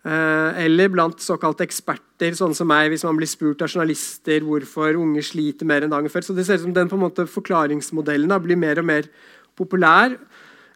[0.00, 5.00] Uh, eller blant såkalte eksperter, sånn som meg, hvis man blir spurt av journalister hvorfor
[5.00, 6.28] unge sliter mer enn dagen før.
[6.28, 9.10] Så det ser ut som den på en måte forklaringsmodellen da, blir mer og mer
[9.58, 10.14] populær.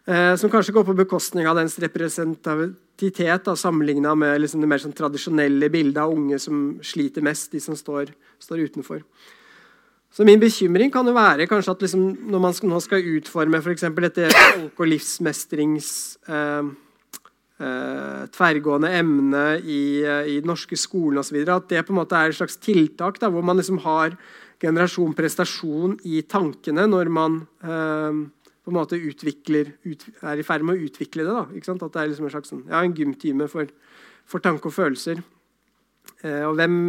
[0.03, 4.79] Uh, som kanskje går på bekostning av dens representativ identitet sammenligna med liksom det mer
[4.79, 9.03] sånn tradisjonelle bildet av unge som sliter mest, de som står, står utenfor.
[10.15, 13.59] Så Min bekymring kan jo være kanskje at liksom, når man skal, nå skal utforme
[13.61, 15.89] for dette folk- og livsmestrings
[16.29, 16.69] eh,
[17.59, 22.15] eh, tverrgående emnet i, eh, i, den norske skolen osv., at det på en måte
[22.15, 24.15] er et slags tiltak da, hvor man liksom har
[24.63, 28.23] generasjon prestasjon i tankene når man eh,
[28.65, 31.33] på en måte utvikler, ut, er i ferd med å utvikle det.
[31.33, 31.75] da?
[31.75, 33.69] At det er liksom en slags sånn, ja, en gymtime for,
[34.25, 35.21] for tanke og følelser.
[36.25, 36.79] Eh, og hvem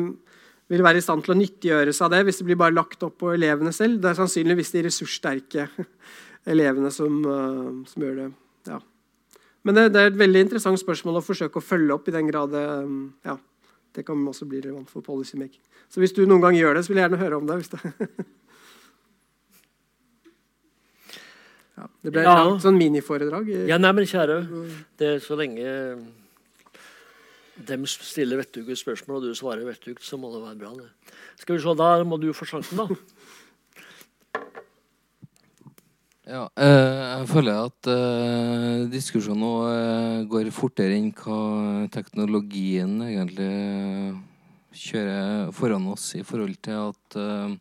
[0.73, 3.05] vil være i stand til å nyttiggjøre seg av det hvis det blir bare lagt
[3.07, 4.01] opp på elevene selv?
[4.01, 5.66] Det er sannsynligvis de ressurssterke
[6.53, 8.31] elevene som, uh, som gjør det.
[8.70, 8.81] Ja.
[9.66, 12.31] Men det, det, er et veldig interessant spørsmål å forsøke å følge opp i den
[12.31, 13.36] grad det, um, ja,
[13.94, 15.62] det kan også bli relevant for policymaking.
[15.93, 17.61] Så hvis du noen gang gjør det, så vil jeg gjerne høre om det.
[17.61, 18.27] hvis det
[21.77, 22.36] Ja, det ble ja.
[22.40, 23.51] langt sånn miniforedrag.
[23.69, 24.39] Ja, nei, men kjære,
[24.97, 25.66] det er så lenge
[27.57, 30.73] de stiller vettuge spørsmål, og du svarer vettugt, så må det være bra.
[30.77, 31.16] det.
[31.40, 32.89] Skal vi se, Da må du få sjansen, da.
[36.27, 43.47] Ja, eh, jeg føler at eh, diskusjonen nå eh, går fortere enn hva teknologien egentlig
[44.74, 47.55] kjører foran oss i forhold til at eh,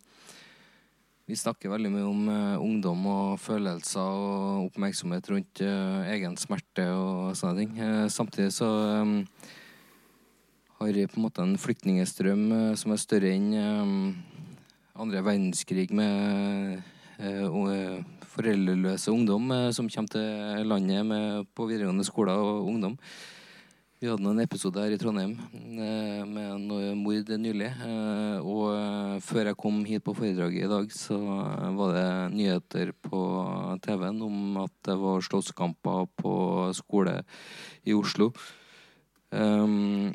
[1.25, 6.85] vi snakker veldig mye om uh, ungdom og følelser og oppmerksomhet rundt uh, egen smerte
[6.93, 7.71] og sånne ting.
[7.79, 8.67] Uh, samtidig så
[9.01, 9.15] um,
[10.77, 13.47] har vi på en måte en flyktningestrøm som er større enn
[14.95, 16.83] andre verdenskrig med
[18.35, 22.97] foreldreløse ungdom som kommer til landet med, på videregående skoler og ungdom.
[24.05, 25.31] Vi hadde en episode her i Trondheim
[25.81, 27.71] eh, med noe mord nylig.
[27.87, 31.17] Eh, og eh, før jeg kom hit på foredraget i dag, så
[31.73, 33.21] var det nyheter på
[33.81, 36.35] TV-en om at det var slåsskamper på
[36.77, 37.15] skole
[37.81, 38.29] i Oslo.
[39.33, 40.13] Um,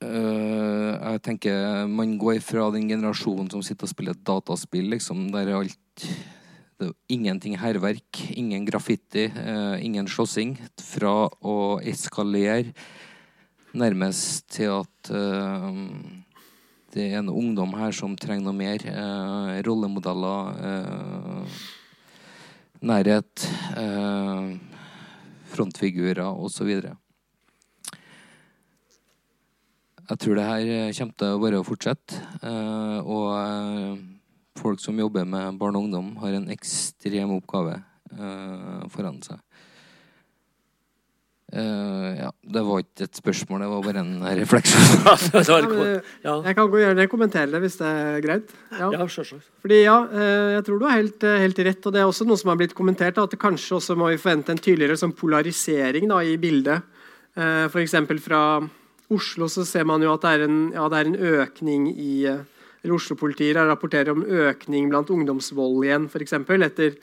[0.00, 5.52] uh, jeg tenker Man går fra den generasjonen som sitter og spiller dataspill, liksom, der
[5.58, 6.08] alt
[6.78, 10.54] det var ingenting hærverk, ingen graffiti, eh, ingen slåssing.
[10.78, 12.70] Fra å eskalere
[13.74, 15.80] nærmest til at eh,
[16.94, 18.78] det er en ungdom her som trenger noe mer.
[18.86, 21.58] Eh, rollemodeller, eh,
[22.86, 24.54] nærhet, eh,
[25.50, 26.70] frontfigurer osv.
[30.08, 32.22] Jeg tror det her kommer til å bare fortsette.
[32.38, 34.14] Eh, og
[34.58, 37.78] folk som jobber med barn og ungdom, har en ekstrem oppgave
[38.18, 39.40] uh, foran seg.
[41.48, 44.98] Uh, ja, det var ikke et spørsmål, det var bare en refleksjon.
[45.48, 46.42] Ja, men.
[46.44, 48.52] Jeg kan gå gjerne kommentere det hvis det er greit.
[48.76, 48.90] Ja.
[48.92, 49.06] Ja.
[49.08, 52.36] Fordi ja, eh, jeg tror du har helt, helt rett, og det er også noe
[52.36, 56.10] som har blitt kommentert, at det kanskje også må vi forvente en tydeligere sånn polarisering
[56.12, 56.84] da, i bildet.
[57.38, 58.42] Eh, For eksempel fra
[59.08, 62.14] Oslo så ser man jo at det er en, ja, det er en økning i
[62.28, 62.44] eh,
[62.82, 66.36] eller Oslo-politiet rapporterer om økning blant ungdomsvold igjen, f.eks.
[66.38, 66.98] Etter,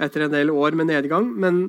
[0.00, 1.28] etter en del år med nedgang.
[1.30, 1.62] Men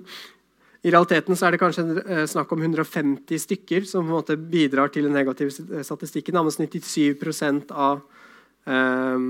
[0.81, 4.09] i realiteten så er det kanskje eh, snakk om 150 stykker som
[4.49, 6.39] bidrar til den negative st- statistikken.
[6.41, 8.01] Mens 97 av
[8.65, 9.25] eh,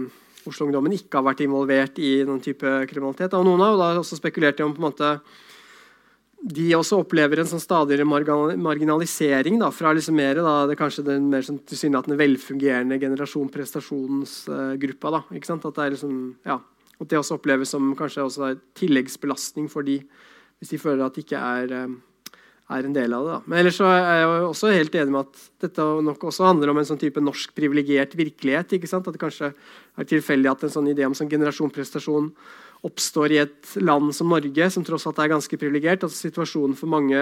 [0.47, 3.35] Oslo-ungdommen ikke har vært involvert i noen type kriminalitet.
[3.35, 5.17] Og noen har også spekulert i om måte
[6.41, 11.27] de også opplever en sånn stadigere marginalisering da, fra liksom mer, da, det kanskje den
[11.29, 15.11] mer sånn tilsynelatende velfungerende generasjon prestasjonsgruppa.
[15.13, 15.21] da?
[15.29, 16.15] At det liksom,
[16.47, 16.57] ja,
[16.97, 19.99] at det også oppleves som kanskje også en tilleggsbelastning for de,
[20.57, 22.41] hvis de føler at de ikke er, eh,
[22.71, 23.37] er en del av det.
[23.37, 23.39] Da.
[23.45, 26.81] Men ellers så er jeg også helt enig med at dette nok også handler om
[26.81, 28.73] en sånn type norsk privilegert virkelighet.
[28.73, 29.05] ikke sant?
[29.05, 32.33] At det kanskje er tilfeldig at en sånn idé om sånn generasjonprestasjon
[32.85, 36.05] oppstår i et land som Norge, som tross alt er ganske privilegert.
[36.05, 37.21] Altså situasjonen for mange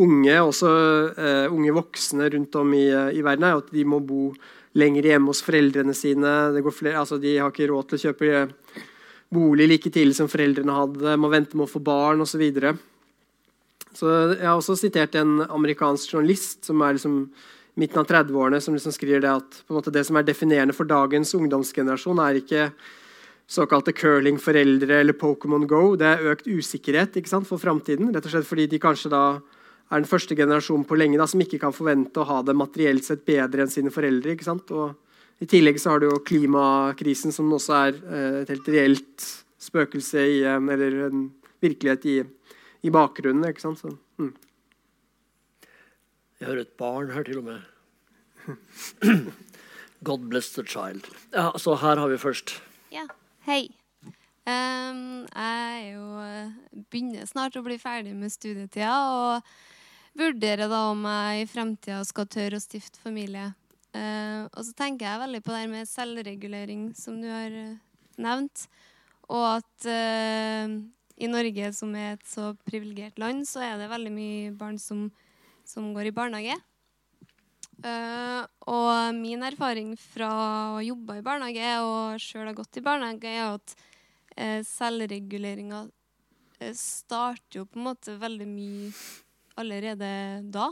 [0.00, 0.70] unge, også
[1.16, 4.30] uh, unge voksne rundt om i, eh, i verden, er at de må bo
[4.78, 6.30] lenger hjemme hos foreldrene sine.
[6.72, 8.84] Flere, altså de har ikke råd til å kjøpe eh,
[9.34, 12.32] bolig like tidlig som foreldrene hadde, må vente med å få barn osv.
[12.32, 12.74] Så, videre.
[13.92, 17.24] så jeg har også sitert en amerikansk journalist som er liksom
[17.80, 21.32] midten av 30-årene, som liksom skriver det at måte det som er definerende for dagens
[21.38, 22.70] ungdomsgenerasjon, er ikke
[23.50, 25.96] såkalte curlingforeldre eller Pokémon Go.
[25.98, 28.12] Det er økt usikkerhet ikke sant, for framtiden.
[28.14, 29.24] Rett og slett fordi de kanskje da
[29.90, 33.06] er den første generasjonen på lenge da, som ikke kan forvente å ha det materielt
[33.06, 34.36] sett bedre enn sine foreldre.
[34.36, 34.70] ikke sant?
[34.70, 39.26] Og I tillegg så har du jo klimakrisen, som også er eh, et helt reelt
[39.60, 41.26] spøkelse i, eller en
[41.60, 42.16] virkelighet i,
[42.86, 43.50] i bakgrunnen.
[43.50, 43.82] ikke sant?
[43.82, 44.32] Så, mm.
[46.38, 47.66] Jeg hører et barn her, til og med.
[50.06, 51.10] God bless the child.
[51.34, 52.60] Ja, Så her har vi først.
[52.94, 53.10] Ja,
[53.50, 53.64] hei.
[54.46, 56.50] Um, jeg er jo eh,
[56.92, 59.48] begynner snart å bli ferdig med studietida og
[60.18, 63.48] vurderer da om jeg i fremtida skal tørre å stifte familie.
[63.90, 67.74] Uh, og så tenker jeg veldig på det her med selvregulering, som du har eh,
[68.22, 68.68] nevnt.
[69.26, 70.78] Og at uh,
[71.18, 75.08] i Norge, som er et så privilegert land, så er det veldig mye barn som,
[75.66, 76.60] som går i barnehage.
[77.80, 80.30] Eh, og min erfaring fra
[80.76, 83.74] å jobbe i barnehage og sjøl ha gått i barnehage, er at
[84.36, 85.86] uh, selvreguleringa
[86.60, 88.90] eh, starter jo på en måte veldig mye
[89.60, 90.10] allerede
[90.52, 90.68] da.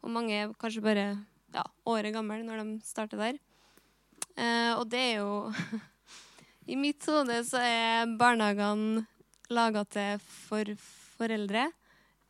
[0.00, 1.06] Og mange er kanskje bare
[1.52, 3.40] ja, året gamle når de starter der.
[4.36, 5.52] Uh, og det er jo
[6.72, 9.04] I mitt hode så er barnehagene
[9.52, 10.72] laga til for
[11.18, 11.68] foreldre.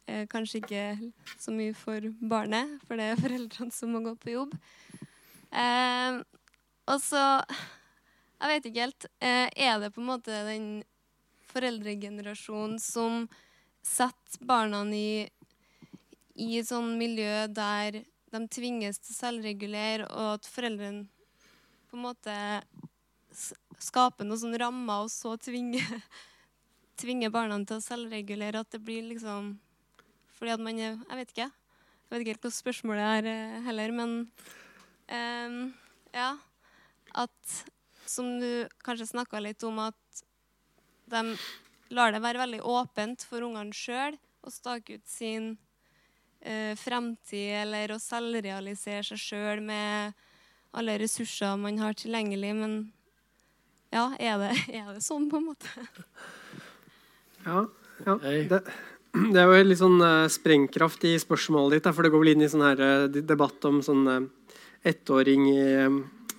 [0.07, 0.83] Eh, kanskje ikke
[1.35, 4.55] så mye for barnet, for det er foreldrene som må gå på jobb.
[5.51, 6.21] Eh,
[6.87, 7.43] og så
[8.37, 9.07] Jeg vet ikke helt.
[9.25, 10.85] Eh, er det på en måte den
[11.49, 13.25] foreldregenerasjonen som
[13.81, 15.25] setter barna i,
[16.37, 21.07] i sånn miljø der de tvinges til å selvregulere, og at foreldrene
[21.89, 22.37] på en måte
[23.81, 26.05] skaper noen sånne rammer, og så tvinger,
[27.01, 28.61] tvinger barna til å selvregulere?
[28.61, 29.55] At det blir liksom
[30.37, 31.51] Fordi at man er Jeg vet ikke.
[31.51, 34.13] Jeg vet ikke helt hva spørsmålet er eh, heller, men
[35.11, 35.75] um,
[36.15, 36.37] ja.
[37.17, 37.57] At
[38.07, 40.23] som du kanskje snakka litt om, at
[41.11, 41.23] de
[41.97, 44.15] lar det være veldig åpent for ungene sjøl
[44.47, 45.55] å stake ut sin
[46.47, 50.15] uh, fremtid eller å selvrealisere seg sjøl med
[50.77, 52.53] alle ressurser man har tilgjengelig.
[52.59, 52.77] Men
[53.95, 55.89] ja, er det, er det sånn, på en måte?
[57.47, 57.65] Ja,
[58.07, 58.19] ja.
[58.23, 58.63] Det,
[59.33, 61.95] det er jo litt sånn eh, sprengkraft i spørsmålet ditt.
[61.95, 64.27] for Det går vel inn i sånn her eh, debatt om sånn eh,
[64.93, 65.65] ettåring i,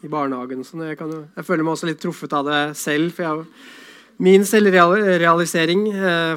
[0.06, 0.62] i barnehagen.
[0.62, 0.86] og Sånn.
[0.88, 3.12] Jeg, jo, jeg føler meg også litt truffet av det selv.
[3.16, 3.46] for jeg
[4.24, 5.84] Min selvrealisering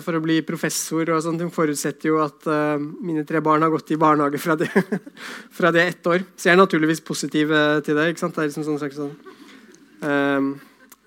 [0.04, 2.44] for å bli professor og sånt, hun forutsetter jo at
[2.92, 4.68] mine tre barn har gått i barnehage fra de,
[5.58, 6.26] fra de er ett år.
[6.36, 7.54] Så jeg er naturligvis positiv
[7.86, 8.10] til det.
[8.10, 8.36] ikke sant?
[8.36, 10.60] Det er liksom sånn slags sånn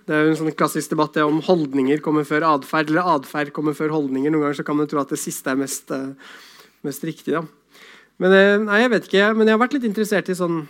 [0.07, 3.75] det er jo en sånn klassisk debatt om holdninger kommer før atferd, eller atferd kommer
[3.77, 4.33] før holdninger.
[4.33, 6.11] Noen ganger kan man tro at det siste er mest, eh,
[6.83, 7.37] mest riktig.
[7.37, 7.43] Da.
[8.19, 10.63] Men eh, nei, jeg vet ikke, men jeg har vært litt interessert i sånn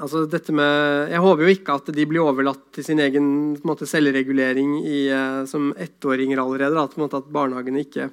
[0.00, 3.26] altså dette med, Jeg håper jo ikke at de blir overlatt til sin egen
[3.66, 6.76] måte, selvregulering i, eh, som ettåringer allerede.
[6.78, 8.08] Da, på en måte, at barnehagene ikke,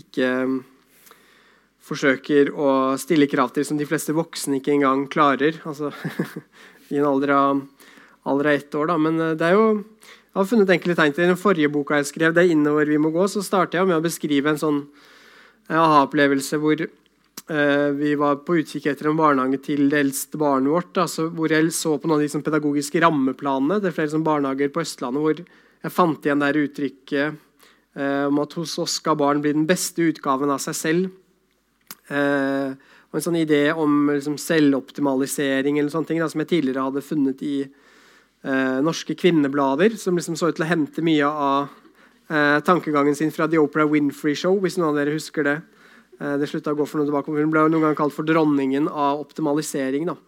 [0.00, 0.30] ikke
[1.84, 5.60] forsøker å stille krav til som de fleste voksne ikke engang klarer.
[5.68, 5.92] altså
[6.92, 7.64] I en alder av,
[8.24, 8.90] alder av ett år.
[8.90, 8.98] Da.
[8.98, 9.66] Men eh, det er jo
[10.34, 12.88] jeg har funnet enkelte tegn til I den forrige boka jeg skrev, det er 'Innover
[12.90, 14.80] vi må gå', så starter jeg med å beskrive en sånn
[15.70, 20.98] aha-opplevelse hvor eh, vi var på utkikk etter en barnehage til det eldste barnet vårt.
[20.98, 23.78] Altså, hvor jeg så på noen av de sånn, pedagogiske rammeplanene.
[23.78, 27.38] Det er flere sånn, barnehager på Østlandet hvor jeg fant igjen det uttrykket
[27.94, 31.14] eh, om at hos oss skal barn bli den beste utgaven av seg selv.
[32.10, 36.88] Eh, og en sånn idé om liksom, selvoptimalisering eller sånne ting da, som jeg tidligere
[36.88, 37.56] hadde funnet i
[38.44, 41.72] eh, norske kvinneblader, som liksom så ut til å hente mye av
[42.28, 45.58] eh, tankegangen sin fra The Oprah Winfrey Show, hvis noen av dere husker det.
[46.20, 47.32] Eh, det slutta å gå for noe tilbake.
[47.32, 50.06] Hun ble jo noen gang kalt for dronningen av optimalisering.
[50.12, 50.18] da.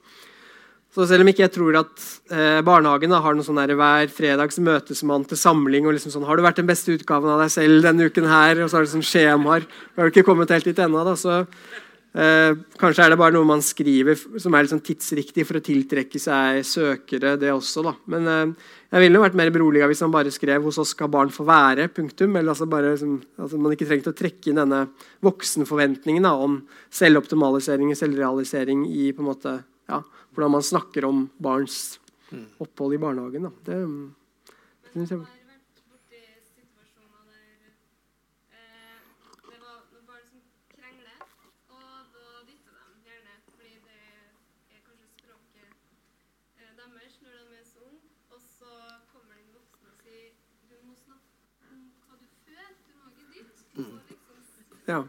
[0.97, 4.09] Så selv om ikke jeg tror at eh, barnehagen da, har noen sånn der, hver
[4.09, 7.53] fredags møtesmann til samling og liksom sånn, Har du vært den beste utgaven av deg
[7.53, 8.63] selv denne uken her?
[8.65, 9.67] Og så har du sånn skjemaer.
[9.69, 11.05] Vi har ikke kommet helt dit ennå.
[11.21, 11.67] Så eh,
[12.17, 16.63] kanskje er det bare noe man skriver som er liksom tidsriktig for å tiltrekke seg
[16.65, 17.85] søkere, det også.
[17.85, 17.93] da.
[18.09, 21.13] Men eh, jeg ville jo vært mer beroliga hvis man bare skrev 'hos oss skal
[21.13, 21.93] barn få være'.
[21.93, 24.89] punktum, eller altså bare liksom, altså Man ikke trengte å trekke inn denne
[25.21, 30.03] voksenforventningen da, om selvoptimalisering og selvrealisering i på en måte, ja,
[30.33, 31.99] hvordan man snakker om barns
[32.59, 33.43] opphold i barnehagen.
[33.43, 33.53] Da.
[33.67, 33.77] Det,
[34.85, 35.36] det synes jeg
[54.87, 55.03] Ja.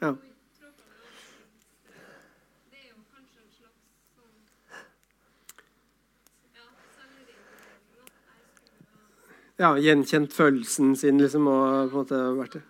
[0.00, 0.14] ja.
[9.58, 12.62] ja, gjenkjent følelsen sin liksom, og på en måte vært det.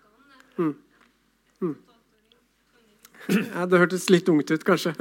[0.59, 0.75] Mm.
[1.63, 1.77] Mm.
[3.55, 4.93] Ja, det hørtes litt ungt ut, kanskje.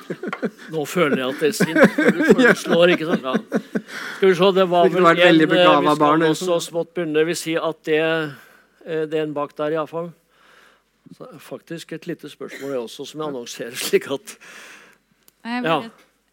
[0.74, 1.78] Nå føler jeg at det er sint.
[2.36, 3.24] Du slår, ikke sant?
[3.24, 3.62] Ja.
[4.18, 6.64] Skal vi se, det var vel en eh, Vi skal barn, også liksom.
[6.68, 7.16] smått begynne.
[7.18, 8.02] Det vil si at det,
[8.84, 10.12] det er en bak der, iallfall.
[11.38, 14.36] Faktisk et lite spørsmål, jeg også, som jeg annonserer slik at
[15.44, 15.78] Jeg, Ja.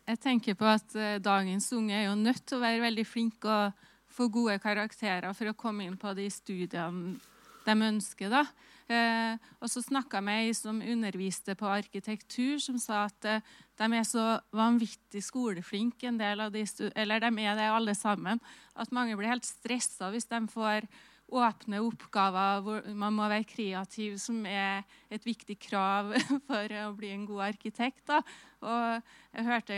[0.07, 3.49] jeg tenker på at eh, dagens unge er jo nødt til å være veldig flinke
[3.51, 3.71] og
[4.11, 7.17] få gode karakterer for å komme inn på de studiene
[7.65, 8.29] de ønsker.
[8.31, 8.45] da.
[8.91, 13.43] Eh, og så snakka jeg med ei som underviste på arkitektur, som sa at eh,
[13.79, 14.25] de er så
[14.55, 16.65] vanvittig skoleflinke, en del av de
[16.95, 18.39] eller de er det alle sammen,
[18.75, 20.87] at mange blir helt stressa hvis de får
[21.31, 26.11] åpne oppgaver hvor man må være kreativ, som er et viktig krav
[26.49, 28.03] for å bli en god arkitekt.
[28.09, 28.21] Da.
[28.61, 29.77] Og jeg hørte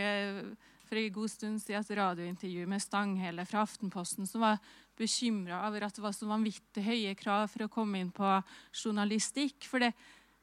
[0.84, 4.58] for en god stund siden et radiointervju med Stanghelle fra Aftenposten, som var
[4.98, 8.28] bekymra over at det var så vanvittig høye krav for å komme inn på
[8.74, 9.66] journalistikk.
[9.70, 9.94] For det,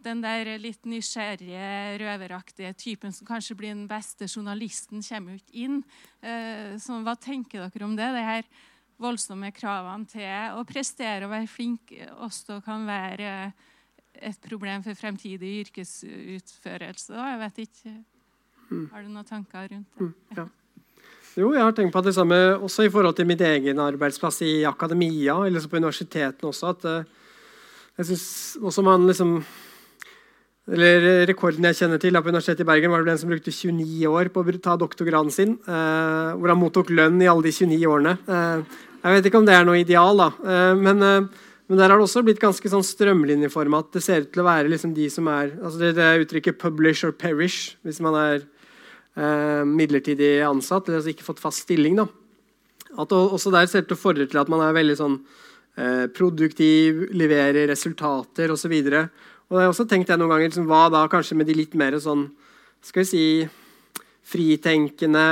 [0.01, 5.63] den der litt nysgjerrige, røveraktige typen som kanskje blir den beste journalisten, kommer jo ikke
[5.67, 5.79] inn.
[6.23, 8.09] Eh, så hva tenker dere om det?
[8.15, 8.51] det her
[9.01, 13.33] voldsomme kravene til å prestere og være flink også kan være
[14.21, 17.13] et problem for fremtidig yrkesutførelse.
[17.13, 17.29] Da.
[17.33, 17.93] Jeg vet ikke.
[18.91, 20.07] Har du noen tanker rundt det?
[20.07, 20.47] Mm, ja.
[21.39, 24.53] Jo, jeg har tenkt på det samme også i forhold til mitt egen arbeidsplass i
[24.67, 27.11] akademia, eller på universitetene også, at eh,
[27.99, 28.25] jeg synes
[28.59, 29.37] også man liksom
[30.71, 33.51] eller Rekorden jeg kjenner til da, på Universitetet i Bergen, var det den som brukte
[33.51, 35.55] 29 år på å ta doktorgraden sin.
[35.65, 38.13] Eh, hvor han mottok lønn i alle de 29 årene.
[38.29, 40.29] Eh, jeg vet ikke om det er noe ideal, da.
[40.45, 43.81] Eh, men, eh, men der har det også blitt ganske sånn strømlinjeforma.
[43.81, 46.59] At det ser ut til å være liksom de som er altså det, det uttrykket
[46.59, 48.43] 'publish or perish' hvis man er
[49.17, 51.95] eh, midlertidig ansatt eller altså ikke fått fast stilling.
[51.95, 52.07] da.
[52.99, 55.21] At også der ser det til å fordre til at man er veldig sånn
[56.11, 58.73] produktiv, leverer resultater osv.
[58.75, 61.73] Og jeg har også tenkt jeg noen ganger, liksom, Hva da kanskje med de litt
[61.73, 62.29] mer sånn
[62.83, 63.49] skal vi si,
[64.31, 65.23] fritenkende,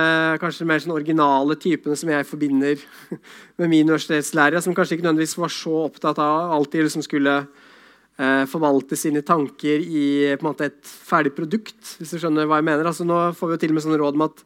[0.41, 2.81] kanskje mer sånn originale typene som jeg forbinder
[3.59, 8.45] med min universitetslærer, som kanskje ikke nødvendigvis var så opptatt av alltid liksom skulle eh,
[8.51, 10.07] forvalte sine tanker i
[10.43, 11.95] måte, et ferdig produkt.
[11.97, 12.91] hvis du skjønner hva jeg mener.
[12.91, 14.43] Altså, nå får vi jo til og med sånn råd om at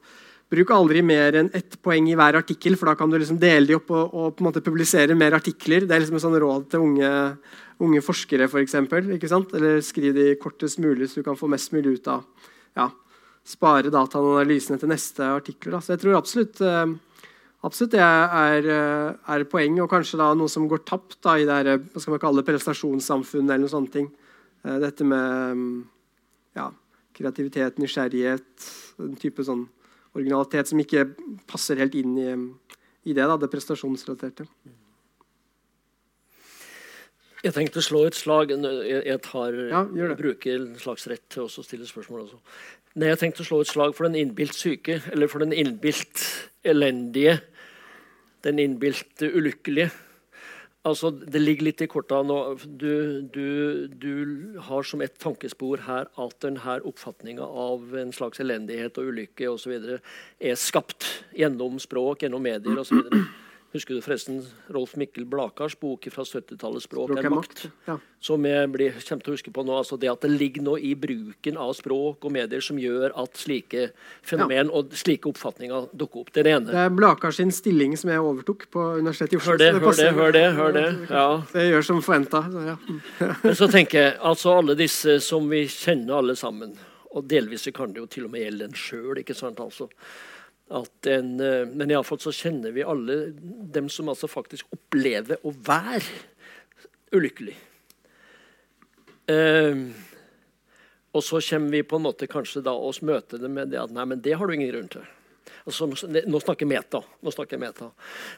[0.53, 3.65] Bruk aldri mer enn ett poeng i hver artikkel, for da kan du liksom dele
[3.65, 5.87] de opp og, og på en måte publisere mer artikler.
[5.87, 7.09] Det er liksom en sånn råd til unge,
[7.81, 9.15] unge forskere, for eksempel?
[9.17, 12.27] Eller skriv de kortest mulig, så du kan få mest mulig ut av
[12.77, 12.85] ja,
[13.43, 15.75] Spare dataanalysene til neste artikler.
[15.75, 15.81] Da.
[15.83, 16.93] Så jeg tror absolutt, eh,
[17.67, 21.45] absolutt det er, eh, er poeng, og kanskje da noe som går tapt da, i
[21.45, 24.11] det her, hva skal man kalle det, prestasjonssamfunnet eller noen sånne ting.
[24.63, 25.89] Eh, Dette med mm,
[26.55, 26.69] ja,
[27.13, 29.67] kreativitet, nysgjerrighet, en type sånn
[30.15, 31.07] originalitet som ikke
[31.49, 32.29] passer helt inn i,
[33.09, 34.47] i det, da, det prestasjonsrelaterte.
[37.43, 39.81] Jeg tenkte å slå et slag Jeg, tar, Ja,
[40.15, 42.23] bruker en slags rett til å stille spørsmål.
[42.23, 42.39] Også.
[42.93, 46.21] Nei, jeg tenkte å slå et slag for den innbilt syke, eller for den innbilt
[46.61, 47.39] elendige.
[48.45, 49.87] Den innbilt ulykkelige.
[50.85, 52.37] Altså, Det ligger litt i korta nå.
[52.67, 58.99] Du, du, du har som et tankespor her at denne oppfatninga av en slags elendighet
[59.01, 60.01] og ulykke videre
[60.37, 62.99] er skapt gjennom språk, gjennom medier osv.
[63.73, 67.63] Husker du forresten Rolf Mikkel Blakars bok fra 70-tallet 'Språk, Språk er er makt'?
[67.87, 67.95] Ja.
[68.21, 70.79] Som jeg blir, kommer til å huske på nå, altså Det at det ligger noe
[70.79, 73.89] i bruken av språk og medier som gjør at slike
[74.21, 76.29] fenomen og slike oppfatninger dukker opp.
[76.31, 76.69] Det er det ene.
[76.69, 79.51] Det er Blakars sin stilling som jeg overtok på Universitetet i Oslo.
[79.51, 80.87] Hør det, hør det, hør det, hør det.
[81.09, 81.27] Ja.
[81.53, 82.43] Det gjør som forventa.
[82.69, 82.77] Ja.
[83.43, 86.77] Men så tenker jeg, altså alle disse som vi kjenner alle sammen,
[87.13, 89.89] og delvis kan det jo til og med gjelde en sjøl, ikke sant, altså.
[90.73, 93.17] At en, eh, men iallfall så kjenner vi alle
[93.75, 96.07] dem som altså faktisk opplever å være
[97.13, 97.55] ulykkelig.
[99.29, 99.83] Eh,
[101.13, 103.93] og så kommer vi på en måte kanskje da oss møte det med det at
[103.93, 105.05] nei, men det har du ingen grunn til.
[105.63, 106.99] Altså, nå snakker meta.
[107.23, 107.87] Nå snakker meta.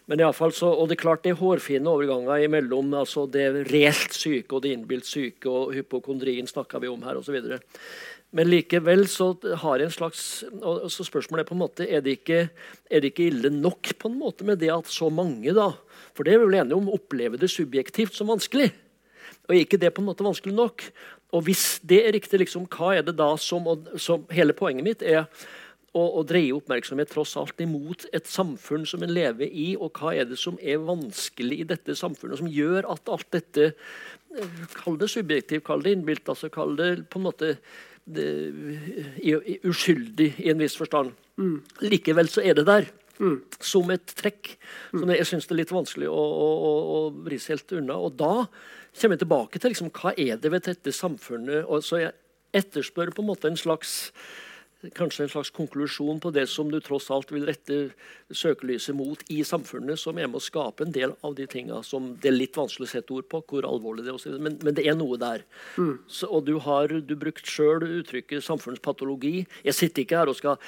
[0.06, 3.26] Men i alle fall så, og det er klart det er hårfine overganger imellom altså
[3.32, 7.40] det reelt syke og det innbilt syke, og hypokondrien snakka vi om her osv.
[8.36, 9.30] Men likevel så
[9.62, 12.41] har en slags og så Spørsmålet er på en måte, er det, ikke,
[12.91, 15.70] er det ikke ille nok på en måte med det at så mange da,
[16.16, 18.74] for det er vi vel enige om, opplever det subjektivt som vanskelig?
[19.45, 20.84] Og er ikke det på en måte vanskelig nok?
[21.36, 24.86] Og hvis det er riktig, liksom, hva er det da som, og, som Hele poenget
[24.86, 25.26] mitt er
[25.95, 30.12] å, å dreie oppmerksomhet tross alt imot et samfunn som en lever i, og hva
[30.16, 34.98] er det som er vanskelig i dette samfunnet, som gjør at alt dette eh, Kall
[34.99, 37.53] det subjektivt, kall det innbilt, altså kall det på en måte
[39.65, 41.11] uskyldig i en viss forstand.
[41.41, 41.57] Mm.
[41.90, 42.86] Likevel så er det der.
[43.64, 44.57] Som et trekk
[44.91, 47.95] som jeg syns er litt vanskelig å, å, å, å vri helt unna.
[47.95, 48.34] Og da
[48.95, 51.64] kommer jeg tilbake til liksom, hva er det ved dette samfunnet.
[51.64, 52.15] Og så jeg
[52.56, 54.11] etterspør på en måte en slags
[54.95, 57.80] kanskje en slags konklusjon på det som du tross alt vil rette
[58.30, 62.14] søkelyset mot i samfunnet, som er med å skape en del av de tinga som
[62.22, 64.88] det er litt vanskelig å sette ord på, hvor alvorlig det er, men, men det
[64.88, 65.45] er noe der.
[65.78, 65.98] Mm.
[66.07, 69.45] Så, og du har du brukt sjøl uttrykket samfunnspatologi.
[69.66, 70.60] Jeg sitter ikke her og skal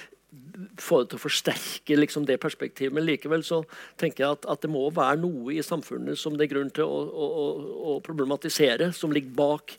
[0.81, 3.61] få det til å forsterke liksom, det perspektivet, men likevel så
[3.99, 6.85] tenker jeg at, at, det må være noe i samfunnet som det er grunn til
[6.85, 9.77] å, å, å, å problematisere, som ligger bak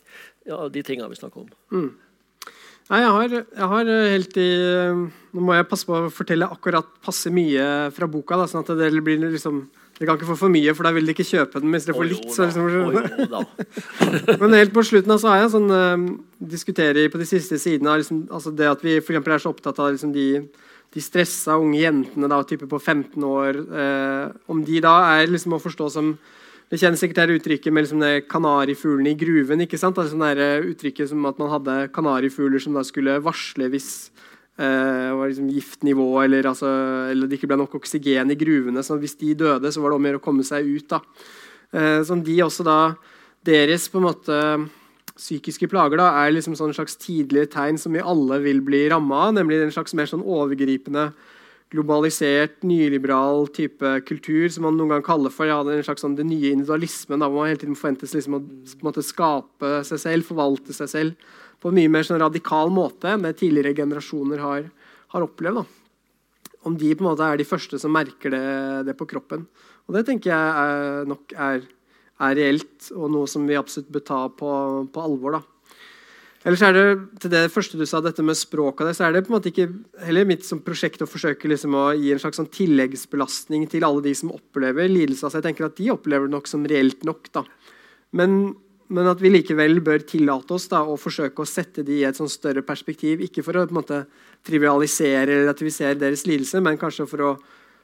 [0.49, 1.51] ja, de tinga vi snakker om.
[1.71, 1.89] Mm.
[2.89, 4.51] Nei, jeg har, jeg har helt i
[5.29, 8.39] Nå må jeg passe på å fortelle akkurat passe mye fra boka.
[8.39, 9.67] Da, sånn at det blir liksom
[9.99, 11.73] Dere kan ikke få for mye, for da vil de ikke kjøpe den.
[11.75, 12.29] hvis dere får litt.
[12.31, 12.69] Så, liksom,
[14.39, 16.05] Men helt på slutten så har jeg sånn uh,
[16.39, 19.91] diskuterer på de siste sidene liksom, altså det at vi for er så opptatt av
[19.91, 20.45] liksom, de,
[20.95, 23.59] de stressa unge jentene da, type på 15 år.
[23.83, 26.13] eh, om de da er liksom å forstå som
[26.69, 29.61] det kjennes sikkert det uttrykket med liksom kanarifuglene i gruven.
[29.65, 29.97] ikke sant?
[29.97, 34.11] Altså det uttrykket som at man hadde kanarifugler som da skulle varsle hvis
[34.59, 36.69] eh, var liksom giftnivå eller, altså,
[37.09, 38.83] eller det ikke ble nok oksygen i gruvene.
[38.83, 40.87] så Hvis de døde, så var det om å gjøre å komme seg ut.
[40.89, 41.01] da.
[41.73, 42.95] Eh, som de også da
[43.45, 44.37] Deres på en måte
[45.15, 49.29] psykiske plager da, er liksom sånn slags tidlige tegn som vi alle vil bli ramma
[49.29, 49.33] av.
[49.37, 51.09] Nemlig en slags mer sånn overgripende
[51.69, 56.31] globalisert, nyliberal type kultur som man noen gang kaller for ja, en slags sånn, den
[56.31, 57.21] nye individualismen.
[57.21, 58.43] Da, hvor man hele tiden forventes liksom å
[58.85, 63.25] måte, skape seg selv, forvalte seg selv på en mye mer sånn radikal måte enn
[63.27, 64.69] det tidligere generasjoner har,
[65.13, 65.61] har opplevd.
[65.61, 66.55] Da.
[66.69, 68.45] Om de på en måte er de første som merker det,
[68.89, 69.45] det på kroppen.
[69.87, 71.63] Og det tenker jeg er, nok er,
[72.25, 74.51] er reelt, og noe som vi absolutt bør ta på,
[74.89, 75.37] på alvor.
[75.37, 75.58] da.
[76.47, 76.83] Ellers er det
[77.19, 79.67] til det første du sa, dette med språk, så er det på en måte ikke
[80.05, 84.05] heller mitt som prosjekt å forsøke liksom å gi en slags sånn tilleggsbelastning til alle
[84.05, 85.25] de som opplever lidelse.
[85.25, 87.27] Altså jeg tenker at De opplever det nok som reelt nok.
[87.35, 87.43] da.
[88.15, 88.55] Men,
[88.87, 92.15] men at vi likevel bør tillate oss da, å forsøke å sette de i et
[92.15, 93.19] sånn større perspektiv.
[93.27, 94.01] Ikke for å på en måte
[94.47, 97.37] trivialisere eller relativisere deres lidelse, men kanskje for å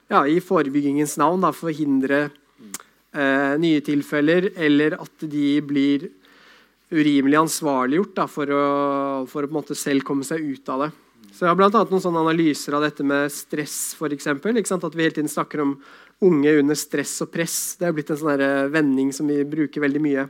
[0.07, 6.13] ja, i forebyggingens navn da, forhindre eh, nye tilfeller, eller at de blir
[6.93, 10.79] urimelig ansvarliggjort da, for, å, for å på en måte selv komme seg ut av
[10.85, 10.91] det.
[11.35, 13.95] Så Jeg har annet noen sånne analyser av dette med stress.
[13.97, 14.55] For eksempel?
[14.55, 15.71] At vi hele tiden snakker om
[16.23, 17.57] unge under stress og press.
[17.75, 20.23] Det er blitt en sånn eh, vending som vi bruker veldig mye.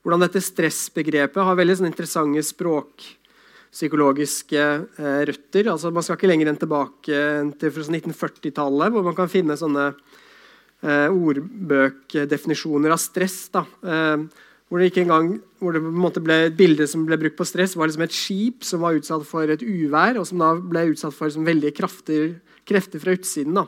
[0.00, 5.64] Hvordan dette stressbegrepet har veldig sånn interessante språkpsykologiske eh, røtter.
[5.74, 7.16] Altså, man skal ikke lenger enn tilbake
[7.58, 13.50] til 1940-tallet, hvor man kan finne sånne eh, ordbøkdefinisjoner av stress.
[13.58, 13.62] da.
[13.82, 14.18] Eh,
[14.70, 18.04] hvor det engang, hvor det ble et bilde som ble brukt på stress, var liksom
[18.06, 21.48] et skip som var utsatt for et uvær, og som da ble utsatt for liksom
[21.48, 22.36] veldige krafter,
[22.70, 23.58] krefter fra utsiden.
[23.58, 23.66] Da.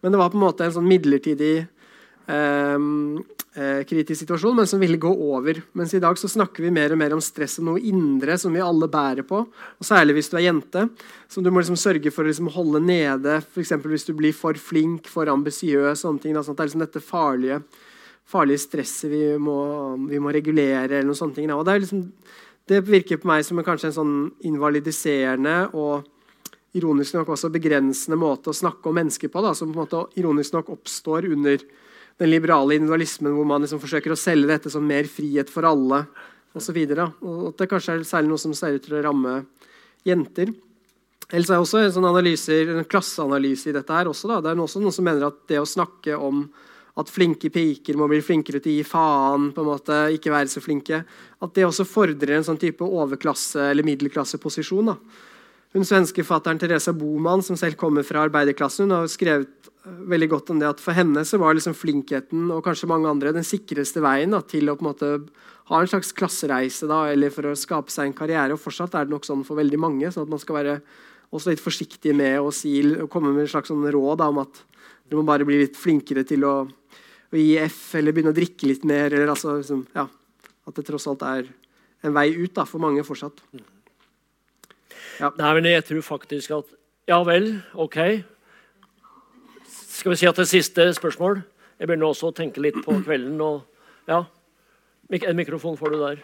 [0.00, 2.84] Men det var på en måte en sånn midlertidig eh,
[3.58, 5.58] eh, kritisk situasjon, men som ville gå over.
[5.74, 8.54] Mens i dag så snakker vi mer og mer om stress som noe indre som
[8.54, 9.40] vi alle bærer på.
[9.50, 10.84] Og særlig hvis du er jente,
[11.26, 13.40] som du må liksom sørge for å liksom holde nede.
[13.42, 13.74] F.eks.
[13.82, 16.06] hvis du blir for flink, for ambisiøs.
[16.06, 16.38] sånne ting.
[16.38, 17.58] Da, sånn at det er liksom dette farlige
[18.28, 20.98] farlige stresset vi vi må regulere.
[20.98, 21.52] eller noen sånne ting.
[21.52, 22.02] Og det, liksom,
[22.66, 24.16] det, virker på meg som en, kanskje en sånn
[24.48, 26.10] invalidiserende og
[26.74, 30.18] ironisk nok også begrensende måte å snakke om mennesker på, da, som på en måte
[30.18, 31.60] ironisk nok oppstår under
[32.18, 36.04] den liberale individualismen, hvor man liksom forsøker å selge dette som mer frihet for alle
[36.54, 36.76] osv.
[36.86, 39.40] Det kanskje er særlig noe som ser ut til å ramme
[40.06, 40.52] jenter.
[41.32, 44.10] Ellers er det også en, sånn analyser, en klasseanalyse i dette her.
[44.10, 44.28] også.
[44.30, 44.40] Da.
[44.44, 46.44] Det er også noen som mener at det å snakke om
[46.96, 50.50] at flinke piker må bli flinkere til å gi faen, på en måte, ikke være
[50.52, 51.02] så flinke,
[51.42, 54.92] at det også fordrer en sånn type overklasse- eller middelklasseposisjon.
[54.92, 54.96] da.
[55.74, 60.50] Hun svenske fatteren Teresa Boman, som selv kommer fra arbeiderklassen, hun har skrevet veldig godt
[60.50, 64.00] om det at for henne så var liksom flinkheten og kanskje mange andre den sikreste
[64.00, 65.10] veien da, til å på en måte
[65.68, 68.52] ha en slags klassereise da, eller for å skape seg en karriere.
[68.54, 70.12] og Fortsatt er det nok sånn for veldig mange.
[70.12, 70.76] så at man skal være
[71.34, 72.78] også litt forsiktig med å, si,
[73.10, 74.62] komme med en slags sånn råd da, om at
[75.10, 76.54] du må bare bli litt flinkere til å,
[77.34, 79.12] å, gi F eller begynne å drikke litt mer.
[79.12, 80.08] eller altså, liksom, ja,
[80.64, 81.48] At det tross alt er
[82.04, 83.40] en vei ut da, for mange fortsatt.
[85.20, 85.30] Ja.
[85.38, 86.72] Nei, men jeg tror faktisk at
[87.06, 87.98] Ja vel, OK.
[89.68, 91.42] Skal vi si at det siste spørsmål?
[91.78, 93.40] Jeg begynner også å tenke litt på kvelden.
[93.40, 94.24] og ja,
[95.10, 96.22] En mikrofon får du der.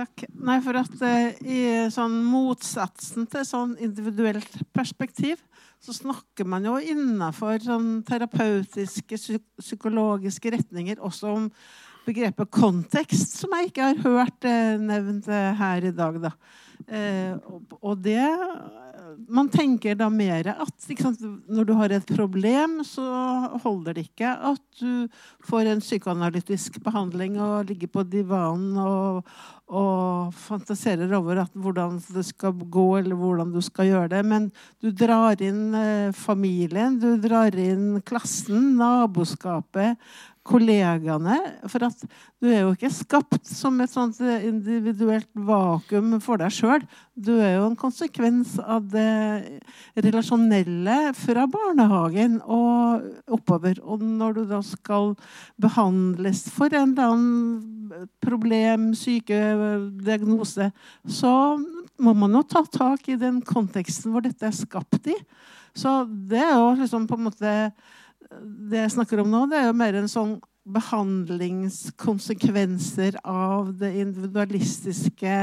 [0.00, 0.24] Takk.
[0.40, 1.60] Nei, for at uh, I
[1.92, 5.42] sånn motsatsen til sånn individuelt perspektiv
[5.80, 9.16] så snakker man jo innenfor sånn terapeutiske,
[9.60, 11.46] psykologiske retninger også om
[12.04, 16.20] begrepet kontekst, som jeg ikke har hørt uh, nevnt uh, her i dag.
[16.20, 16.34] da.
[16.88, 18.22] Og, og det
[19.30, 23.04] man tenker da mer at sant, når du har et problem, så
[23.62, 25.08] holder det ikke at du
[25.46, 29.26] får en psykoanalytisk behandling og ligger på divanen og,
[29.70, 34.24] og fantaserer over at, hvordan det skal gå, eller hvordan du skal gjøre det.
[34.26, 34.50] Men
[34.82, 39.98] du drar inn eh, familien, du drar inn klassen, naboskapet,
[40.46, 41.36] kollegaene.
[41.68, 42.04] For at
[42.40, 46.84] du er jo ikke skapt som et sånt individuelt vakuum for deg sjøl.
[47.14, 49.60] Du er jo en konsekvens av det
[50.00, 53.82] relasjonelle fra barnehagen og oppover.
[53.84, 55.14] Og når du da skal
[55.60, 59.38] behandles for en eller annen problem, syke,
[60.00, 60.70] diagnose,
[61.04, 61.34] så
[62.00, 65.16] må man jo ta tak i den konteksten hvor dette er skapt i.
[65.76, 67.54] Så det er jo liksom på en måte
[68.70, 70.34] det jeg snakker om nå, det er jo mer en sånn
[70.70, 75.34] behandlingskonsekvenser av det individualistiske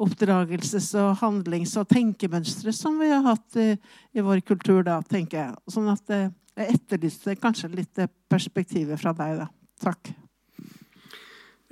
[0.00, 3.76] oppdragelses- og handlings- og tenkemønsteret som vi har hatt i,
[4.14, 5.52] i, vår kultur, da, tenker jeg.
[5.74, 9.46] Sånn at eh, jeg etterlyste kanskje litt det perspektivet fra deg, da.
[9.82, 10.21] Takk.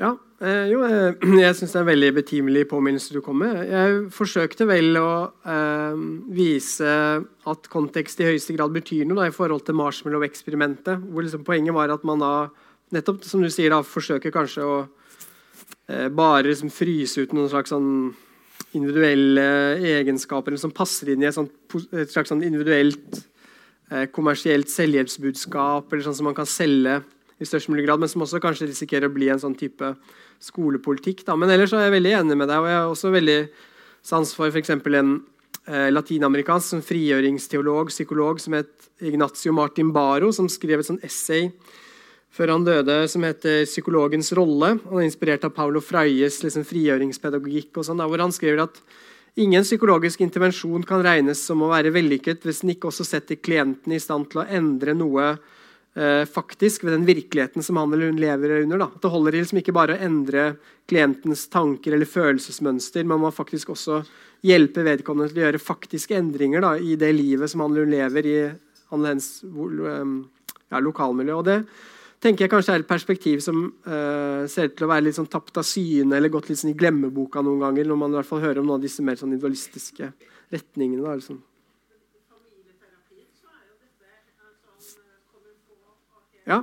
[0.00, 1.12] Ja, eh, jo, eh,
[1.42, 3.58] jeg syns det er en veldig betimelig påminnelse du kom med.
[3.68, 5.10] Jeg forsøkte vel å
[5.44, 6.00] eh,
[6.32, 6.94] vise
[7.50, 11.04] at kontekst i høyeste grad betyr noe da, i forhold til marshmallow-eksperimentet.
[11.04, 12.32] hvor liksom Poenget var at man da
[12.96, 14.80] nettopp som du sier da, forsøker kanskje å
[15.92, 17.92] eh, bare liksom fryse ut noen slags sånn
[18.72, 19.44] individuelle
[19.98, 21.52] egenskaper som passer inn i et, sånt,
[21.92, 23.26] et slags sånn individuelt
[24.14, 27.00] kommersielt selvhjelpsbudskap, eller sånn som man kan selge
[27.40, 29.94] i størst mulig grad, men som også kanskje risikerer å bli en sånn type
[30.44, 31.24] skolepolitikk.
[31.26, 31.36] Da.
[31.40, 33.40] Men ellers er jeg veldig enig med deg, og jeg har også veldig
[34.06, 34.72] sans for f.eks.
[34.76, 35.12] en
[35.66, 41.48] eh, latinamerikansk frigjøringsteolog, psykolog, som het Ignacio Martin Baro, som skrev et sånn essay
[42.30, 44.78] før han døde, som heter 'Psykologens rolle'.
[44.86, 48.78] Han er inspirert av Paulo Freies liksom, frigjøringspedagogikk, og sånn, hvor han skriver at
[49.36, 53.92] ingen psykologisk intervensjon kan regnes som å være vellykket hvis den ikke også setter klienten
[53.92, 55.38] i stand til å endre noe
[55.96, 58.84] eh, faktisk ved den virkeligheten som han eller hun lever under.
[58.84, 58.90] Da.
[59.02, 60.46] Det holder liksom ikke bare å endre
[60.90, 64.02] klientens tanker eller følelsesmønster, men man må faktisk også
[64.46, 67.96] hjelpe vedkommende til å gjøre faktiske endringer da, i det livet som han eller hun
[67.96, 68.36] lever i
[68.90, 71.36] han hennes ja, lokalmiljø.
[71.36, 71.58] Og det
[72.20, 75.30] tenker jeg kanskje er et perspektiv som eh, ser ut til å være litt sånn
[75.30, 78.30] tapt av syne eller gått litt sånn i glemmeboka noen ganger, når man i hvert
[78.30, 80.10] fall hører om noen av disse mer sånn individualistiske
[80.52, 81.04] retningene.
[81.06, 81.40] Da, liksom.
[86.50, 86.60] Ja.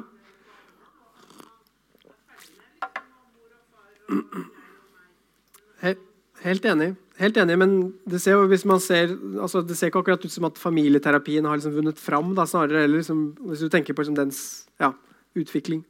[6.47, 6.93] Helt enig.
[7.17, 7.71] Helt enig, men
[8.05, 8.37] det ser,
[8.83, 12.35] ser, altså det ser ikke akkurat ut som at familieterapien har liksom vunnet fram.
[12.37, 14.41] Da, snarere, eller liksom, hvis du tenker på liksom dens
[14.79, 14.91] ja,
[15.35, 15.81] utvikling.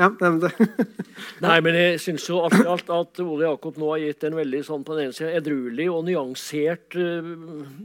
[0.00, 0.50] Ja, det.
[1.44, 4.40] Nei, men jeg syns jo alt i alt at Ole Jakob nå har gitt en
[4.40, 7.28] veldig sånn på den ene siden edruelig og nyansert uh,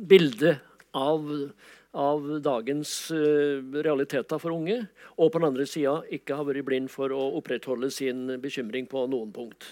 [0.09, 0.55] bilde
[0.97, 1.27] av,
[1.97, 4.81] av dagens uh, realiteter for unge.
[5.17, 9.07] Og på den andre sida ikke har vært blind for å opprettholde sin bekymring på
[9.09, 9.65] noen punkt.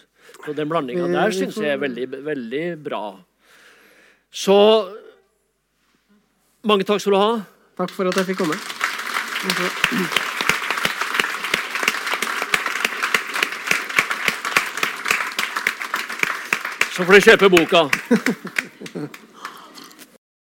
[0.45, 3.03] Så den blandinga der syns jeg er veldig, veldig bra.
[4.33, 4.57] Så
[6.67, 7.35] mange takk skal du ha.
[7.77, 8.57] Takk for at jeg fikk komme.
[16.97, 17.85] Så får du kjøpe boka.